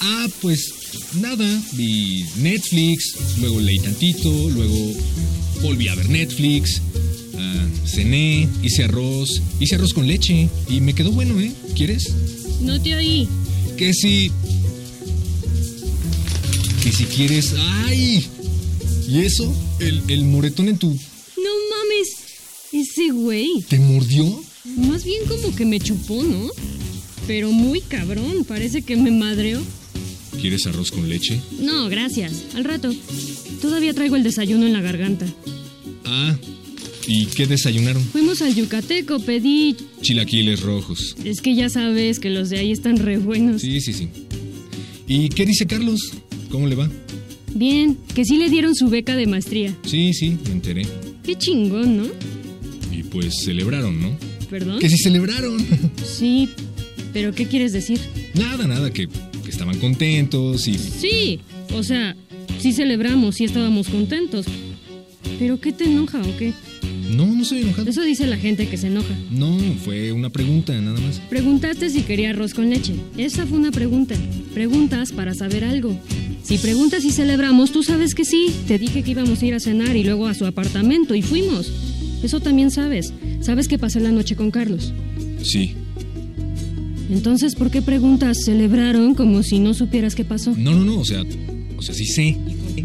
Ah, 0.00 0.26
pues 0.40 0.72
nada, 1.20 1.62
vi 1.72 2.24
Netflix, 2.36 3.16
luego 3.38 3.60
leí 3.60 3.78
tantito, 3.80 4.30
luego 4.48 4.94
volví 5.60 5.88
a 5.88 5.94
ver 5.94 6.08
Netflix, 6.08 6.80
ah, 7.36 7.66
cené, 7.84 8.48
hice 8.62 8.84
arroz, 8.84 9.42
hice 9.60 9.74
arroz 9.74 9.92
con 9.92 10.08
leche 10.08 10.48
y 10.66 10.80
me 10.80 10.94
quedó 10.94 11.12
bueno, 11.12 11.38
¿eh? 11.38 11.52
¿Quieres? 11.76 12.14
No 12.62 12.80
te 12.80 12.94
oí. 12.94 13.28
Que 13.76 13.92
si... 13.92 14.32
Que 16.82 16.92
si 16.92 17.04
quieres... 17.04 17.52
¡Ay! 17.58 18.26
¿Y 19.06 19.18
eso? 19.18 19.54
¿El, 19.80 20.02
el 20.08 20.24
moretón 20.24 20.70
en 20.70 20.78
tu... 20.78 20.88
No 20.88 21.50
mames. 21.76 22.08
Ese 22.72 23.10
güey. 23.10 23.62
¿Te 23.68 23.78
mordió? 23.78 24.42
Más 24.64 25.04
bien 25.04 25.22
como 25.28 25.54
que 25.54 25.66
me 25.66 25.78
chupó, 25.78 26.22
¿no? 26.22 26.48
Pero 27.26 27.52
muy 27.52 27.80
cabrón, 27.80 28.44
parece 28.46 28.82
que 28.82 28.96
me 28.96 29.10
madreó. 29.10 29.60
¿Quieres 30.40 30.66
arroz 30.66 30.90
con 30.90 31.08
leche? 31.08 31.40
No, 31.60 31.88
gracias. 31.88 32.44
Al 32.54 32.64
rato. 32.64 32.92
Todavía 33.60 33.94
traigo 33.94 34.16
el 34.16 34.22
desayuno 34.22 34.66
en 34.66 34.72
la 34.72 34.80
garganta. 34.80 35.26
Ah, 36.04 36.36
¿y 37.06 37.26
qué 37.26 37.46
desayunaron? 37.46 38.02
Fuimos 38.04 38.42
al 38.42 38.54
Yucateco, 38.54 39.20
pedí... 39.20 39.76
Chilaquiles 40.02 40.60
rojos. 40.60 41.16
Es 41.24 41.40
que 41.40 41.54
ya 41.54 41.68
sabes 41.68 42.18
que 42.18 42.30
los 42.30 42.50
de 42.50 42.58
ahí 42.58 42.72
están 42.72 42.96
re 42.98 43.18
buenos. 43.18 43.62
Sí, 43.62 43.80
sí, 43.80 43.92
sí. 43.92 44.08
¿Y 45.06 45.28
qué 45.28 45.44
dice 45.46 45.66
Carlos? 45.66 46.00
¿Cómo 46.50 46.66
le 46.66 46.74
va? 46.74 46.90
Bien, 47.54 47.98
que 48.14 48.24
sí 48.24 48.38
le 48.38 48.48
dieron 48.50 48.74
su 48.74 48.88
beca 48.88 49.14
de 49.16 49.26
maestría. 49.26 49.76
Sí, 49.84 50.12
sí, 50.12 50.36
me 50.44 50.52
enteré. 50.52 50.86
Qué 51.22 51.36
chingón, 51.36 51.96
¿no? 51.98 52.06
Y 52.90 53.02
pues 53.04 53.34
celebraron, 53.44 54.00
¿no? 54.00 54.16
¿Perdón? 54.50 54.78
Que 54.78 54.88
sí 54.88 54.98
celebraron. 54.98 55.64
Sí, 56.04 56.48
pero 57.12 57.32
¿qué 57.32 57.46
quieres 57.46 57.72
decir? 57.72 57.98
Nada, 58.34 58.66
nada, 58.66 58.92
que, 58.92 59.08
que 59.08 59.50
estaban 59.50 59.78
contentos 59.78 60.66
y... 60.68 60.78
Sí, 60.78 61.40
o 61.72 61.82
sea, 61.82 62.16
sí 62.58 62.72
celebramos, 62.72 63.36
sí 63.36 63.44
estábamos 63.44 63.88
contentos. 63.88 64.46
¿Pero 65.38 65.60
qué 65.60 65.72
te 65.72 65.84
enoja 65.84 66.20
o 66.20 66.36
qué? 66.36 66.52
No, 67.16 67.26
no 67.26 67.44
soy 67.44 67.62
enojado. 67.62 67.88
Eso 67.88 68.02
dice 68.02 68.26
la 68.26 68.36
gente 68.36 68.68
que 68.68 68.76
se 68.76 68.86
enoja. 68.86 69.14
No, 69.30 69.58
fue 69.84 70.12
una 70.12 70.30
pregunta, 70.30 70.72
nada 70.80 70.98
más. 71.00 71.20
Preguntaste 71.28 71.90
si 71.90 72.02
quería 72.02 72.30
arroz 72.30 72.54
con 72.54 72.70
leche. 72.70 72.94
Esa 73.16 73.46
fue 73.46 73.58
una 73.58 73.70
pregunta. 73.70 74.14
Preguntas 74.52 75.12
para 75.12 75.34
saber 75.34 75.64
algo. 75.64 75.98
Si 76.42 76.58
preguntas 76.58 77.02
si 77.02 77.10
celebramos, 77.10 77.72
tú 77.72 77.82
sabes 77.82 78.14
que 78.14 78.24
sí. 78.24 78.46
Te 78.66 78.78
dije 78.78 79.02
que 79.02 79.10
íbamos 79.12 79.42
a 79.42 79.46
ir 79.46 79.54
a 79.54 79.60
cenar 79.60 79.96
y 79.96 80.04
luego 80.04 80.26
a 80.26 80.34
su 80.34 80.46
apartamento 80.46 81.14
y 81.14 81.22
fuimos. 81.22 81.72
Eso 82.24 82.40
también 82.40 82.70
sabes. 82.70 83.12
Sabes 83.40 83.68
que 83.68 83.78
pasé 83.78 84.00
la 84.00 84.10
noche 84.10 84.34
con 84.34 84.50
Carlos. 84.50 84.94
Sí. 85.42 85.74
Entonces, 87.10 87.54
¿por 87.54 87.70
qué 87.70 87.82
preguntas 87.82 88.44
celebraron 88.44 89.14
como 89.14 89.42
si 89.42 89.58
no 89.58 89.74
supieras 89.74 90.14
qué 90.14 90.24
pasó? 90.24 90.54
No, 90.56 90.72
no, 90.72 90.84
no, 90.86 91.00
o 91.00 91.04
sea, 91.04 91.22
o 91.76 91.82
sea, 91.82 91.94
sí 91.94 92.06
sé. 92.06 92.38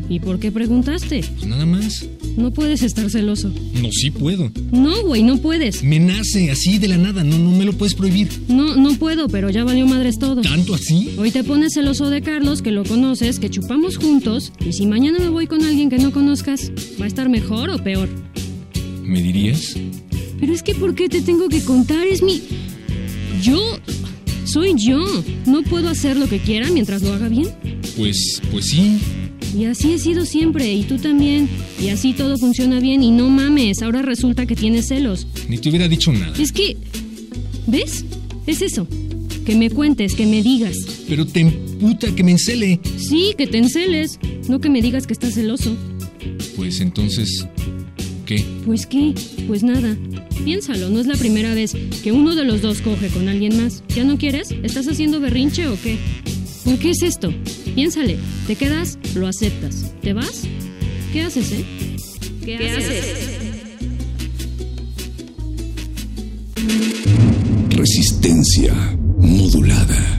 ¿Y 0.10 0.20
por 0.20 0.40
qué 0.40 0.52
preguntaste? 0.52 1.24
Pues 1.38 1.48
nada 1.48 1.66
más. 1.66 2.06
No 2.36 2.52
puedes 2.52 2.84
estar 2.84 3.10
celoso. 3.10 3.50
No, 3.82 3.90
sí 3.92 4.12
puedo. 4.12 4.52
No, 4.72 5.04
güey, 5.04 5.24
no 5.24 5.38
puedes. 5.38 5.84
Me 5.84 6.00
nace 6.00 6.52
así 6.52 6.78
de 6.78 6.90
la 6.90 6.98
nada, 6.98 7.24
no, 7.24 7.38
no 7.38 7.52
me 7.52 7.64
lo 7.64 7.74
puedes 7.74 7.94
prohibir. 7.94 8.28
No, 8.50 8.76
no 8.76 8.96
puedo, 8.96 9.30
pero 9.30 9.50
ya 9.50 9.64
valió 9.64 9.86
madres 9.88 10.20
todo. 10.20 10.42
¿Tanto 10.42 10.76
así? 10.76 11.12
Hoy 11.18 11.32
te 11.32 11.46
pones 11.46 11.74
celoso 11.74 12.10
de 12.10 12.22
Carlos, 12.22 12.62
que 12.62 12.72
lo 12.72 12.84
conoces, 12.84 13.40
que 13.40 13.50
chupamos 13.50 13.98
juntos, 13.98 14.52
y 14.66 14.74
si 14.74 14.86
mañana 14.86 15.20
me 15.20 15.30
voy 15.30 15.48
con 15.48 15.64
alguien 15.64 15.90
que 15.90 15.98
no 15.98 16.12
conozcas, 16.12 16.72
¿va 17.00 17.06
a 17.06 17.08
estar 17.08 17.30
mejor 17.30 17.70
o 17.70 17.82
peor? 17.84 18.10
¿Me 19.10 19.24
dirías? 19.24 19.76
Pero 20.40 20.54
es 20.54 20.62
que 20.62 20.76
¿por 20.76 20.94
qué 20.94 21.10
te 21.10 21.22
tengo 21.22 21.50
que 21.50 21.64
contar? 21.64 22.06
Es 22.08 22.22
mi... 22.22 22.42
Yo... 23.42 23.80
Soy 24.46 24.74
yo. 24.76 25.04
No 25.46 25.64
puedo 25.64 25.90
hacer 25.90 26.16
lo 26.16 26.28
que 26.28 26.40
quiera 26.40 26.70
mientras 26.72 27.02
lo 27.02 27.14
haga 27.14 27.28
bien. 27.28 27.50
Pues, 27.98 28.42
pues 28.52 28.66
sí. 28.70 29.00
Y 29.58 29.66
así 29.66 29.94
he 29.94 30.00
sido 30.00 30.26
siempre, 30.26 30.72
y 30.74 30.84
tú 30.84 30.98
también. 30.98 31.50
Y 31.80 31.90
así 31.90 32.14
todo 32.14 32.38
funciona 32.38 32.80
bien, 32.80 33.04
y 33.04 33.12
no 33.12 33.30
mames, 33.30 33.82
ahora 33.82 34.02
resulta 34.02 34.46
que 34.46 34.56
tienes 34.56 34.88
celos. 34.88 35.28
Ni 35.48 35.58
te 35.58 35.70
hubiera 35.70 35.88
dicho 35.88 36.12
nada. 36.12 36.34
Es 36.40 36.52
que... 36.52 36.78
¿Ves? 37.68 38.06
Es 38.48 38.62
eso. 38.62 38.88
Que 39.46 39.56
me 39.56 39.70
cuentes, 39.70 40.16
que 40.16 40.26
me 40.26 40.42
digas. 40.42 40.78
Pero 41.08 41.26
te 41.26 41.42
emputa 41.42 42.14
que 42.16 42.24
me 42.24 42.32
encele. 42.32 42.80
Sí, 42.98 43.34
que 43.38 43.48
te 43.48 43.58
enceles. 43.58 44.20
No 44.48 44.60
que 44.60 44.70
me 44.70 44.82
digas 44.82 45.06
que 45.06 45.14
estás 45.14 45.34
celoso. 45.36 45.76
Pues 46.56 46.80
entonces, 46.80 47.48
¿qué? 48.30 48.46
Pues 48.64 48.86
qué, 48.86 49.16
pues 49.48 49.64
nada. 49.64 49.98
Piénsalo, 50.46 50.90
no 50.90 51.00
es 51.00 51.08
la 51.08 51.16
primera 51.16 51.56
vez 51.56 51.76
que 52.04 52.12
uno 52.12 52.36
de 52.36 52.46
los 52.46 52.62
dos 52.62 52.82
coge 52.82 53.08
con 53.08 53.28
alguien 53.28 53.62
más. 53.62 53.84
¿Ya 53.96 54.04
no 54.04 54.20
quieres? 54.20 54.52
¿Estás 54.64 54.88
haciendo 54.88 55.20
berrinche 55.20 55.68
o 55.68 55.76
qué? 55.82 55.98
¿Por 56.64 56.78
qué 56.78 56.92
es 56.92 57.02
esto? 57.02 57.34
Piénsale. 57.74 58.18
¿Te 58.46 58.56
quedas? 58.56 59.00
Lo 59.16 59.28
aceptas. 59.28 59.92
¿Te 60.04 60.14
vas? 60.14 60.44
¿Qué 61.12 61.24
haces, 61.24 61.52
eh? 61.54 61.66
¿Qué, 62.46 62.58
Resistencia 67.76 68.76
modulada. 69.18 70.19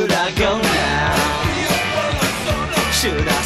Should 0.00 0.12
I 0.12 0.30
go 0.32 0.58
now? 0.62 1.40
Should 2.90 3.28
I 3.28 3.39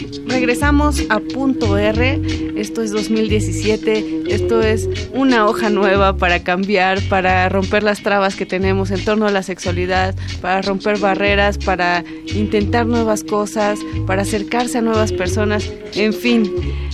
Pues 0.00 0.22
regresamos 0.26 1.02
a 1.10 1.20
punto 1.20 1.76
R, 1.76 2.20
esto 2.56 2.80
es 2.82 2.92
2017, 2.92 4.22
esto 4.28 4.62
es 4.62 4.88
una 5.12 5.46
hoja 5.46 5.68
nueva 5.68 6.16
para 6.16 6.42
cambiar, 6.42 7.02
para 7.10 7.46
romper 7.50 7.82
las 7.82 8.02
trabas 8.02 8.34
que 8.34 8.46
tenemos 8.46 8.90
en 8.90 9.04
torno 9.04 9.26
a 9.26 9.30
la 9.30 9.42
sexualidad, 9.42 10.14
para 10.40 10.62
romper 10.62 10.98
barreras, 10.98 11.58
para 11.58 12.04
intentar 12.34 12.86
nuevas 12.86 13.22
cosas, 13.22 13.78
para 14.06 14.22
acercarse 14.22 14.78
a 14.78 14.82
nuevas 14.82 15.12
personas, 15.12 15.70
en 15.94 16.12
fin. 16.12 16.50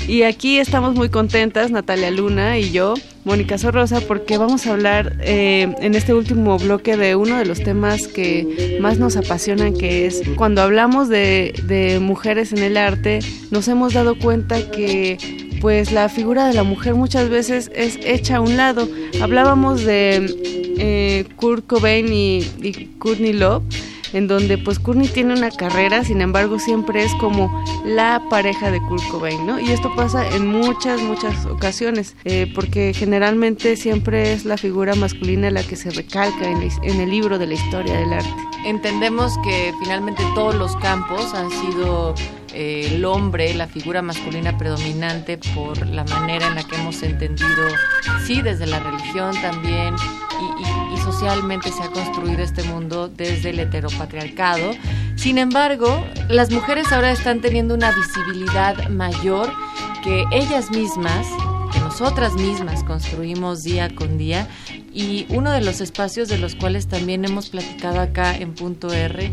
Y 0.07 0.23
aquí 0.23 0.59
estamos 0.59 0.95
muy 0.95 1.11
contentas, 1.11 1.71
Natalia 1.71 2.11
Luna 2.11 2.59
y 2.59 2.71
yo, 2.71 2.95
Mónica 3.25 3.59
Sorrosa, 3.59 4.01
porque 4.01 4.39
vamos 4.39 4.67
a 4.67 4.73
hablar 4.73 5.19
eh, 5.21 5.75
en 5.81 5.95
este 5.95 6.15
último 6.15 6.59
bloque 6.59 6.97
de 6.97 7.15
uno 7.15 7.37
de 7.37 7.45
los 7.45 7.63
temas 7.63 8.09
que 8.09 8.79
más 8.81 8.99
nos 8.99 9.19
apasionan, 9.19 9.75
que 9.75 10.07
es 10.07 10.23
cuando 10.37 10.63
hablamos 10.63 11.11
de, 11.11 11.99
mujeres 12.01 12.53
en 12.53 12.63
el 12.63 12.79
arte, 12.79 13.19
nos 13.51 13.69
hemos 13.69 13.93
dado 13.93 14.19
cuenta 14.19 14.71
que 14.71 15.19
pues 15.61 15.93
la 15.93 16.09
figura 16.09 16.47
de 16.47 16.55
la 16.55 16.63
mujer 16.63 16.95
muchas 16.95 17.29
veces 17.29 17.71
es 17.75 17.99
hecha 18.03 18.37
a 18.37 18.41
un 18.41 18.57
lado. 18.57 18.89
Hablábamos 19.21 19.85
de 19.85 20.35
eh, 20.79 21.27
Kurt 21.37 21.67
Cobain 21.67 22.11
y, 22.11 22.39
y 22.63 22.87
Courtney 22.99 23.35
Love, 23.35 23.63
en 24.13 24.29
donde 24.29 24.59
pues 24.59 24.79
Courtney 24.79 25.09
tiene 25.09 25.35
una 25.35 25.51
carrera, 25.51 26.05
sin 26.05 26.21
embargo 26.21 26.59
siempre 26.59 27.05
es 27.05 27.15
como 27.15 27.65
la 27.85 28.23
pareja 28.31 28.71
de 28.71 28.81
Kurt 28.81 29.07
Cobain, 29.11 29.47
¿no? 29.47 29.59
Y 29.59 29.71
esto 29.71 29.95
pasa 29.95 30.29
en 30.35 30.47
muchas, 30.47 31.01
muchas 31.03 31.47
ocasiones, 31.47 32.17
eh, 32.25 32.51
porque 32.55 32.93
generalmente 32.95 33.77
siempre 33.77 34.33
es 34.33 34.45
la 34.45 34.57
figura 34.57 34.95
masculina 34.95 35.51
la 35.51 35.63
que 35.63 35.77
se 35.77 35.91
recalca 35.91 36.49
en, 36.49 37.01
el 37.01 37.11
libro 37.11 37.39
de 37.39 37.47
la 37.47 37.55
historia 37.55 37.95
del 37.95 38.13
arte. 38.13 38.35
Entendemos 38.65 39.33
que 39.45 39.73
finalmente 39.83 40.23
todos 40.35 40.55
los 40.55 40.77
campos 40.77 41.33
han 41.35 41.51
sido 41.51 42.15
eh, 42.53 42.91
el 42.93 43.05
hombre, 43.05 43.55
la 43.55 43.67
figura 43.67 44.03
masculina 44.03 44.57
predominante 44.59 45.39
por 45.55 45.87
la 45.87 46.05
manera 46.05 46.49
en 46.49 46.55
la 46.57 46.65
que 46.65 46.77
hemos 46.77 47.03
entendido, 47.03 47.69
sí, 48.27 48.43
desde 48.43 48.67
la 48.67 48.81
religión 48.81 49.35
también 49.41 49.95
socialmente 51.13 51.73
se 51.73 51.83
ha 51.83 51.91
construido 51.91 52.43
este 52.43 52.63
mundo 52.65 53.09
desde 53.09 53.51
el 53.51 53.61
heteropatriarcado. 53.61 54.73
Sin 55.17 55.39
embargo, 55.39 56.05
las 56.29 56.51
mujeres 56.51 56.93
ahora 56.93 57.11
están 57.13 57.41
teniendo 57.41 57.75
una 57.75 57.93
visibilidad 57.93 58.89
mayor 58.91 59.51
que 60.05 60.25
ellas 60.33 60.71
mismas 60.71 61.27
que 61.73 61.81
nosotras 61.81 62.35
mismas 62.35 62.85
construimos 62.85 63.63
día 63.63 63.95
con 63.95 64.19
día 64.19 64.49
y 64.93 65.27
uno 65.31 65.53
de 65.53 65.61
los 65.61 65.81
espacios 65.81 66.29
de 66.29 66.39
los 66.39 66.55
cuales 66.55 66.89
también 66.89 67.25
hemos 67.25 67.51
platicado 67.51 68.01
acá 68.01 68.37
en 68.37 68.55
Punto 68.55 68.93
R 68.93 69.31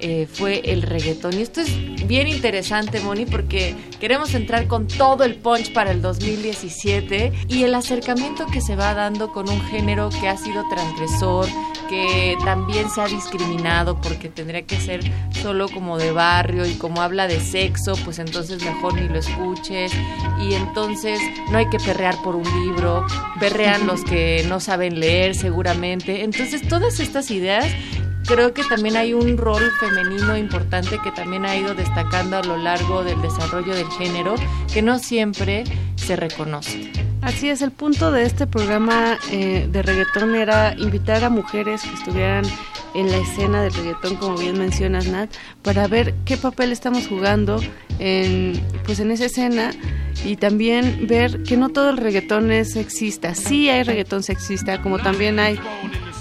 eh, 0.00 0.26
fue 0.30 0.60
el 0.72 0.82
reggaetón. 0.82 1.38
Y 1.38 1.42
esto 1.42 1.60
es 1.60 2.06
bien 2.06 2.26
interesante, 2.26 3.00
Moni, 3.00 3.26
porque 3.26 3.74
queremos 4.00 4.34
entrar 4.34 4.66
con 4.66 4.86
todo 4.86 5.24
el 5.24 5.36
punch 5.36 5.72
para 5.72 5.90
el 5.90 6.02
2017 6.02 7.32
y 7.48 7.62
el 7.62 7.74
acercamiento 7.74 8.46
que 8.46 8.60
se 8.60 8.76
va 8.76 8.94
dando 8.94 9.32
con 9.32 9.48
un 9.48 9.60
género 9.62 10.10
que 10.10 10.28
ha 10.28 10.36
sido 10.36 10.64
transgresor, 10.68 11.48
que 11.88 12.36
también 12.44 12.90
se 12.90 13.00
ha 13.00 13.06
discriminado 13.06 14.00
porque 14.00 14.28
tendría 14.28 14.62
que 14.62 14.76
ser 14.76 15.00
solo 15.42 15.68
como 15.68 15.98
de 15.98 16.12
barrio 16.12 16.66
y 16.66 16.74
como 16.74 17.02
habla 17.02 17.26
de 17.26 17.40
sexo, 17.40 17.94
pues 18.04 18.18
entonces 18.18 18.62
mejor 18.64 18.94
ni 18.94 19.08
lo 19.08 19.18
escuches 19.18 19.92
y 20.40 20.54
entonces 20.54 21.20
no 21.50 21.58
hay 21.58 21.68
que 21.68 21.78
perrear 21.78 22.20
por 22.22 22.36
un 22.36 22.44
libro, 22.62 23.06
perrean 23.38 23.86
los 23.86 24.04
que 24.04 24.44
no 24.48 24.60
saben 24.60 24.93
leer 24.94 25.34
seguramente. 25.34 26.24
Entonces 26.24 26.66
todas 26.68 27.00
estas 27.00 27.30
ideas 27.30 27.66
creo 28.26 28.54
que 28.54 28.64
también 28.64 28.96
hay 28.96 29.12
un 29.14 29.36
rol 29.36 29.62
femenino 29.80 30.36
importante 30.36 30.98
que 31.02 31.10
también 31.12 31.44
ha 31.44 31.56
ido 31.56 31.74
destacando 31.74 32.38
a 32.38 32.42
lo 32.42 32.56
largo 32.56 33.04
del 33.04 33.20
desarrollo 33.20 33.74
del 33.74 33.88
género 33.98 34.34
que 34.72 34.82
no 34.82 34.98
siempre 34.98 35.64
se 35.96 36.16
reconoce. 36.16 36.90
Así 37.24 37.48
es, 37.48 37.62
el 37.62 37.70
punto 37.70 38.12
de 38.12 38.24
este 38.24 38.46
programa 38.46 39.18
eh, 39.32 39.66
de 39.72 39.82
reggaetón 39.82 40.34
era 40.34 40.74
invitar 40.76 41.24
a 41.24 41.30
mujeres 41.30 41.80
que 41.80 41.94
estuvieran 41.94 42.44
en 42.94 43.10
la 43.10 43.16
escena 43.16 43.62
del 43.62 43.72
reggaetón, 43.72 44.16
como 44.16 44.36
bien 44.36 44.58
mencionas, 44.58 45.08
Nat, 45.08 45.30
para 45.62 45.88
ver 45.88 46.14
qué 46.26 46.36
papel 46.36 46.70
estamos 46.70 47.06
jugando 47.06 47.60
en, 47.98 48.60
pues 48.84 49.00
en 49.00 49.10
esa 49.10 49.24
escena 49.24 49.72
y 50.22 50.36
también 50.36 51.06
ver 51.06 51.42
que 51.44 51.56
no 51.56 51.70
todo 51.70 51.88
el 51.88 51.96
reggaetón 51.96 52.52
es 52.52 52.72
sexista. 52.72 53.34
Sí 53.34 53.70
hay 53.70 53.84
reggaetón 53.84 54.22
sexista, 54.22 54.82
como 54.82 54.98
también 54.98 55.38
hay 55.38 55.58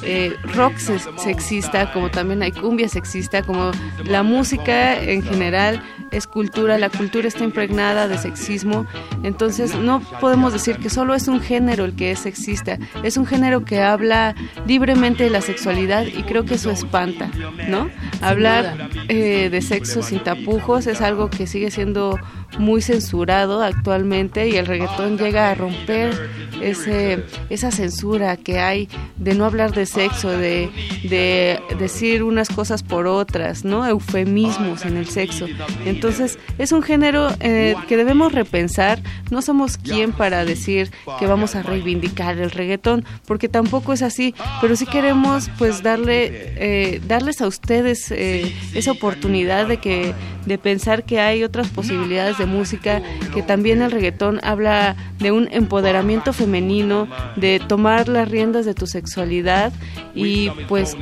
eh, 0.06 0.36
rock 0.54 0.78
sex- 0.78 1.10
sexista, 1.18 1.92
como 1.92 2.10
también 2.10 2.42
hay 2.44 2.52
cumbia 2.52 2.88
sexista, 2.90 3.42
como 3.44 3.72
la 4.06 4.24
música 4.24 5.02
en 5.02 5.24
general 5.24 5.82
es 6.12 6.28
cultura, 6.28 6.78
la 6.78 6.90
cultura 6.90 7.28
está 7.28 7.44
impregnada 7.44 8.08
de 8.08 8.18
sexismo, 8.20 8.86
entonces 9.24 9.74
no 9.76 10.00
podemos 10.22 10.54
decir 10.54 10.78
que 10.78 10.90
solo 10.92 11.16
es 11.16 11.28
un 11.28 11.42
género 11.42 11.86
el 11.86 11.96
que 11.96 12.12
es 12.12 12.20
sexista, 12.20 12.78
es 13.04 13.18
un 13.18 13.26
género 13.26 13.66
que 13.66 13.82
habla 13.82 14.36
libremente 14.68 15.24
de 15.24 15.32
la 15.32 15.42
sexualidad 15.42 16.06
y 16.06 16.22
creo 16.24 16.46
que 16.46 16.56
eso 16.56 16.70
espanta, 16.70 17.32
¿no? 17.68 17.90
Hablar 18.22 18.90
eh, 19.10 19.50
de 19.50 19.62
sexo 19.62 20.04
sin 20.04 20.20
tapujos 20.20 20.86
es 20.88 21.02
algo 21.02 21.30
que 21.32 21.48
sigue 21.48 21.72
siendo 21.72 22.20
muy 22.58 22.82
censurado 22.82 23.62
actualmente 23.64 24.48
y 24.48 24.56
el 24.56 24.66
reggaetón 24.66 25.18
llega 25.18 25.50
a 25.50 25.56
romper 25.56 26.14
ese, 26.62 27.24
esa 27.50 27.72
censura 27.72 28.38
que 28.38 28.60
hay 28.60 28.88
de 29.18 29.36
no 29.36 29.46
hablar 29.46 29.74
de 29.74 29.86
sexo, 29.86 30.30
de, 30.30 30.70
de 31.04 31.60
decir 31.78 32.24
unas 32.24 32.50
cosas 32.50 32.84
por 32.84 33.08
otras, 33.08 33.66
¿no? 33.66 33.86
Eufemismos 33.86 34.86
en 34.86 34.98
el 34.98 35.08
sexo. 35.08 35.48
Entonces, 35.86 36.40
es 36.58 36.72
un 36.72 36.82
género 36.82 37.30
eh, 37.40 37.76
que 37.88 37.98
debemos 37.98 38.32
repensar. 38.32 39.02
No 39.32 39.42
somos 39.42 39.78
quien 39.78 40.12
para 40.12 40.46
decir 40.46 40.92
que 41.20 41.28
vamos 41.28 41.56
a 41.56 41.64
reivindicar 41.64 42.38
el 42.38 42.52
reggaetón, 42.52 43.06
porque 43.26 43.50
tampoco 43.50 43.94
es 43.94 44.02
así, 44.02 44.34
pero 44.62 44.76
sí 44.76 44.86
queremos 44.86 45.50
pues 45.58 45.84
darle, 45.84 46.54
eh, 46.56 47.02
darles 47.08 47.42
a 47.42 47.48
ustedes 47.48 48.12
eh, 48.12 48.54
esa 48.74 48.92
oportunidad 48.92 49.68
de 49.68 49.78
que 49.78 50.14
de 50.46 50.58
pensar 50.58 51.04
que 51.04 51.20
hay 51.20 51.44
otras 51.44 51.70
posibilidades 51.70 52.38
de 52.38 52.46
música, 52.46 53.02
que 53.34 53.42
también 53.42 53.82
el 53.82 53.92
reggaetón 53.92 54.40
habla 54.44 54.96
de 55.20 55.32
un 55.32 55.48
empoderamiento 55.52 56.34
femenino, 56.34 57.08
de 57.36 57.62
tomar 57.68 58.08
las 58.08 58.30
riendas 58.30 58.66
de 58.66 58.74
tu 58.74 58.88
sexualidad 58.88 59.72
y 60.16 60.50
pues 60.68 60.98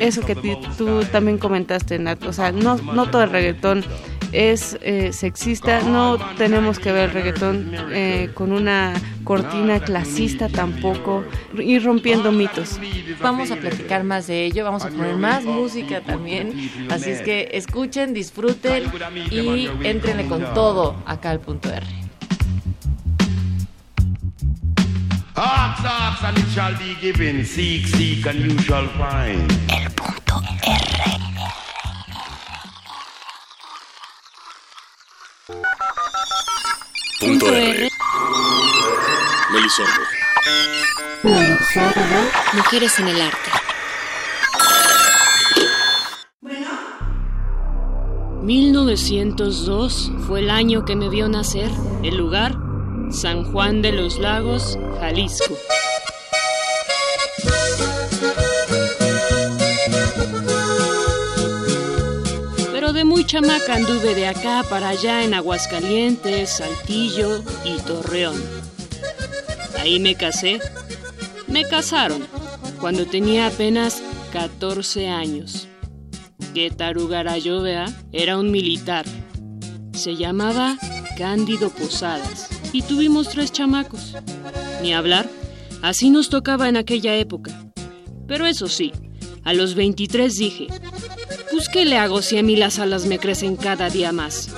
eso 0.00 0.22
que 0.22 0.34
tú 0.76 1.04
también 1.10 1.38
comentaste, 1.38 1.98
Nat, 1.98 2.22
o 2.24 2.32
sea, 2.32 2.52
no, 2.52 2.76
no 2.76 3.06
todo 3.10 3.22
el 3.22 3.30
reggaetón 3.30 3.84
es 4.32 4.78
eh, 4.80 5.12
sexista, 5.12 5.82
no 5.82 6.18
tenemos 6.36 6.78
que 6.78 6.90
ver 6.90 7.10
el 7.10 7.14
reggaetón 7.14 7.70
eh, 7.92 8.30
con 8.34 8.52
una 8.52 8.94
cortina 9.24 9.80
clasista 9.80 10.48
tampoco, 10.48 11.24
ir 11.58 11.84
rompiendo 11.84 12.32
mitos. 12.32 12.80
Vamos 13.20 13.50
a 13.50 13.56
platicar 13.56 14.04
más 14.04 14.26
de 14.26 14.46
ello, 14.46 14.64
vamos 14.64 14.84
a 14.84 14.88
poner 14.88 15.16
más 15.16 15.44
música 15.44 16.00
también. 16.00 16.70
Así 16.90 17.10
es 17.10 17.20
que 17.20 17.50
escuchen, 17.52 18.14
disfruten 18.14 18.84
y 19.30 19.68
entrenle 19.82 20.26
con 20.26 20.42
todo 20.54 20.96
acá 21.06 21.30
al 21.30 21.40
punto 21.40 21.70
R. 21.70 21.86
Ask, 25.34 25.82
ask, 25.84 26.22
and 26.24 26.36
Punto 37.18 37.46
R. 37.52 37.90
Melisordo. 39.52 40.02
Mujeres 42.54 42.98
en 43.00 43.08
el 43.08 43.20
arte. 43.20 43.50
...1902 48.44 50.26
fue 50.26 50.40
el 50.40 50.50
año 50.50 50.84
que 50.84 50.96
me 50.96 51.08
vio 51.08 51.28
nacer. 51.28 51.70
El 52.02 52.16
lugar, 52.16 52.56
San 53.10 53.44
Juan 53.44 53.82
de 53.82 53.92
los 53.92 54.18
Lagos, 54.18 54.78
Jalisco. 55.00 55.56
Muy 63.22 63.28
chamaca 63.28 63.76
anduve 63.76 64.16
de 64.16 64.26
acá 64.26 64.64
para 64.68 64.88
allá 64.88 65.22
en 65.22 65.32
Aguascalientes, 65.32 66.50
Saltillo 66.50 67.44
y 67.64 67.80
Torreón. 67.82 68.34
Ahí 69.78 70.00
me 70.00 70.16
casé. 70.16 70.58
Me 71.46 71.62
casaron 71.62 72.26
cuando 72.80 73.06
tenía 73.06 73.46
apenas 73.46 74.02
14 74.32 75.08
años. 75.08 75.68
Qué 76.52 76.72
tarugara 76.72 77.36
era 78.10 78.38
un 78.38 78.50
militar. 78.50 79.04
Se 79.92 80.16
llamaba 80.16 80.76
Cándido 81.16 81.70
Posadas 81.70 82.48
y 82.72 82.82
tuvimos 82.82 83.28
tres 83.28 83.52
chamacos. 83.52 84.16
Ni 84.82 84.94
hablar, 84.94 85.30
así 85.80 86.10
nos 86.10 86.28
tocaba 86.28 86.68
en 86.68 86.76
aquella 86.76 87.14
época. 87.14 87.52
Pero 88.26 88.46
eso 88.46 88.66
sí, 88.66 88.90
a 89.44 89.52
los 89.52 89.76
23 89.76 90.34
dije, 90.34 90.66
pues 91.62 91.68
¿qué 91.68 91.84
le 91.84 91.96
hago 91.96 92.22
si 92.22 92.38
a 92.38 92.42
mí 92.42 92.56
las 92.56 92.80
alas 92.80 93.06
me 93.06 93.20
crecen 93.20 93.54
cada 93.54 93.88
día 93.88 94.10
más? 94.10 94.48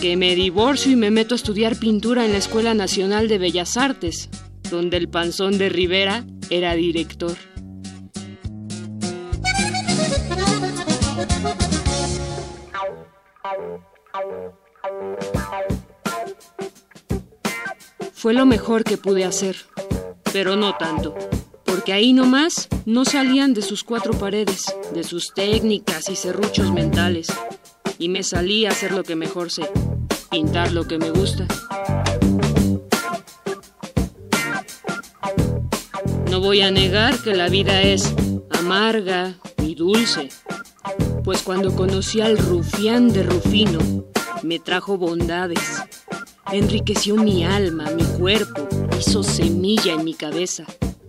Que 0.00 0.16
me 0.16 0.34
divorcio 0.34 0.90
y 0.90 0.96
me 0.96 1.12
meto 1.12 1.36
a 1.36 1.36
estudiar 1.36 1.76
pintura 1.76 2.24
en 2.24 2.32
la 2.32 2.38
Escuela 2.38 2.74
Nacional 2.74 3.28
de 3.28 3.38
Bellas 3.38 3.76
Artes, 3.76 4.28
donde 4.68 4.96
el 4.96 5.08
panzón 5.08 5.56
de 5.56 5.68
Rivera 5.68 6.24
era 6.50 6.74
director. 6.74 7.36
Fue 18.14 18.34
lo 18.34 18.46
mejor 18.46 18.82
que 18.82 18.96
pude 18.96 19.24
hacer, 19.24 19.54
pero 20.32 20.56
no 20.56 20.76
tanto, 20.76 21.14
porque 21.66 21.92
ahí 21.92 22.12
nomás 22.12 22.68
no 22.86 23.04
salían 23.04 23.52
de 23.52 23.62
sus 23.62 23.84
cuatro 23.84 24.12
paredes, 24.12 24.74
de 24.94 25.04
sus 25.04 25.34
técnicas 25.34 26.08
y 26.08 26.16
serruchos 26.16 26.72
mentales, 26.72 27.26
y 27.98 28.08
me 28.08 28.22
salí 28.22 28.66
a 28.66 28.70
hacer 28.70 28.92
lo 28.92 29.02
que 29.02 29.16
mejor 29.16 29.50
sé, 29.50 29.68
pintar 30.30 30.72
lo 30.72 30.86
que 30.86 30.98
me 30.98 31.10
gusta. 31.10 31.46
No 36.30 36.40
voy 36.40 36.60
a 36.60 36.70
negar 36.70 37.18
que 37.18 37.34
la 37.34 37.48
vida 37.48 37.82
es 37.82 38.14
amarga 38.50 39.36
y 39.62 39.74
dulce, 39.74 40.28
pues 41.24 41.42
cuando 41.42 41.74
conocí 41.74 42.20
al 42.20 42.38
rufián 42.38 43.08
de 43.08 43.22
Rufino, 43.22 43.80
me 44.42 44.58
trajo 44.58 44.96
bondades, 44.98 45.82
enriqueció 46.52 47.16
mi 47.16 47.44
alma, 47.44 47.90
mi 47.90 48.04
cuerpo, 48.04 48.68
hizo 48.98 49.22
semilla 49.22 49.94
en 49.94 50.04
mi 50.04 50.14
cabeza. 50.14 50.64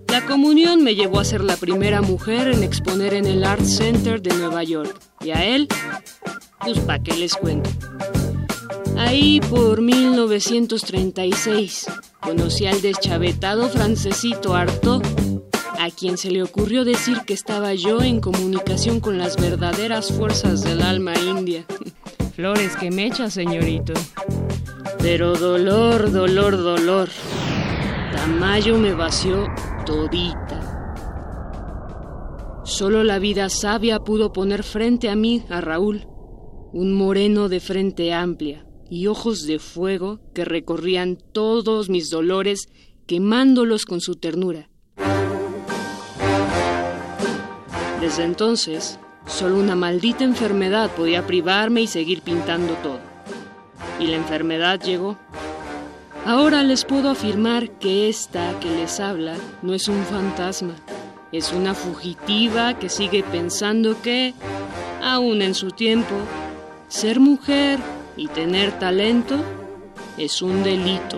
La 0.09 0.25
comunión 0.25 0.83
me 0.83 0.95
llevó 0.95 1.19
a 1.19 1.25
ser 1.25 1.43
la 1.43 1.57
primera 1.57 2.01
mujer 2.01 2.47
en 2.47 2.63
exponer 2.63 3.13
en 3.13 3.25
el 3.25 3.43
Art 3.43 3.63
Center 3.63 4.21
de 4.21 4.33
Nueva 4.35 4.63
York, 4.63 4.97
y 5.21 5.31
a 5.31 5.45
él, 5.45 5.67
pues 6.61 6.79
pa' 6.79 6.99
qué 6.99 7.15
les 7.15 7.35
cuento. 7.35 7.69
Ahí 8.97 9.41
por 9.41 9.81
1936 9.81 11.87
conocí 12.19 12.65
al 12.65 12.81
deschavetado 12.81 13.69
francesito 13.69 14.55
Artaud, 14.55 15.03
a 15.79 15.91
quien 15.91 16.17
se 16.17 16.31
le 16.31 16.41
ocurrió 16.41 16.83
decir 16.83 17.21
que 17.25 17.33
estaba 17.33 17.75
yo 17.75 18.01
en 18.01 18.19
comunicación 18.19 18.99
con 18.99 19.19
las 19.19 19.37
verdaderas 19.37 20.11
fuerzas 20.11 20.63
del 20.63 20.81
alma 20.81 21.13
india. 21.15 21.65
Flores 22.35 22.75
que 22.75 22.91
me 22.91 23.05
echa, 23.05 23.29
señorito. 23.29 23.93
Pero 24.99 25.35
dolor, 25.35 26.11
dolor, 26.11 26.57
dolor. 26.57 27.09
Tamayo 28.11 28.77
me 28.77 28.93
vació 28.93 29.47
todita. 29.87 30.85
Solo 32.65 33.03
la 33.03 33.17
vida 33.17 33.49
sabia 33.49 34.01
pudo 34.01 34.33
poner 34.33 34.63
frente 34.63 35.09
a 35.09 35.15
mí 35.15 35.43
a 35.49 35.61
Raúl, 35.61 36.07
un 36.73 36.93
moreno 36.93 37.47
de 37.47 37.61
frente 37.61 38.13
amplia 38.13 38.67
y 38.89 39.07
ojos 39.07 39.47
de 39.47 39.59
fuego 39.59 40.19
que 40.33 40.43
recorrían 40.45 41.17
todos 41.31 41.89
mis 41.89 42.09
dolores 42.09 42.67
quemándolos 43.07 43.85
con 43.85 44.01
su 44.01 44.15
ternura. 44.15 44.69
Desde 48.01 48.25
entonces, 48.25 48.99
solo 49.25 49.57
una 49.57 49.75
maldita 49.75 50.25
enfermedad 50.25 50.91
podía 50.91 51.25
privarme 51.25 51.81
y 51.81 51.87
seguir 51.87 52.21
pintando 52.21 52.73
todo. 52.83 52.99
Y 53.99 54.07
la 54.07 54.17
enfermedad 54.17 54.81
llegó. 54.81 55.17
Ahora 56.27 56.61
les 56.61 56.83
puedo 56.83 57.09
afirmar 57.09 57.69
que 57.79 58.09
esta 58.09 58.59
que 58.59 58.69
les 58.69 58.99
habla 58.99 59.37
no 59.61 59.73
es 59.73 59.87
un 59.87 60.03
fantasma, 60.03 60.75
es 61.31 61.53
una 61.53 61.73
fugitiva 61.73 62.77
que 62.77 62.89
sigue 62.89 63.23
pensando 63.23 64.01
que, 64.01 64.33
aún 65.01 65.41
en 65.41 65.55
su 65.55 65.71
tiempo, 65.71 66.13
ser 66.89 67.21
mujer 67.21 67.79
y 68.17 68.27
tener 68.27 68.77
talento 68.77 69.37
es 70.17 70.41
un 70.41 70.63
delito. 70.63 71.17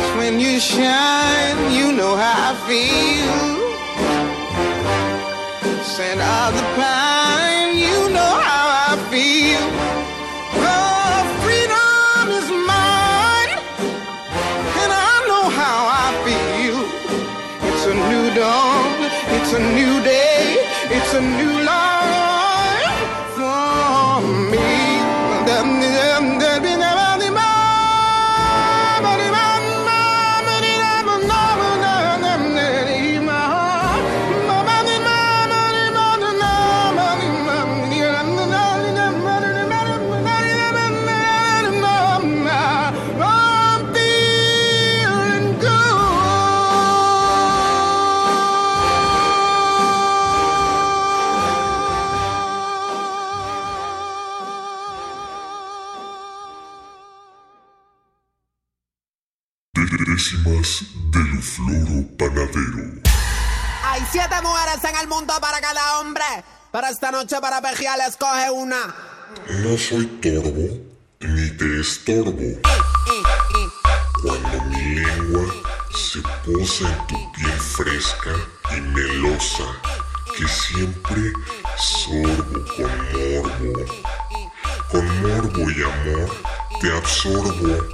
when 0.21 0.39
you 0.39 0.59
shine, 0.59 1.59
you 1.77 1.91
know 1.91 2.13
how 2.15 2.49
I 2.49 2.53
feel. 2.67 3.41
Scent 5.91 6.21
of 6.21 6.49
the 6.57 6.65
pine, 6.77 7.00
noche 67.21 67.39
para 67.39 67.61
pejear 67.61 67.99
escoge 68.07 68.49
una. 68.49 68.95
No 69.63 69.77
soy 69.77 70.07
torbo 70.23 70.67
ni 71.19 71.49
te 71.51 71.81
estorbo. 71.81 72.49
Cuando 74.23 74.61
mi 74.69 74.95
lengua 74.95 75.45
se 75.95 76.19
posa 76.43 76.89
en 76.89 77.07
tu 77.07 77.31
piel 77.33 77.59
fresca 77.59 78.33
y 78.75 78.81
melosa, 78.81 79.65
que 80.35 80.47
siempre 80.47 81.31
sorbo 81.77 82.65
con 82.75 82.91
morbo. 83.13 83.85
Con 84.89 85.05
morbo 85.21 85.69
y 85.69 85.83
amor 85.83 86.29
te 86.79 86.97
absorbo 86.97 87.85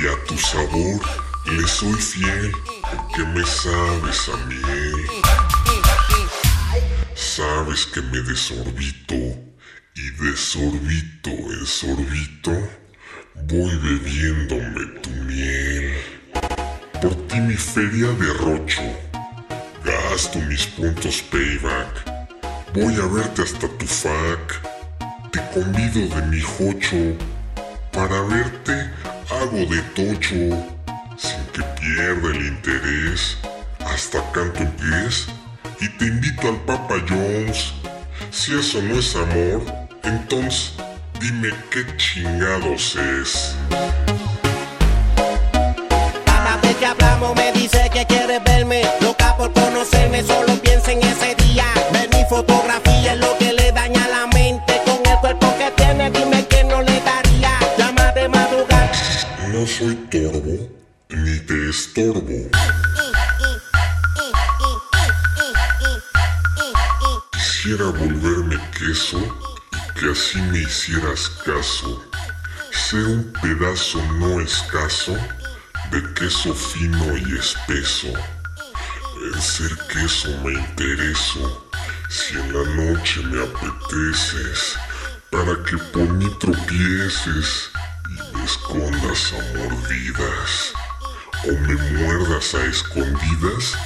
y 0.00 0.06
a 0.06 0.24
tu 0.24 0.38
sabor 0.38 1.00
le 1.44 1.68
soy 1.68 1.92
fiel 1.92 2.52
porque 2.90 3.24
me 3.24 3.44
sabes 3.44 4.28
a 4.30 4.36
miel. 4.46 5.49
Sabes 7.40 7.86
que 7.86 8.02
me 8.02 8.20
desorbito 8.20 9.14
y 9.14 10.10
de 10.20 10.36
sorbito 10.36 11.30
en 11.30 11.64
voy 13.48 13.74
bebiéndome 13.76 14.84
tu 15.00 15.10
miel. 15.24 15.94
Por 17.00 17.14
ti 17.28 17.40
mi 17.40 17.54
feria 17.54 18.08
derrocho, 18.08 18.82
gasto 19.82 20.38
mis 20.40 20.66
puntos 20.66 21.22
payback. 21.32 21.92
Voy 22.74 22.94
a 22.96 23.06
verte 23.06 23.40
hasta 23.40 23.68
tu 23.68 23.86
fac, 23.86 24.60
te 25.32 25.40
convido 25.54 26.14
de 26.14 26.22
mi 26.26 26.42
jocho. 26.42 27.16
Para 27.90 28.20
verte 28.20 28.90
hago 29.30 29.64
de 29.64 29.80
tocho, 29.96 30.44
sin 31.16 31.42
que 31.54 31.62
pierda 31.80 32.36
el 32.36 32.46
interés. 32.48 33.38
Hasta 33.86 34.20
canto 34.32 34.60
en 34.60 34.72
pies 34.72 35.39
y 35.80 35.88
te 35.88 36.06
invito 36.06 36.48
al 36.48 36.56
Papa 36.66 36.96
Jones. 37.08 37.72
Si 38.30 38.58
eso 38.58 38.82
no 38.82 38.98
es 38.98 39.16
amor, 39.16 39.62
entonces 40.04 40.74
dime 41.20 41.50
qué 41.70 41.84
chingados 41.96 42.96
es. 42.96 43.54
Cada 46.24 46.56
vez 46.58 46.76
que 46.76 46.86
hablamos 46.86 47.34
me 47.34 47.52
dice 47.52 47.90
que 47.92 48.04
quiere 48.06 48.38
verme. 48.40 48.82
Loca 49.00 49.36
por 49.36 49.52
conocerme, 49.52 50.22
solo 50.22 50.54
piensa 50.62 50.92
en 50.92 51.02
ese 51.02 51.34
día. 51.36 51.64
Ver 51.92 52.08
mi 52.14 52.24
fotografía 52.28 53.14
es 53.14 53.18
lo 53.20 53.36
que 53.38 53.52
le 53.52 53.72
daña 53.72 54.06
la 54.08 54.26
mente. 54.26 54.80
Con 54.84 55.00
el 55.10 55.18
cuerpo 55.18 55.52
que 55.58 55.70
tiene, 55.76 56.10
dime 56.10 56.46
que 56.46 56.64
no 56.64 56.82
le 56.82 57.00
daría. 57.00 57.58
Llama 57.78 58.12
de 58.12 58.28
madrugada. 58.28 58.92
No 59.48 59.66
soy 59.66 59.94
torbo 60.10 60.68
ni 61.08 61.38
te 61.40 61.70
estorbo. 61.70 62.50
Quisiera 67.62 67.90
volverme 67.90 68.58
queso 68.70 69.18
y 69.20 70.00
que 70.00 70.10
así 70.10 70.40
me 70.40 70.60
hicieras 70.60 71.28
caso. 71.44 72.02
Ser 72.72 73.04
un 73.04 73.32
pedazo 73.34 74.02
no 74.14 74.40
escaso 74.40 75.14
de 75.90 76.14
queso 76.14 76.54
fino 76.54 77.18
y 77.18 77.36
espeso. 77.36 78.08
En 79.34 79.42
ser 79.42 79.76
queso 79.92 80.30
me 80.42 80.54
intereso 80.54 81.68
si 82.08 82.38
en 82.38 82.50
la 82.50 82.64
noche 82.76 83.20
me 83.24 83.42
apeteces 83.42 84.78
para 85.30 85.62
que 85.64 85.76
por 85.92 86.08
mí 86.14 86.34
tropieces 86.40 87.70
y 88.08 88.36
me 88.36 88.42
escondas 88.42 89.34
a 89.34 89.58
mordidas 89.58 90.72
o 91.44 91.52
me 91.52 91.74
muerdas 91.74 92.54
a 92.54 92.64
escondidas 92.64 93.76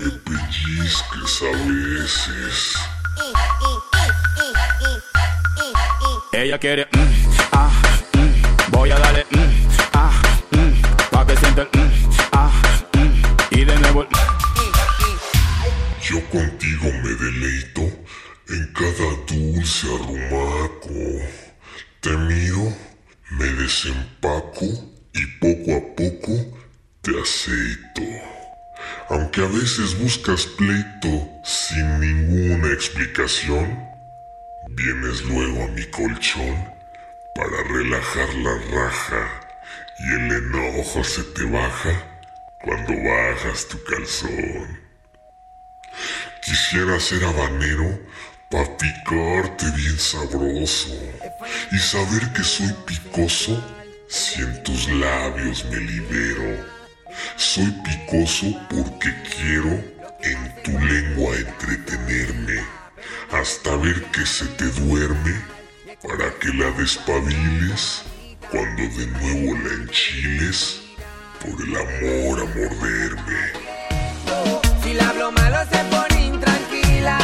me 0.00 0.10
pellizques 0.10 1.42
a 1.42 1.50
veces. 1.68 2.74
Ella 6.32 6.58
quiere, 6.58 6.88
mm, 6.92 7.48
ah, 7.52 7.70
mm, 8.14 8.70
voy 8.70 8.90
a 8.90 8.98
darle, 8.98 9.26
mm, 9.30 9.68
ah, 9.92 10.22
mm, 10.52 11.10
pa' 11.10 11.26
que 11.26 11.36
sienta 11.36 11.62
el, 11.62 11.68
mm, 11.80 11.90
ah, 12.32 12.50
y 13.50 13.64
de 13.64 13.78
nuevo 13.78 14.02
el, 14.02 14.08
Yo 16.02 16.18
contigo 16.30 16.90
me 17.02 17.10
deleito 17.24 17.82
en 18.48 18.72
cada 18.72 19.08
dulce 19.28 19.86
arrumaco. 19.86 21.28
Te 22.00 22.16
miro, 22.16 22.74
me 23.32 23.44
desempaco 23.44 24.66
y 25.12 25.26
poco 25.40 25.76
a 25.76 25.80
poco 25.94 26.58
te 27.02 27.20
aceito. 27.20 28.29
Aunque 29.08 29.42
a 29.42 29.48
veces 29.48 29.98
buscas 29.98 30.46
pleito 30.46 31.28
sin 31.42 32.00
ninguna 32.00 32.72
explicación, 32.72 33.88
vienes 34.70 35.22
luego 35.22 35.64
a 35.64 35.68
mi 35.68 35.84
colchón 35.86 36.56
para 37.34 37.62
relajar 37.64 38.34
la 38.34 38.54
raja 38.72 39.40
y 39.98 40.12
el 40.12 40.32
enojo 40.32 41.04
se 41.04 41.22
te 41.24 41.44
baja 41.44 41.92
cuando 42.62 42.92
bajas 42.92 43.66
tu 43.68 43.82
calzón. 43.84 44.80
Quisiera 46.42 46.98
ser 47.00 47.24
habanero 47.24 47.98
pa' 48.50 48.76
picarte 48.76 49.70
bien 49.76 49.98
sabroso 49.98 50.96
y 51.72 51.78
saber 51.78 52.32
que 52.32 52.42
soy 52.42 52.72
picoso 52.86 53.62
si 54.08 54.42
en 54.42 54.62
tus 54.62 54.88
labios 54.88 55.64
me 55.66 55.78
libero. 55.78 56.79
Soy 57.36 57.70
picoso 57.84 58.46
porque 58.68 59.14
quiero 59.36 59.82
en 60.22 60.62
tu 60.62 60.70
lengua 60.78 61.36
entretenerme 61.36 62.60
hasta 63.32 63.76
ver 63.76 64.02
que 64.12 64.26
se 64.26 64.46
te 64.46 64.64
duerme 64.66 65.34
para 66.02 66.30
que 66.38 66.48
la 66.54 66.70
despabiles 66.72 68.02
cuando 68.50 68.82
de 68.82 69.06
nuevo 69.06 69.58
la 69.58 69.74
enchiles 69.74 70.80
por 71.40 71.60
el 71.60 71.76
amor 71.76 72.40
a 72.40 72.44
morderme. 72.44 73.40
Si 74.82 74.94
le 74.94 75.00
hablo 75.00 75.32
malo 75.32 75.58
se 75.70 75.84
pone 75.84 76.26
intranquila. 76.26 77.18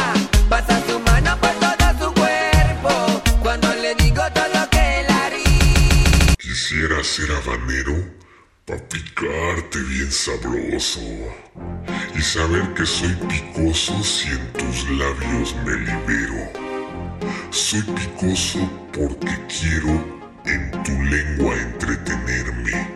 Pasa 0.49 0.81
su 0.87 0.99
mano 0.99 1.37
por 1.39 1.51
todo 1.59 2.05
su 2.05 2.13
cuerpo. 2.13 3.21
Cuando 3.43 3.73
le 3.75 3.95
digo 3.95 4.23
todo 4.33 4.47
lo 4.53 4.69
que 4.69 4.99
él 5.01 5.07
haría. 5.09 7.03
ser 7.03 7.31
habanero 7.31 8.16
pa' 8.67 8.77
picarte 8.89 9.79
bien 9.79 10.11
sabroso 10.11 10.99
y 12.13 12.21
saber 12.21 12.73
que 12.73 12.85
soy 12.85 13.15
picoso 13.29 14.03
si 14.03 14.27
en 14.27 14.45
tus 14.51 14.89
labios 14.89 15.55
me 15.63 15.73
libero. 15.87 16.51
Soy 17.49 17.81
picoso 17.81 18.59
porque 18.91 19.33
quiero 19.47 19.93
en 20.43 20.83
tu 20.83 20.91
lengua 20.91 21.55
entretenerme 21.55 22.89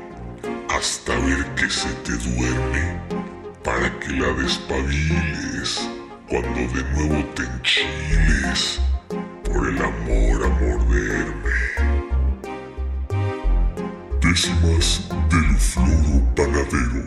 hasta 0.67 1.15
ver 1.19 1.45
que 1.55 1.69
se 1.69 1.87
te 2.03 2.17
duerme 2.17 2.99
para 3.63 3.97
que 4.01 4.09
la 4.09 4.27
despabiles 4.43 5.89
cuando 6.27 6.59
de 6.75 6.83
nuevo 6.95 7.25
te 7.33 7.43
enchiles 7.43 8.81
por 9.45 9.69
el 9.69 9.77
amor 9.77 10.43
a 10.43 10.49
morderme. 10.49 11.80
Décimas 14.31 15.09
del 15.29 15.57
floro 15.57 16.23
panadero. 16.35 17.03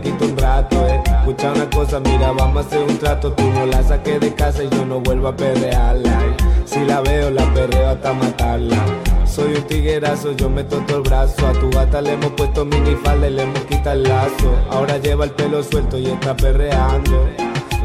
Quito 0.00 0.24
un 0.24 0.36
rato, 0.36 0.86
eh. 0.86 1.02
Escucha 1.06 1.52
una 1.52 1.68
cosa, 1.70 2.00
mira, 2.00 2.32
vamos 2.32 2.64
a 2.64 2.66
hacer 2.66 2.82
un 2.82 2.98
trato. 2.98 3.32
Tú 3.32 3.42
no 3.50 3.66
la 3.66 3.82
saques 3.82 4.20
de 4.20 4.34
casa 4.34 4.64
y 4.64 4.68
yo 4.68 4.84
no 4.84 5.00
vuelvo 5.00 5.28
a 5.28 5.36
perrearla. 5.36 6.36
Si 6.64 6.80
la 6.84 7.00
veo, 7.00 7.30
la 7.30 7.52
perreo 7.52 7.90
hasta 7.90 8.12
matarla. 8.12 8.76
Soy 9.24 9.54
un 9.54 9.62
tiguerazo, 9.64 10.32
yo 10.32 10.48
meto 10.48 10.78
todo 10.86 10.98
el 10.98 11.02
brazo. 11.02 11.46
A 11.46 11.52
tu 11.52 11.70
gata 11.70 12.00
le 12.00 12.12
hemos 12.12 12.32
puesto 12.32 12.64
minifalda 12.64 13.28
le 13.28 13.42
hemos 13.42 13.64
quitado 13.66 13.96
el 13.96 14.02
lazo. 14.04 14.56
Ahora 14.70 14.98
lleva 14.98 15.24
el 15.24 15.32
pelo 15.32 15.62
suelto 15.62 15.98
y 15.98 16.06
está 16.06 16.36
perreando. 16.36 17.28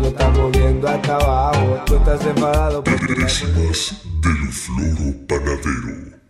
Lo 0.01 0.07
está 0.07 0.29
moviendo 0.29 0.87
hasta 0.87 1.15
abajo. 1.15 1.79
Tú 1.85 1.95
estás 1.95 2.25
enfadado 2.25 2.83
Décimas 2.83 4.01
del. 4.21 6.20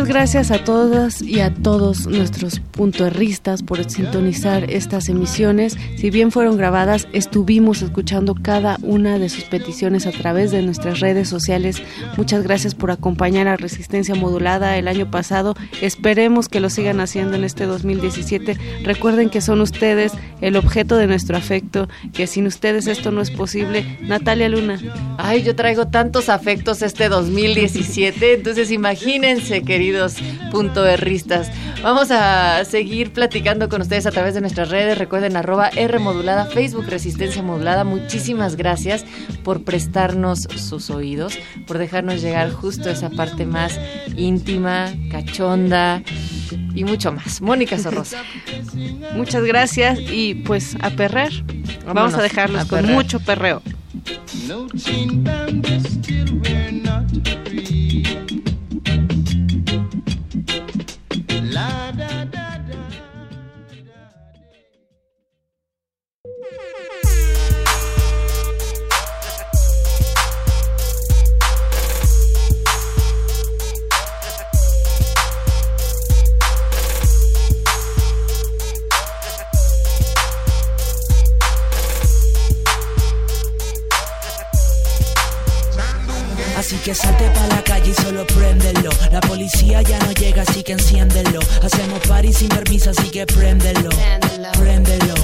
Muchas 0.00 0.14
gracias 0.14 0.50
a 0.50 0.64
todas 0.64 1.20
y 1.20 1.40
a 1.40 1.52
todos 1.52 2.06
nuestros 2.06 2.58
puntoerristas 2.58 3.62
por 3.62 3.84
sintonizar 3.84 4.70
estas 4.70 5.10
emisiones. 5.10 5.76
Si 5.98 6.08
bien 6.08 6.32
fueron 6.32 6.56
grabadas, 6.56 7.06
estuvimos 7.12 7.82
escuchando 7.82 8.34
cada 8.34 8.78
una 8.80 9.18
de 9.18 9.28
sus 9.28 9.44
peticiones 9.44 10.06
a 10.06 10.12
través 10.12 10.52
de 10.52 10.62
nuestras 10.62 11.00
redes 11.00 11.28
sociales. 11.28 11.82
Muchas 12.16 12.44
gracias 12.44 12.74
por 12.74 12.90
acompañar 12.90 13.46
a 13.46 13.58
Resistencia 13.58 14.14
Modulada 14.14 14.78
el 14.78 14.88
año 14.88 15.10
pasado. 15.10 15.54
Esperemos 15.82 16.48
que 16.48 16.60
lo 16.60 16.70
sigan 16.70 17.00
haciendo 17.00 17.36
en 17.36 17.44
este 17.44 17.66
2017. 17.66 18.56
Recuerden 18.82 19.28
que 19.28 19.42
son 19.42 19.60
ustedes 19.60 20.12
el 20.40 20.56
objeto 20.56 20.96
de 20.96 21.08
nuestro 21.08 21.36
afecto, 21.36 21.90
que 22.14 22.26
sin 22.26 22.46
ustedes 22.46 22.86
esto 22.86 23.10
no 23.10 23.20
es 23.20 23.30
posible. 23.30 23.98
Natalia 24.00 24.48
Luna. 24.48 24.80
Ay, 25.18 25.42
yo 25.42 25.54
traigo 25.54 25.88
tantos 25.88 26.30
afectos 26.30 26.80
este 26.80 27.10
2017, 27.10 28.32
entonces 28.32 28.70
imagínense, 28.70 29.60
queridos 29.60 29.89
puntoerristas. 30.50 31.50
Vamos 31.82 32.10
a 32.10 32.64
seguir 32.64 33.12
platicando 33.12 33.68
con 33.68 33.80
ustedes 33.82 34.06
a 34.06 34.10
través 34.10 34.34
de 34.34 34.40
nuestras 34.40 34.68
redes. 34.68 34.98
Recuerden 34.98 35.36
arroba 35.36 35.68
R 35.68 35.98
modulada, 35.98 36.46
Facebook 36.46 36.86
Resistencia 36.88 37.42
Modulada. 37.42 37.84
Muchísimas 37.84 38.56
gracias 38.56 39.04
por 39.42 39.64
prestarnos 39.64 40.42
sus 40.56 40.90
oídos, 40.90 41.38
por 41.66 41.78
dejarnos 41.78 42.20
llegar 42.20 42.50
justo 42.52 42.88
a 42.88 42.92
esa 42.92 43.10
parte 43.10 43.46
más 43.46 43.78
íntima, 44.16 44.92
cachonda 45.10 46.02
y 46.74 46.84
mucho 46.84 47.12
más. 47.12 47.40
Mónica 47.40 47.78
Sorrosa. 47.78 48.22
Muchas 49.16 49.44
gracias 49.44 49.98
y 49.98 50.34
pues 50.34 50.76
a 50.80 50.90
perrer. 50.90 51.32
Vamos 51.86 52.14
a 52.14 52.22
dejarlos 52.22 52.62
a 52.62 52.68
con 52.68 52.86
mucho 52.86 53.20
perreo. 53.20 53.62
No 54.46 54.66
que 86.82 86.94
salte 86.94 87.30
pa' 87.30 87.46
la 87.48 87.62
calle 87.62 87.90
y 87.90 88.02
solo 88.02 88.26
préndelo. 88.26 88.90
La 89.12 89.20
policía 89.20 89.82
ya 89.82 89.98
no 89.98 90.12
llega, 90.12 90.42
así 90.42 90.62
que 90.62 90.72
enciéndelo. 90.72 91.40
Hacemos 91.62 92.00
party 92.06 92.32
sin 92.32 92.48
permiso, 92.48 92.90
así 92.90 93.10
que 93.10 93.26
préndelo. 93.26 93.90
Préndelo, 94.58 95.14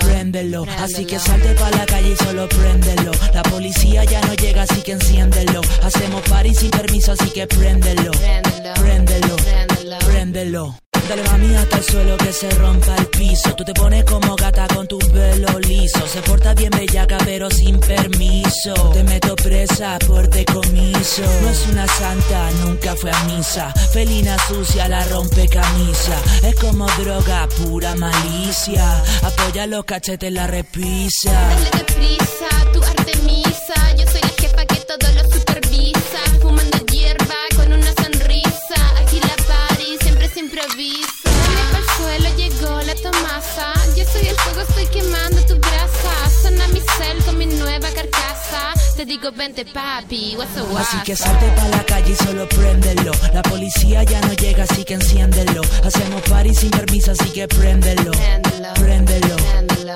préndelo. 0.00 0.66
Así 0.78 1.04
que 1.04 1.18
salte 1.18 1.54
pa' 1.54 1.70
la 1.70 1.86
calle 1.86 2.12
y 2.12 2.16
solo 2.24 2.48
préndelo. 2.48 3.10
La 3.34 3.42
policía 3.42 4.04
ya 4.04 4.20
no 4.20 4.34
llega, 4.34 4.62
así 4.62 4.80
que 4.82 4.92
enciéndelo. 4.92 5.60
Hacemos 5.82 6.22
party 6.22 6.54
sin 6.54 6.70
permiso, 6.70 7.12
así 7.12 7.30
que 7.30 7.46
préndelo. 7.46 8.10
Préndelo, 8.80 9.36
préndelo. 10.06 10.76
Dale 11.08 11.22
mami 11.24 11.54
hasta 11.56 11.78
el 11.78 11.84
suelo 11.84 12.16
que 12.16 12.32
se 12.32 12.50
rompa 12.50 12.94
el 12.96 13.06
piso. 13.06 13.54
Tú 13.54 13.64
te 13.64 13.74
pones 13.74 14.04
como 14.04 14.36
gata 14.36 14.66
con 14.68 14.86
tu 14.86 14.98
pelo 14.98 15.58
liso. 15.60 16.06
Se 16.06 16.22
porta 16.22 16.54
bien 16.54 16.70
bellaca 16.70 17.18
pero 17.24 17.50
sin 17.50 17.78
permiso. 17.80 18.74
Te 18.92 19.02
meto 19.04 19.34
presa 19.36 19.98
por 20.06 20.28
decomiso. 20.28 21.22
No 21.42 21.48
es 21.50 21.66
una 21.70 21.86
santa, 21.86 22.50
nunca 22.64 22.94
fue 22.96 23.10
a 23.10 23.24
misa. 23.24 23.72
Felina 23.92 24.36
sucia, 24.46 24.88
la 24.88 25.04
rompe 25.04 25.48
camisa. 25.48 26.16
Es 26.42 26.54
como 26.56 26.86
droga, 26.98 27.48
pura 27.48 27.94
malicia. 27.96 29.02
Apoya 29.22 29.66
los 29.66 29.84
cachetes, 29.84 30.32
la 30.32 30.46
repisa. 30.46 31.32
Dale 31.32 31.70
deprisa, 31.78 32.48
tu 32.72 32.82
Artemisa. 32.82 33.96
Yo 33.98 34.06
soy 34.06 34.20
la 34.20 34.28
jefa 34.40 34.64
que 34.66 34.76
todo 34.76 35.12
lo 35.14 35.30
te 49.04 49.06
digo 49.06 49.32
vente 49.32 49.64
papi, 49.64 50.36
what's 50.36 50.54
the 50.54 50.60
Así 50.78 50.96
que 51.04 51.16
salte 51.16 51.46
pa' 51.56 51.68
la 51.68 51.84
calle 51.84 52.12
y 52.12 52.24
solo 52.24 52.48
préndelo. 52.48 53.10
La 53.34 53.42
policía 53.42 54.04
ya 54.04 54.20
no 54.20 54.32
llega, 54.34 54.62
así 54.62 54.84
que 54.84 54.94
enciéndelo. 54.94 55.62
Hacemos 55.84 56.22
party 56.22 56.54
sin 56.54 56.70
permiso, 56.70 57.10
así 57.10 57.30
que 57.30 57.48
préndelo. 57.48 58.12
Préndelo, 58.74 59.36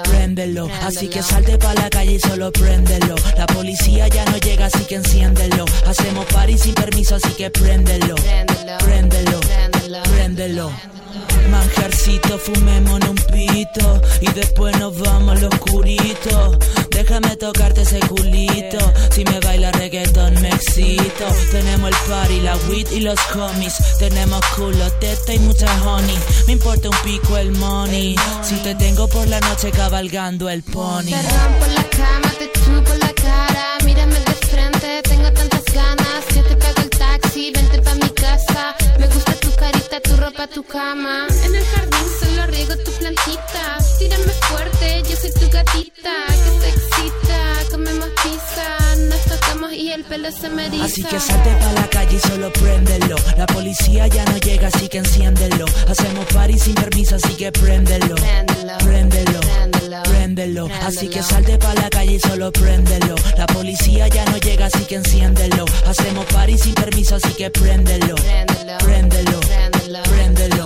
préndelo. 0.05 0.69
Así 0.83 1.09
que 1.09 1.23
salte 1.23 1.57
pa' 1.57 1.75
la 1.75 1.89
calle 1.89 2.15
y 2.15 2.19
solo 2.19 2.51
préndelo. 2.51 3.15
La 3.37 3.47
policía 3.47 4.09
ya 4.09 4.25
no 4.25 4.39
llega, 4.39 4.67
así 4.67 4.85
que 4.87 4.97
enciéndelo. 4.97 5.65
Hacemos 5.87 6.27
party 6.27 6.59
sin 6.59 6.75
permiso, 6.75 7.15
así 7.15 7.31
que 7.37 7.51
préndelo. 7.51 8.17
Préndelo, 8.85 9.41
préndelo. 10.15 10.71
Manjarcito, 11.51 12.39
fumemos 12.39 13.01
en 13.01 13.09
un 13.09 13.17
pito 13.17 14.03
y 14.21 14.31
después 14.33 14.79
nos 14.79 14.99
vamos 14.99 15.39
al 15.39 15.45
oscurito. 15.45 16.59
Déjame 16.91 17.37
tocarte 17.37 17.83
ese 17.83 18.01
culito. 18.01 18.79
Si 19.11 19.25
me 19.25 19.39
baila 19.41 19.71
reggaeton 19.73 20.41
me 20.41 20.49
excito. 20.49 21.27
Tenemos 21.51 21.91
el 21.91 21.97
party, 22.09 22.41
la 22.41 22.57
weed 22.69 22.91
y 22.91 23.01
los 23.01 23.19
homies. 23.35 23.75
Tenemos 23.99 24.41
culo, 24.57 24.91
teta 24.99 25.35
y 25.35 25.39
mucha 25.41 25.67
honey. 25.85 26.19
Me 26.47 26.55
importa 26.55 26.89
un 26.89 26.97
pico 27.05 27.37
el 27.37 27.53
money. 27.53 28.17
Si 28.43 28.55
te 28.57 28.75
tengo 28.75 29.09
por 29.09 29.27
la 29.29 29.41
noche 29.41 29.71
cabalgando 29.71 30.49
el 30.49 30.63
pony. 30.63 31.13
Rompo 31.13 31.67
la 31.75 31.85
cama, 31.91 32.33
te 32.39 32.51
chupo 32.53 32.95
la 32.99 33.06
carita, 39.87 40.01
tu 40.01 40.17
ropa, 40.17 40.47
tu 40.47 40.63
cama. 40.63 41.27
En 41.45 41.55
el 41.55 41.65
jardín 41.65 42.09
solo 42.21 42.47
riego 42.47 42.77
tu 42.85 42.91
plantita. 42.93 43.79
Tírame 43.99 44.33
fuerte, 44.49 45.03
yo 45.09 45.17
soy 45.17 45.33
tu 45.33 45.49
gatita. 45.51 46.13
Que 46.29 46.61
te 46.61 46.69
excita, 46.69 47.71
comemos 47.71 48.09
pizza. 48.23 48.86
Nos 48.97 49.21
tocamos 49.25 49.73
y 49.73 49.93
el 49.93 50.05
pelo 50.05 50.31
se 50.31 50.49
me 50.49 50.67
eriza. 50.67 50.85
Así 50.85 51.03
que 51.05 51.21
salte 51.21 51.51
pa' 51.61 51.73
la 51.73 51.89
calle 51.89 52.17
y 52.17 52.29
solo 52.29 52.53
préndelo. 52.53 53.17
La 53.37 53.47
policía 53.47 54.07
ya 54.07 54.25
no 54.25 54.39
llega, 54.39 54.69
así 54.69 54.89
que 54.89 54.99
enciéndelo. 54.99 55.67
Hacemos 55.89 56.25
party 56.33 56.59
sin 56.59 56.75
permiso, 56.75 57.17
así 57.17 57.35
que 57.35 57.53
préndelo. 57.53 58.15
Préndelo, 58.85 59.41
préndelo. 60.05 60.69
Así 60.83 61.09
que 61.09 61.23
salte 61.23 61.59
pa' 61.59 61.75
la 61.75 61.91
calle 61.91 62.15
y 62.15 62.21
solo 62.21 62.51
préndelo. 62.53 63.15
La 63.37 63.47
policía 63.47 64.09
ya 64.09 64.25
no 64.25 64.39
llega, 64.39 64.67
así 64.67 64.85
que 64.87 64.97
enciéndelo. 64.97 65.65
Hacemos 65.87 66.25
party 66.27 66.59
sin 66.59 66.75
permiso, 66.75 67.17
así 67.17 67.33
que 67.35 67.51
préndelo. 67.51 68.15
Préndelo, 68.85 69.41
préndelo. 70.05 70.65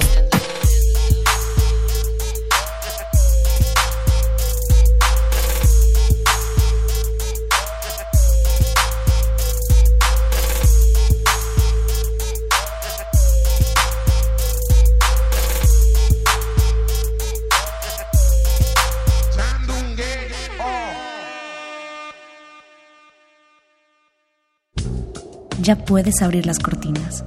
Ya 25.61 25.77
puedes 25.77 26.23
abrir 26.23 26.47
las 26.47 26.59
cortinas. 26.59 27.23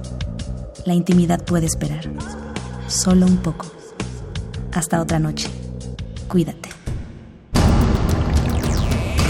La 0.84 0.94
intimidad 0.94 1.44
puede 1.44 1.66
esperar. 1.66 2.10
Solo 2.88 3.26
un 3.26 3.36
poco. 3.36 3.72
Hasta 4.72 5.00
otra 5.00 5.20
noche. 5.20 5.48
Cuídate. 6.26 6.68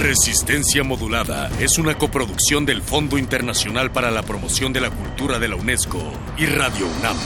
Resistencia 0.00 0.84
Modulada 0.84 1.50
es 1.60 1.78
una 1.78 1.96
coproducción 1.98 2.64
del 2.64 2.82
Fondo 2.82 3.18
Internacional 3.18 3.92
para 3.92 4.10
la 4.10 4.22
Promoción 4.22 4.72
de 4.72 4.80
la 4.80 4.90
Cultura 4.90 5.38
de 5.38 5.48
la 5.48 5.56
UNESCO 5.56 6.00
y 6.38 6.46
Radio 6.46 6.86
UNAM. 7.00 7.16